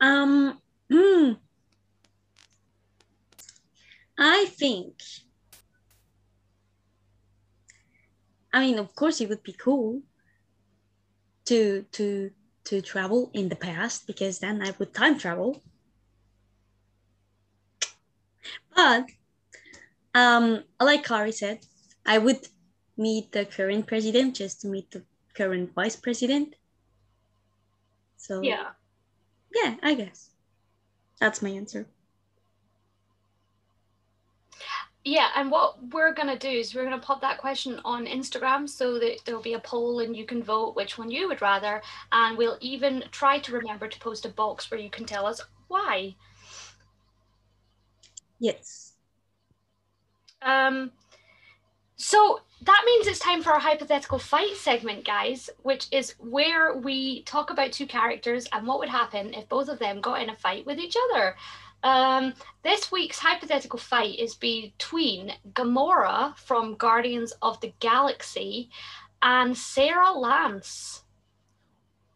Um, 0.00 0.60
hmm. 0.90 1.32
I 4.16 4.46
think. 4.46 4.94
I 8.52 8.60
mean, 8.60 8.78
of 8.78 8.94
course, 8.94 9.20
it 9.20 9.28
would 9.28 9.42
be 9.42 9.54
cool 9.54 10.02
to 11.46 11.84
to 11.92 12.30
to 12.64 12.80
travel 12.80 13.30
in 13.34 13.48
the 13.48 13.56
past 13.56 14.06
because 14.06 14.38
then 14.38 14.62
I 14.62 14.72
would 14.78 14.94
time 14.94 15.18
travel. 15.18 15.60
But 18.74 19.06
um, 20.14 20.64
like 20.80 21.04
Kari 21.04 21.32
said, 21.32 21.60
I 22.04 22.18
would 22.18 22.46
meet 22.96 23.32
the 23.32 23.44
current 23.44 23.86
president 23.86 24.36
just 24.36 24.60
to 24.60 24.68
meet 24.68 24.90
the 24.90 25.02
current 25.34 25.72
vice 25.74 25.96
president. 25.96 26.54
So 28.16 28.42
Yeah. 28.42 28.70
yeah, 29.54 29.76
I 29.82 29.94
guess 29.94 30.30
that's 31.20 31.42
my 31.42 31.50
answer. 31.50 31.86
Yeah, 35.04 35.30
and 35.34 35.50
what 35.50 35.82
we're 35.92 36.14
gonna 36.14 36.38
do 36.38 36.48
is 36.48 36.74
we're 36.74 36.84
gonna 36.84 36.98
pop 37.00 37.20
that 37.22 37.38
question 37.38 37.80
on 37.84 38.06
Instagram 38.06 38.68
so 38.68 39.00
that 39.00 39.18
there'll 39.24 39.42
be 39.42 39.54
a 39.54 39.58
poll 39.58 39.98
and 39.98 40.16
you 40.16 40.24
can 40.24 40.42
vote 40.44 40.76
which 40.76 40.96
one 40.96 41.10
you 41.10 41.26
would 41.28 41.42
rather, 41.42 41.82
and 42.12 42.38
we'll 42.38 42.58
even 42.60 43.04
try 43.10 43.40
to 43.40 43.52
remember 43.52 43.88
to 43.88 43.98
post 43.98 44.24
a 44.26 44.28
box 44.28 44.70
where 44.70 44.78
you 44.78 44.90
can 44.90 45.04
tell 45.04 45.26
us 45.26 45.40
why. 45.66 46.14
Yes. 48.42 48.94
Um, 50.42 50.90
so 51.94 52.40
that 52.62 52.82
means 52.84 53.06
it's 53.06 53.20
time 53.20 53.40
for 53.40 53.52
our 53.52 53.60
hypothetical 53.60 54.18
fight 54.18 54.56
segment, 54.56 55.04
guys, 55.04 55.48
which 55.62 55.86
is 55.92 56.16
where 56.18 56.76
we 56.76 57.22
talk 57.22 57.50
about 57.50 57.70
two 57.70 57.86
characters 57.86 58.48
and 58.52 58.66
what 58.66 58.80
would 58.80 58.88
happen 58.88 59.32
if 59.32 59.48
both 59.48 59.68
of 59.68 59.78
them 59.78 60.00
got 60.00 60.20
in 60.20 60.28
a 60.28 60.34
fight 60.34 60.66
with 60.66 60.80
each 60.80 60.96
other. 61.04 61.36
Um, 61.84 62.34
this 62.64 62.90
week's 62.90 63.20
hypothetical 63.20 63.78
fight 63.78 64.18
is 64.18 64.34
between 64.34 65.34
Gamora 65.52 66.36
from 66.36 66.74
Guardians 66.74 67.32
of 67.42 67.60
the 67.60 67.72
Galaxy 67.78 68.70
and 69.22 69.56
Sara 69.56 70.10
Lance. 70.10 71.04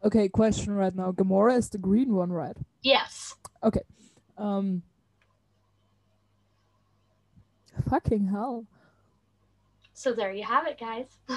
Okay, 0.03 0.27
question 0.27 0.73
right 0.73 0.93
now. 0.93 1.13
Gamora 1.13 1.57
is 1.57 1.69
the 1.69 1.77
green 1.77 2.13
one, 2.13 2.33
right? 2.33 2.57
Yes. 2.81 3.35
Okay. 3.63 3.83
Um. 4.37 4.83
Fucking 7.89 8.27
hell. 8.27 8.65
So 9.93 10.13
there 10.13 10.31
you 10.31 10.43
have 10.43 10.67
it, 10.67 10.79
guys. 10.79 11.07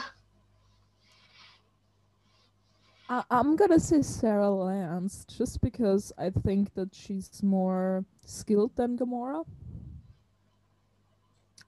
I- 3.09 3.25
I'm 3.31 3.57
gonna 3.57 3.81
say 3.81 4.03
Sara 4.03 4.51
Lance 4.51 5.25
just 5.27 5.61
because 5.61 6.13
I 6.19 6.31
think 6.31 6.75
that 6.75 6.95
she's 6.95 7.43
more 7.43 8.05
skilled 8.25 8.77
than 8.77 8.97
Gamora. 8.97 9.45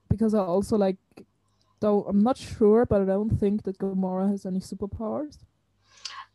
Because 0.09 0.33
I 0.33 0.39
also 0.39 0.77
like, 0.77 0.97
though 1.79 2.03
I'm 2.03 2.21
not 2.21 2.37
sure, 2.37 2.85
but 2.85 3.01
I 3.01 3.05
don't 3.05 3.37
think 3.39 3.63
that 3.63 3.77
Gamora 3.79 4.29
has 4.31 4.45
any 4.45 4.59
superpowers. 4.59 5.37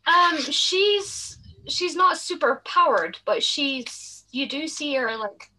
Um, 0.05 0.37
she's 0.37 1.37
she's 1.67 1.95
not 1.95 2.17
super 2.17 2.61
powered, 2.65 3.17
but 3.25 3.41
she's 3.41 4.25
you 4.31 4.47
do 4.47 4.67
see 4.67 4.93
her 4.95 5.15
like 5.17 5.49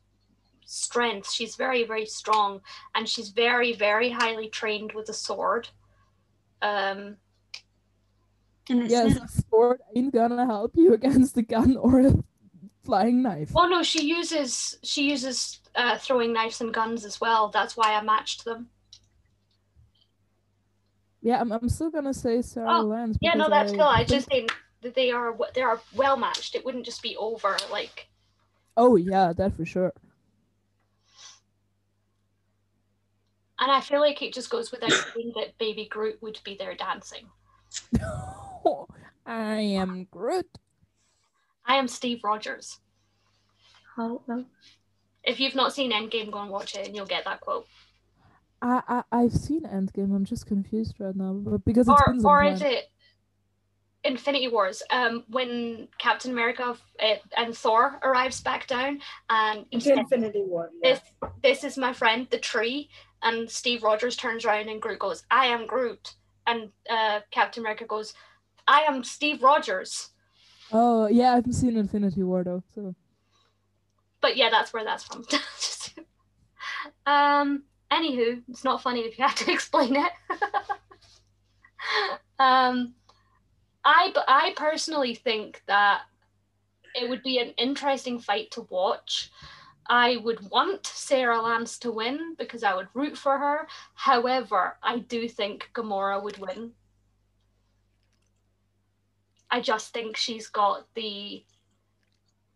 strength. 0.70 1.30
She's 1.30 1.56
very 1.56 1.84
very 1.84 2.06
strong, 2.06 2.60
and 2.94 3.08
she's 3.08 3.30
very 3.30 3.72
very 3.74 4.10
highly 4.10 4.48
trained 4.48 4.92
with 4.92 5.08
a 5.08 5.14
sword. 5.14 5.68
Um, 6.62 7.16
Yes, 8.68 9.16
a 9.16 9.26
sword 9.50 9.80
ain't 9.96 10.14
gonna 10.14 10.46
help 10.46 10.72
you 10.76 10.94
against 10.98 11.36
a 11.36 11.42
gun 11.42 11.76
or 11.76 12.00
a 12.00 12.14
flying 12.84 13.20
knife. 13.20 13.50
oh 13.56 13.66
no, 13.66 13.82
she 13.82 14.04
uses 14.04 14.78
she 14.84 15.10
uses 15.10 15.60
uh, 15.74 15.98
throwing 15.98 16.32
knives 16.32 16.60
and 16.60 16.72
guns 16.72 17.04
as 17.04 17.20
well. 17.20 17.48
That's 17.48 17.76
why 17.76 17.94
I 17.94 18.02
matched 18.02 18.44
them. 18.44 18.68
Yeah, 21.20 21.40
I'm, 21.40 21.50
I'm 21.52 21.68
still 21.68 21.90
gonna 21.90 22.14
say 22.14 22.42
Sara 22.42 22.78
Oh, 22.78 22.82
Lance. 22.82 23.18
Yeah, 23.20 23.34
no, 23.34 23.46
because 23.46 23.50
that's 23.50 23.72
cool. 23.72 23.82
I 23.82 24.04
just 24.04 24.28
think 24.28 24.54
that 24.82 24.94
they 24.94 25.10
are 25.10 25.36
they 25.54 25.62
are 25.62 25.80
well 25.94 26.16
matched. 26.16 26.54
It 26.54 26.64
wouldn't 26.64 26.84
just 26.84 27.02
be 27.02 27.16
over 27.16 27.56
like. 27.72 28.08
Oh 28.76 28.94
yeah, 28.96 29.32
that 29.32 29.56
for 29.56 29.64
sure. 29.64 29.92
And 33.60 33.70
I 33.70 33.80
feel 33.80 34.00
like 34.00 34.22
it 34.22 34.32
just 34.32 34.48
goes 34.50 34.70
without 34.70 34.90
saying 34.90 35.32
that 35.36 35.56
Baby 35.58 35.86
Groot 35.90 36.20
would 36.22 36.38
be 36.44 36.56
there 36.58 36.74
dancing. 36.74 37.26
I 39.26 39.56
am 39.60 40.06
Groot. 40.10 40.48
I 41.66 41.76
am 41.76 41.86
Steve 41.86 42.20
Rogers. 42.24 42.78
Oh, 43.98 44.22
how, 44.26 44.34
how- 44.34 44.44
If 45.24 45.38
you've 45.40 45.54
not 45.54 45.74
seen 45.74 45.92
Endgame, 45.92 46.30
go 46.32 46.38
and 46.40 46.50
watch 46.50 46.74
it, 46.74 46.86
and 46.86 46.96
you'll 46.96 47.06
get 47.06 47.24
that 47.26 47.40
quote. 47.42 47.66
I, 48.62 48.82
I 48.88 49.02
I've 49.12 49.32
seen 49.34 49.62
Endgame. 49.62 50.14
I'm 50.14 50.24
just 50.24 50.46
confused 50.46 50.94
right 50.98 51.14
now, 51.14 51.34
but 51.34 51.64
because 51.64 51.88
it's 51.88 52.00
Or, 52.00 52.12
been 52.12 52.20
some 52.20 52.30
or 52.30 52.42
time. 52.42 52.52
is 52.54 52.62
it 52.62 52.84
Infinity 54.04 54.48
Wars? 54.48 54.82
Um, 54.90 55.24
when 55.28 55.88
Captain 55.98 56.32
America 56.32 56.76
uh, 57.02 57.14
and 57.36 57.56
Thor 57.56 57.98
arrives 58.02 58.40
back 58.40 58.66
down, 58.66 59.00
and 59.28 59.66
It's 59.70 59.84
says, 59.84 59.98
Infinity 59.98 60.42
War. 60.42 60.70
yeah. 60.82 60.94
"This, 60.94 61.00
this 61.42 61.64
is 61.64 61.78
my 61.78 61.92
friend, 61.92 62.26
the 62.30 62.38
tree." 62.38 62.88
And 63.22 63.50
Steve 63.50 63.82
Rogers 63.82 64.16
turns 64.16 64.46
around, 64.46 64.68
and 64.68 64.80
Groot 64.80 64.98
goes, 64.98 65.24
"I 65.30 65.46
am 65.46 65.66
Groot," 65.66 66.14
and 66.46 66.70
uh, 66.88 67.20
Captain 67.30 67.62
America 67.62 67.84
goes, 67.84 68.14
"I 68.66 68.80
am 68.82 69.04
Steve 69.04 69.42
Rogers." 69.42 70.10
Oh 70.72 71.06
yeah, 71.08 71.32
I 71.32 71.34
haven't 71.36 71.52
seen 71.52 71.76
Infinity 71.76 72.22
War 72.22 72.44
though. 72.44 72.62
So 72.74 72.94
but 74.22 74.36
yeah, 74.36 74.48
that's 74.50 74.72
where 74.72 74.84
that's 74.84 75.04
from. 75.04 75.24
um. 77.06 77.64
Anywho, 77.92 78.40
it's 78.48 78.62
not 78.62 78.82
funny 78.82 79.00
if 79.00 79.18
you 79.18 79.26
have 79.26 79.34
to 79.34 79.52
explain 79.56 79.96
it. 79.96 80.12
um, 82.38 82.94
I 83.84 84.12
I 84.28 84.54
personally 84.56 85.14
think 85.14 85.62
that 85.66 86.02
it 86.94 87.08
would 87.08 87.22
be 87.22 87.38
an 87.38 87.50
interesting 87.56 88.18
fight 88.18 88.50
to 88.52 88.62
watch. 88.62 89.30
I 89.88 90.18
would 90.18 90.50
want 90.50 90.86
Sara 90.86 91.40
Lance 91.40 91.78
to 91.80 91.90
win 91.90 92.34
because 92.38 92.62
I 92.62 92.74
would 92.74 92.88
root 92.94 93.16
for 93.18 93.38
her. 93.38 93.66
However, 93.94 94.76
I 94.82 94.98
do 95.00 95.28
think 95.28 95.70
Gamora 95.74 96.22
would 96.22 96.38
win. 96.38 96.72
I 99.50 99.60
just 99.60 99.92
think 99.92 100.16
she's 100.16 100.46
got 100.46 100.86
the 100.94 101.44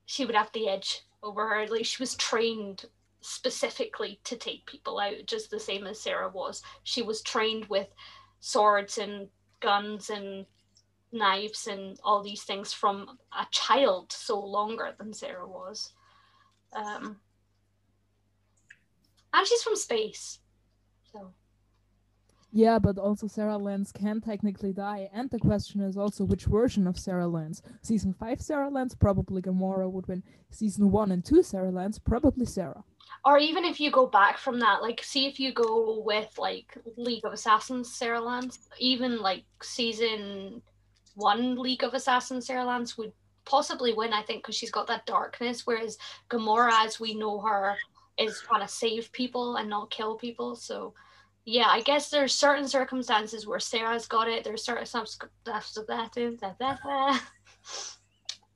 she 0.07 0.25
would 0.25 0.35
have 0.35 0.53
the 0.53 0.69
edge 0.69 1.03
over 1.23 1.49
her. 1.49 1.67
Like 1.67 1.87
she 1.87 2.03
was 2.03 2.15
trained 2.15 2.85
specifically 3.21 4.21
to 4.25 4.37
take 4.37 4.67
people 4.67 5.01
out, 5.01 5.27
just 5.27 5.51
the 5.51 5.59
same 5.59 5.87
as 5.87 6.01
Sara 6.01 6.29
was. 6.29 6.63
She 6.85 7.03
was 7.03 7.23
trained 7.23 7.65
with 7.67 7.89
swords 8.41 8.99
and 8.99 9.29
guns 9.61 10.11
and 10.11 10.47
knives 11.15 11.67
and 11.67 11.99
all 12.05 12.23
these 12.23 12.43
things 12.43 12.73
from 12.75 13.19
a 13.33 13.47
child, 13.51 14.13
so 14.13 14.39
longer 14.39 14.95
than 14.99 15.15
Sara 15.15 15.47
was. 15.49 15.93
Um, 16.75 17.17
and 19.33 19.47
she's 19.47 19.63
from 19.63 19.77
space, 19.77 20.41
so 21.13 21.33
yeah, 22.57 22.79
but 22.79 22.99
also 22.99 23.27
Sara 23.27 23.59
Lance 23.59 23.91
can 23.91 24.21
technically 24.21 24.73
die, 24.73 25.11
and 25.13 25.29
the 25.29 25.41
question 25.41 25.81
is 25.81 25.97
also 25.97 26.25
which 26.25 26.45
version 26.45 26.87
of 26.87 26.97
Sara 26.97 27.27
Lance. 27.27 27.63
Season 27.83 28.13
five 28.13 28.41
Sara 28.41 28.69
Lance 28.71 28.95
probably 28.95 29.43
Gamora 29.43 29.91
would 29.91 30.07
win. 30.07 30.23
Season 30.51 30.91
one 30.93 31.11
and 31.11 31.25
two 31.25 31.43
Sara 31.43 31.71
Lance 31.73 31.99
probably 31.99 32.47
Sara. 32.47 32.85
or 33.25 33.39
even 33.39 33.65
if 33.65 33.81
you 33.81 33.91
go 33.91 34.07
back 34.07 34.39
from 34.39 34.59
that, 34.61 34.83
like 34.83 35.03
see 35.03 35.27
if 35.27 35.41
you 35.41 35.53
go 35.53 36.01
with 36.05 36.33
like 36.39 36.77
League 36.97 37.25
of 37.25 37.33
Assassins 37.33 37.93
Sara 37.95 38.21
Lance, 38.21 38.59
even 38.79 39.21
like 39.21 39.45
season 39.63 40.63
one 41.15 41.57
League 41.57 41.83
of 41.85 41.95
Assassins 41.95 42.47
Sara 42.47 42.65
Lance 42.65 42.97
would 42.99 43.13
possibly 43.45 43.93
win, 43.93 44.13
I 44.13 44.23
think, 44.23 44.43
because 44.43 44.55
she's 44.55 44.71
got 44.71 44.87
that 44.89 45.07
darkness, 45.07 45.67
whereas 45.67 45.99
Gamora, 46.31 46.85
as 46.85 46.99
we 46.99 47.15
know 47.15 47.41
her, 47.41 47.77
is 48.19 48.41
trying 48.41 48.63
to 48.63 48.69
save 48.69 49.13
people 49.13 49.57
and 49.57 49.69
not 49.69 49.91
kill 49.91 50.17
people. 50.17 50.57
So 50.57 50.95
yeah, 51.45 51.67
I 51.67 51.83
guess 51.83 52.09
there's 52.09 52.33
certain 52.33 52.67
circumstances 52.67 53.47
where 53.47 53.61
Sara's 53.61 54.07
got 54.07 54.29
it. 54.29 54.45
There's 54.45 54.65
certain 54.65 54.87
some. 54.87 55.05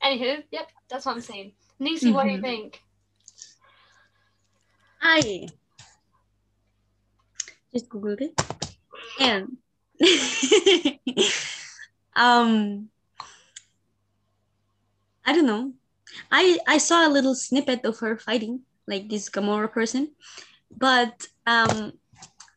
Anywho, 0.03 0.43
yep, 0.51 0.71
that's 0.89 1.05
what 1.05 1.13
I'm 1.17 1.21
saying. 1.21 1.53
Nisi, 1.79 2.13
what 2.13 2.25
do 2.25 2.31
you 2.31 2.39
Mhm. 2.39 2.43
think? 2.43 2.83
I 5.03 5.49
just 7.73 7.89
googled 7.89 8.21
it 8.23 8.41
and 9.21 9.59
um 12.17 12.89
I 15.25 15.35
don't 15.35 15.47
know. 15.47 15.73
I 16.33 16.59
I 16.67 16.79
saw 16.79 17.07
a 17.07 17.13
little 17.13 17.35
snippet 17.35 17.85
of 17.85 17.99
her 17.99 18.17
fighting 18.17 18.63
like 18.87 19.09
this 19.09 19.29
Gamora 19.29 19.71
person, 19.71 20.15
but 20.71 21.29
um 21.47 21.93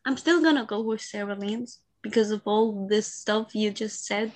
I'm 0.04 0.16
still 0.16 0.42
gonna 0.42 0.64
go 0.64 0.80
with 0.80 1.00
Sara 1.00 1.34
Lance 1.34 1.80
because 2.02 2.30
of 2.30 2.42
all 2.44 2.88
this 2.88 3.12
stuff 3.12 3.54
you 3.54 3.70
just 3.70 4.04
said. 4.04 4.32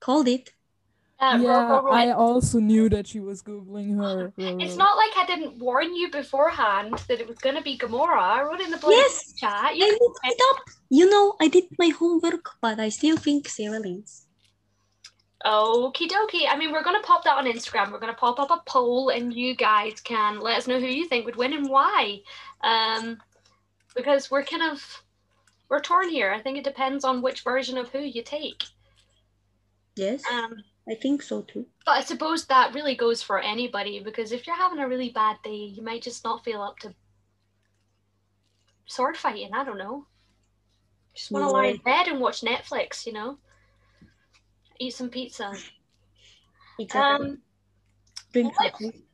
Called 0.00 0.28
it. 0.28 0.50
Uh, 1.20 1.38
yeah, 1.38 1.68
Ro- 1.68 1.82
Ro- 1.82 1.92
I 1.92 2.12
also 2.12 2.58
knew 2.58 2.88
that 2.88 3.06
she 3.06 3.20
was 3.20 3.42
googling 3.42 3.94
her. 3.96 4.32
It's 4.60 4.76
not 4.76 4.96
like 4.96 5.12
I 5.16 5.26
didn't 5.26 5.58
warn 5.58 5.94
you 5.94 6.10
beforehand 6.10 6.94
that 7.08 7.20
it 7.20 7.28
was 7.28 7.36
going 7.38 7.56
to 7.56 7.62
be 7.62 7.76
Gamora. 7.76 8.18
I 8.18 8.42
wrote 8.42 8.60
in 8.60 8.70
the 8.70 8.78
bloody 8.78 8.96
Yes, 8.96 9.34
chat. 9.36 9.52
I 9.52 9.72
You 9.72 9.98
looked 10.00 10.20
it 10.24 10.40
up. 10.50 10.64
You 10.88 11.10
know, 11.10 11.36
I 11.38 11.48
did 11.48 11.64
my 11.78 11.88
homework, 11.88 12.46
but 12.62 12.80
I 12.80 12.88
still 12.88 13.18
think 13.18 13.48
Sara 13.48 13.78
Lance. 13.78 14.26
Okie 15.44 16.08
dokie. 16.08 16.46
I 16.48 16.56
mean, 16.56 16.72
we're 16.72 16.82
going 16.82 17.00
to 17.00 17.06
pop 17.06 17.24
that 17.24 17.36
on 17.36 17.46
Instagram. 17.46 17.92
We're 17.92 18.00
going 18.00 18.12
to 18.12 18.18
pop 18.18 18.40
up 18.40 18.50
a 18.50 18.62
poll, 18.66 19.10
and 19.10 19.32
you 19.32 19.54
guys 19.54 20.00
can 20.00 20.40
let 20.40 20.56
us 20.56 20.66
know 20.66 20.80
who 20.80 20.86
you 20.86 21.06
think 21.06 21.26
would 21.26 21.36
win 21.36 21.52
and 21.52 21.68
why. 21.68 22.20
Um, 22.62 23.18
because 23.94 24.30
we're 24.30 24.44
kind 24.44 24.62
of 24.62 25.02
we're 25.68 25.80
torn 25.80 26.08
here. 26.08 26.32
I 26.32 26.40
think 26.40 26.58
it 26.58 26.64
depends 26.64 27.04
on 27.04 27.22
which 27.22 27.42
version 27.42 27.78
of 27.78 27.88
who 27.90 28.00
you 28.00 28.22
take. 28.22 28.64
Yes, 29.96 30.22
Um, 30.30 30.62
I 30.90 30.94
think 30.96 31.22
so 31.22 31.42
too. 31.42 31.66
but 31.86 31.92
I 31.92 32.02
suppose 32.02 32.46
that 32.46 32.74
really 32.74 32.96
goes 32.96 33.22
for 33.22 33.38
anybody 33.38 34.00
because 34.00 34.32
if 34.32 34.46
you're 34.46 34.56
having 34.56 34.80
a 34.80 34.88
really 34.88 35.10
bad 35.10 35.36
day, 35.44 35.54
you 35.54 35.82
might 35.82 36.02
just 36.02 36.24
not 36.24 36.44
feel 36.44 36.60
up 36.60 36.78
to 36.80 36.92
sword 38.86 39.16
fighting. 39.16 39.50
I 39.54 39.64
don't 39.64 39.78
know. 39.78 40.06
Just 41.14 41.30
want 41.30 41.44
to 41.44 41.50
lie 41.50 41.66
in 41.66 41.76
bed 41.78 42.08
and 42.08 42.20
watch 42.20 42.40
Netflix, 42.40 43.06
you 43.06 43.12
know? 43.12 43.38
Eat 44.80 44.94
some 44.94 45.10
pizza. 45.10 45.52
Exactly. 46.78 47.28
Um, 47.28 47.38
Drink 48.32 48.54
coffee. 48.56 49.04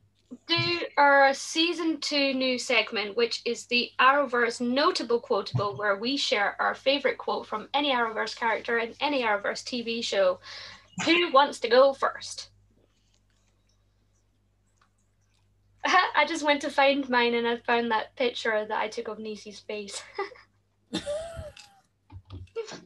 do 0.47 0.79
our 0.97 1.33
season 1.33 1.99
two 1.99 2.33
new 2.33 2.57
segment, 2.57 3.17
which 3.17 3.41
is 3.45 3.65
the 3.65 3.91
Arrowverse 3.99 4.61
notable 4.61 5.19
quotable, 5.19 5.75
where 5.75 5.97
we 5.97 6.17
share 6.17 6.55
our 6.59 6.73
favorite 6.73 7.17
quote 7.17 7.45
from 7.45 7.67
any 7.73 7.91
Arrowverse 7.91 8.35
character 8.35 8.77
in 8.79 8.93
any 9.01 9.23
Arrowverse 9.23 9.63
TV 9.63 10.03
show. 10.03 10.39
Who 11.05 11.31
wants 11.31 11.59
to 11.59 11.69
go 11.69 11.93
first? 11.93 12.49
I 16.15 16.25
just 16.27 16.43
went 16.43 16.61
to 16.61 16.69
find 16.69 17.07
mine 17.09 17.33
and 17.33 17.47
I 17.47 17.57
found 17.57 17.91
that 17.91 18.15
picture 18.15 18.65
that 18.67 18.77
I 18.77 18.87
took 18.87 19.07
of 19.07 19.19
Nisi's 19.19 19.59
face. 19.59 20.01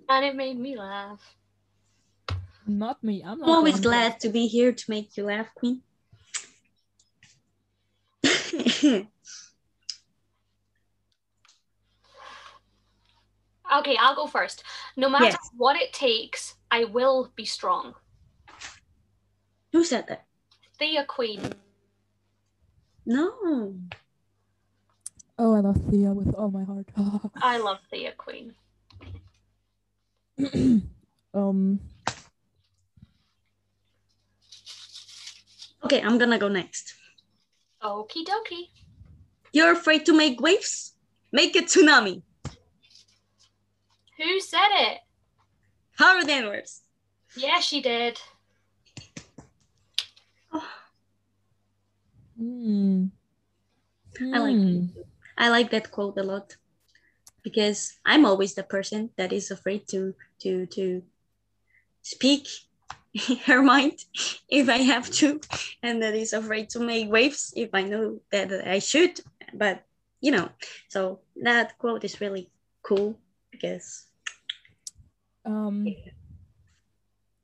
and 0.10 0.26
it 0.26 0.36
made 0.36 0.60
me 0.60 0.78
laugh. 0.78 1.36
Not 2.68 3.04
me. 3.04 3.24
I'm 3.26 3.40
not. 3.40 3.50
I'm 3.50 3.56
always 3.56 3.80
glad 3.80 4.20
to 4.20 4.30
be 4.30 4.48
here 4.48 4.72
to 4.72 4.84
make 4.90 5.18
you 5.18 5.24
laugh, 5.24 5.48
Queen. 5.56 5.82
Okay, 13.74 13.96
I'll 13.98 14.16
go 14.16 14.28
first. 14.28 14.64
No 14.98 15.08
matter 15.08 15.28
Yes. 15.28 15.50
what 15.56 15.78
it 15.78 15.94
takes, 15.94 16.56
I 16.72 16.86
will 16.86 17.32
be 17.36 17.46
strong. 17.46 17.94
Who 19.74 19.84
said 19.84 20.08
that? 20.08 20.26
Thea 20.80 21.06
Queen. 21.06 21.42
No. 23.06 23.76
Oh, 25.38 25.56
I 25.56 25.60
love 25.60 25.78
Thea 25.90 26.14
with 26.14 26.34
all 26.36 26.50
my 26.50 26.64
heart. 26.64 26.88
I 27.36 27.58
love 27.58 27.80
Thea 27.92 28.14
Queen. 28.18 28.54
um, 31.34 31.80
Okay, 35.84 36.02
I'm 36.02 36.18
gonna 36.18 36.38
go 36.38 36.48
next. 36.48 36.94
Okie 37.84 38.24
dokie. 38.24 38.70
You're 39.52 39.74
afraid 39.74 40.06
to 40.06 40.14
make 40.14 40.40
waves? 40.40 40.94
Make 41.32 41.56
a 41.56 41.64
tsunami. 41.64 42.22
Who 44.18 44.40
said 44.40 44.70
it? 44.72 45.00
Howard 46.02 46.26
Danvers. 46.26 46.82
Yeah, 47.38 47.60
she 47.60 47.80
did. 47.80 48.20
hmm. 52.38 53.06
I 54.34 54.40
like 54.40 54.58
Hmm. 54.58 54.88
I 55.38 55.50
like 55.50 55.70
that 55.70 55.92
quote 55.92 56.18
a 56.18 56.24
lot 56.24 56.58
because 57.44 58.00
I'm 58.04 58.26
always 58.26 58.56
the 58.56 58.64
person 58.64 59.12
that 59.18 59.32
is 59.32 59.52
afraid 59.52 59.88
to 59.90 60.16
to 60.40 60.66
to 60.68 61.04
speak 62.02 62.48
her 63.46 63.62
mind 63.62 64.00
if 64.50 64.70
I 64.70 64.78
have 64.78 65.10
to, 65.22 65.40
and 65.84 66.02
that 66.02 66.16
is 66.16 66.34
afraid 66.34 66.70
to 66.72 66.80
make 66.80 67.12
waves 67.12 67.54
if 67.56 67.70
I 67.74 67.84
know 67.84 68.22
that 68.32 68.52
I 68.68 68.80
should. 68.80 69.22
But 69.54 69.86
you 70.20 70.32
know, 70.32 70.50
so 70.90 71.20
that 71.44 71.78
quote 71.78 72.04
is 72.04 72.22
really 72.22 72.50
cool 72.82 73.20
because 73.52 74.11
Um, 75.46 75.88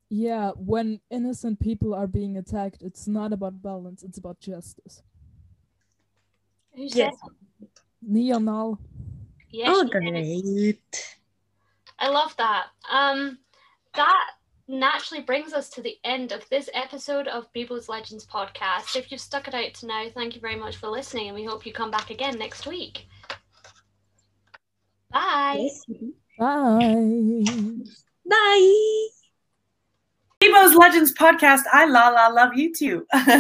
yeah, 0.10 0.52
when 0.52 1.00
innocent 1.10 1.60
people 1.60 1.94
are 1.94 2.08
being 2.08 2.38
attacked, 2.38 2.82
it's 2.82 3.08
not 3.08 3.34
about 3.34 3.62
balance, 3.62 4.04
it's 4.04 4.18
about 4.18 4.40
justice. 4.40 5.02
Who 6.76 6.88
said 6.90 6.98
yes, 6.98 7.16
it? 7.62 7.70
Nia 8.02 8.40
Nal. 8.40 8.80
Yeah, 9.50 9.68
oh 9.70 9.84
great. 9.86 11.18
I 12.00 12.10
love 12.10 12.36
that. 12.38 12.68
Um, 12.92 13.40
that 13.96 14.30
naturally 14.68 15.24
brings 15.24 15.54
us 15.54 15.70
to 15.72 15.82
the 15.82 15.98
end 16.04 16.32
of 16.32 16.48
this 16.50 16.70
episode 16.74 17.28
of 17.28 17.52
Bebo's 17.54 17.90
Legends 17.90 18.26
podcast. 18.26 18.96
If 18.96 19.12
you've 19.12 19.22
stuck 19.22 19.48
it 19.48 19.56
out 19.56 19.74
to 19.76 19.88
now, 19.88 20.06
thank 20.14 20.36
you 20.36 20.42
very 20.42 20.56
much 20.56 20.78
for 20.78 20.88
listening, 20.88 21.28
and 21.28 21.36
we 21.36 21.46
hope 21.46 21.66
you 21.66 21.74
come 21.74 21.92
back 21.92 22.12
again 22.12 22.38
next 22.38 22.68
week. 22.68 23.08
Bye. 25.12 25.68
Yes. 25.90 26.12
Bye. 26.38 27.44
Bye. 28.26 29.08
Bebo's 30.40 30.76
Legends 30.76 31.14
podcast. 31.14 31.64
I 31.74 31.86
la 31.86 32.10
la 32.10 32.28
love 32.28 32.54
you 32.56 32.74
too. 32.74 33.08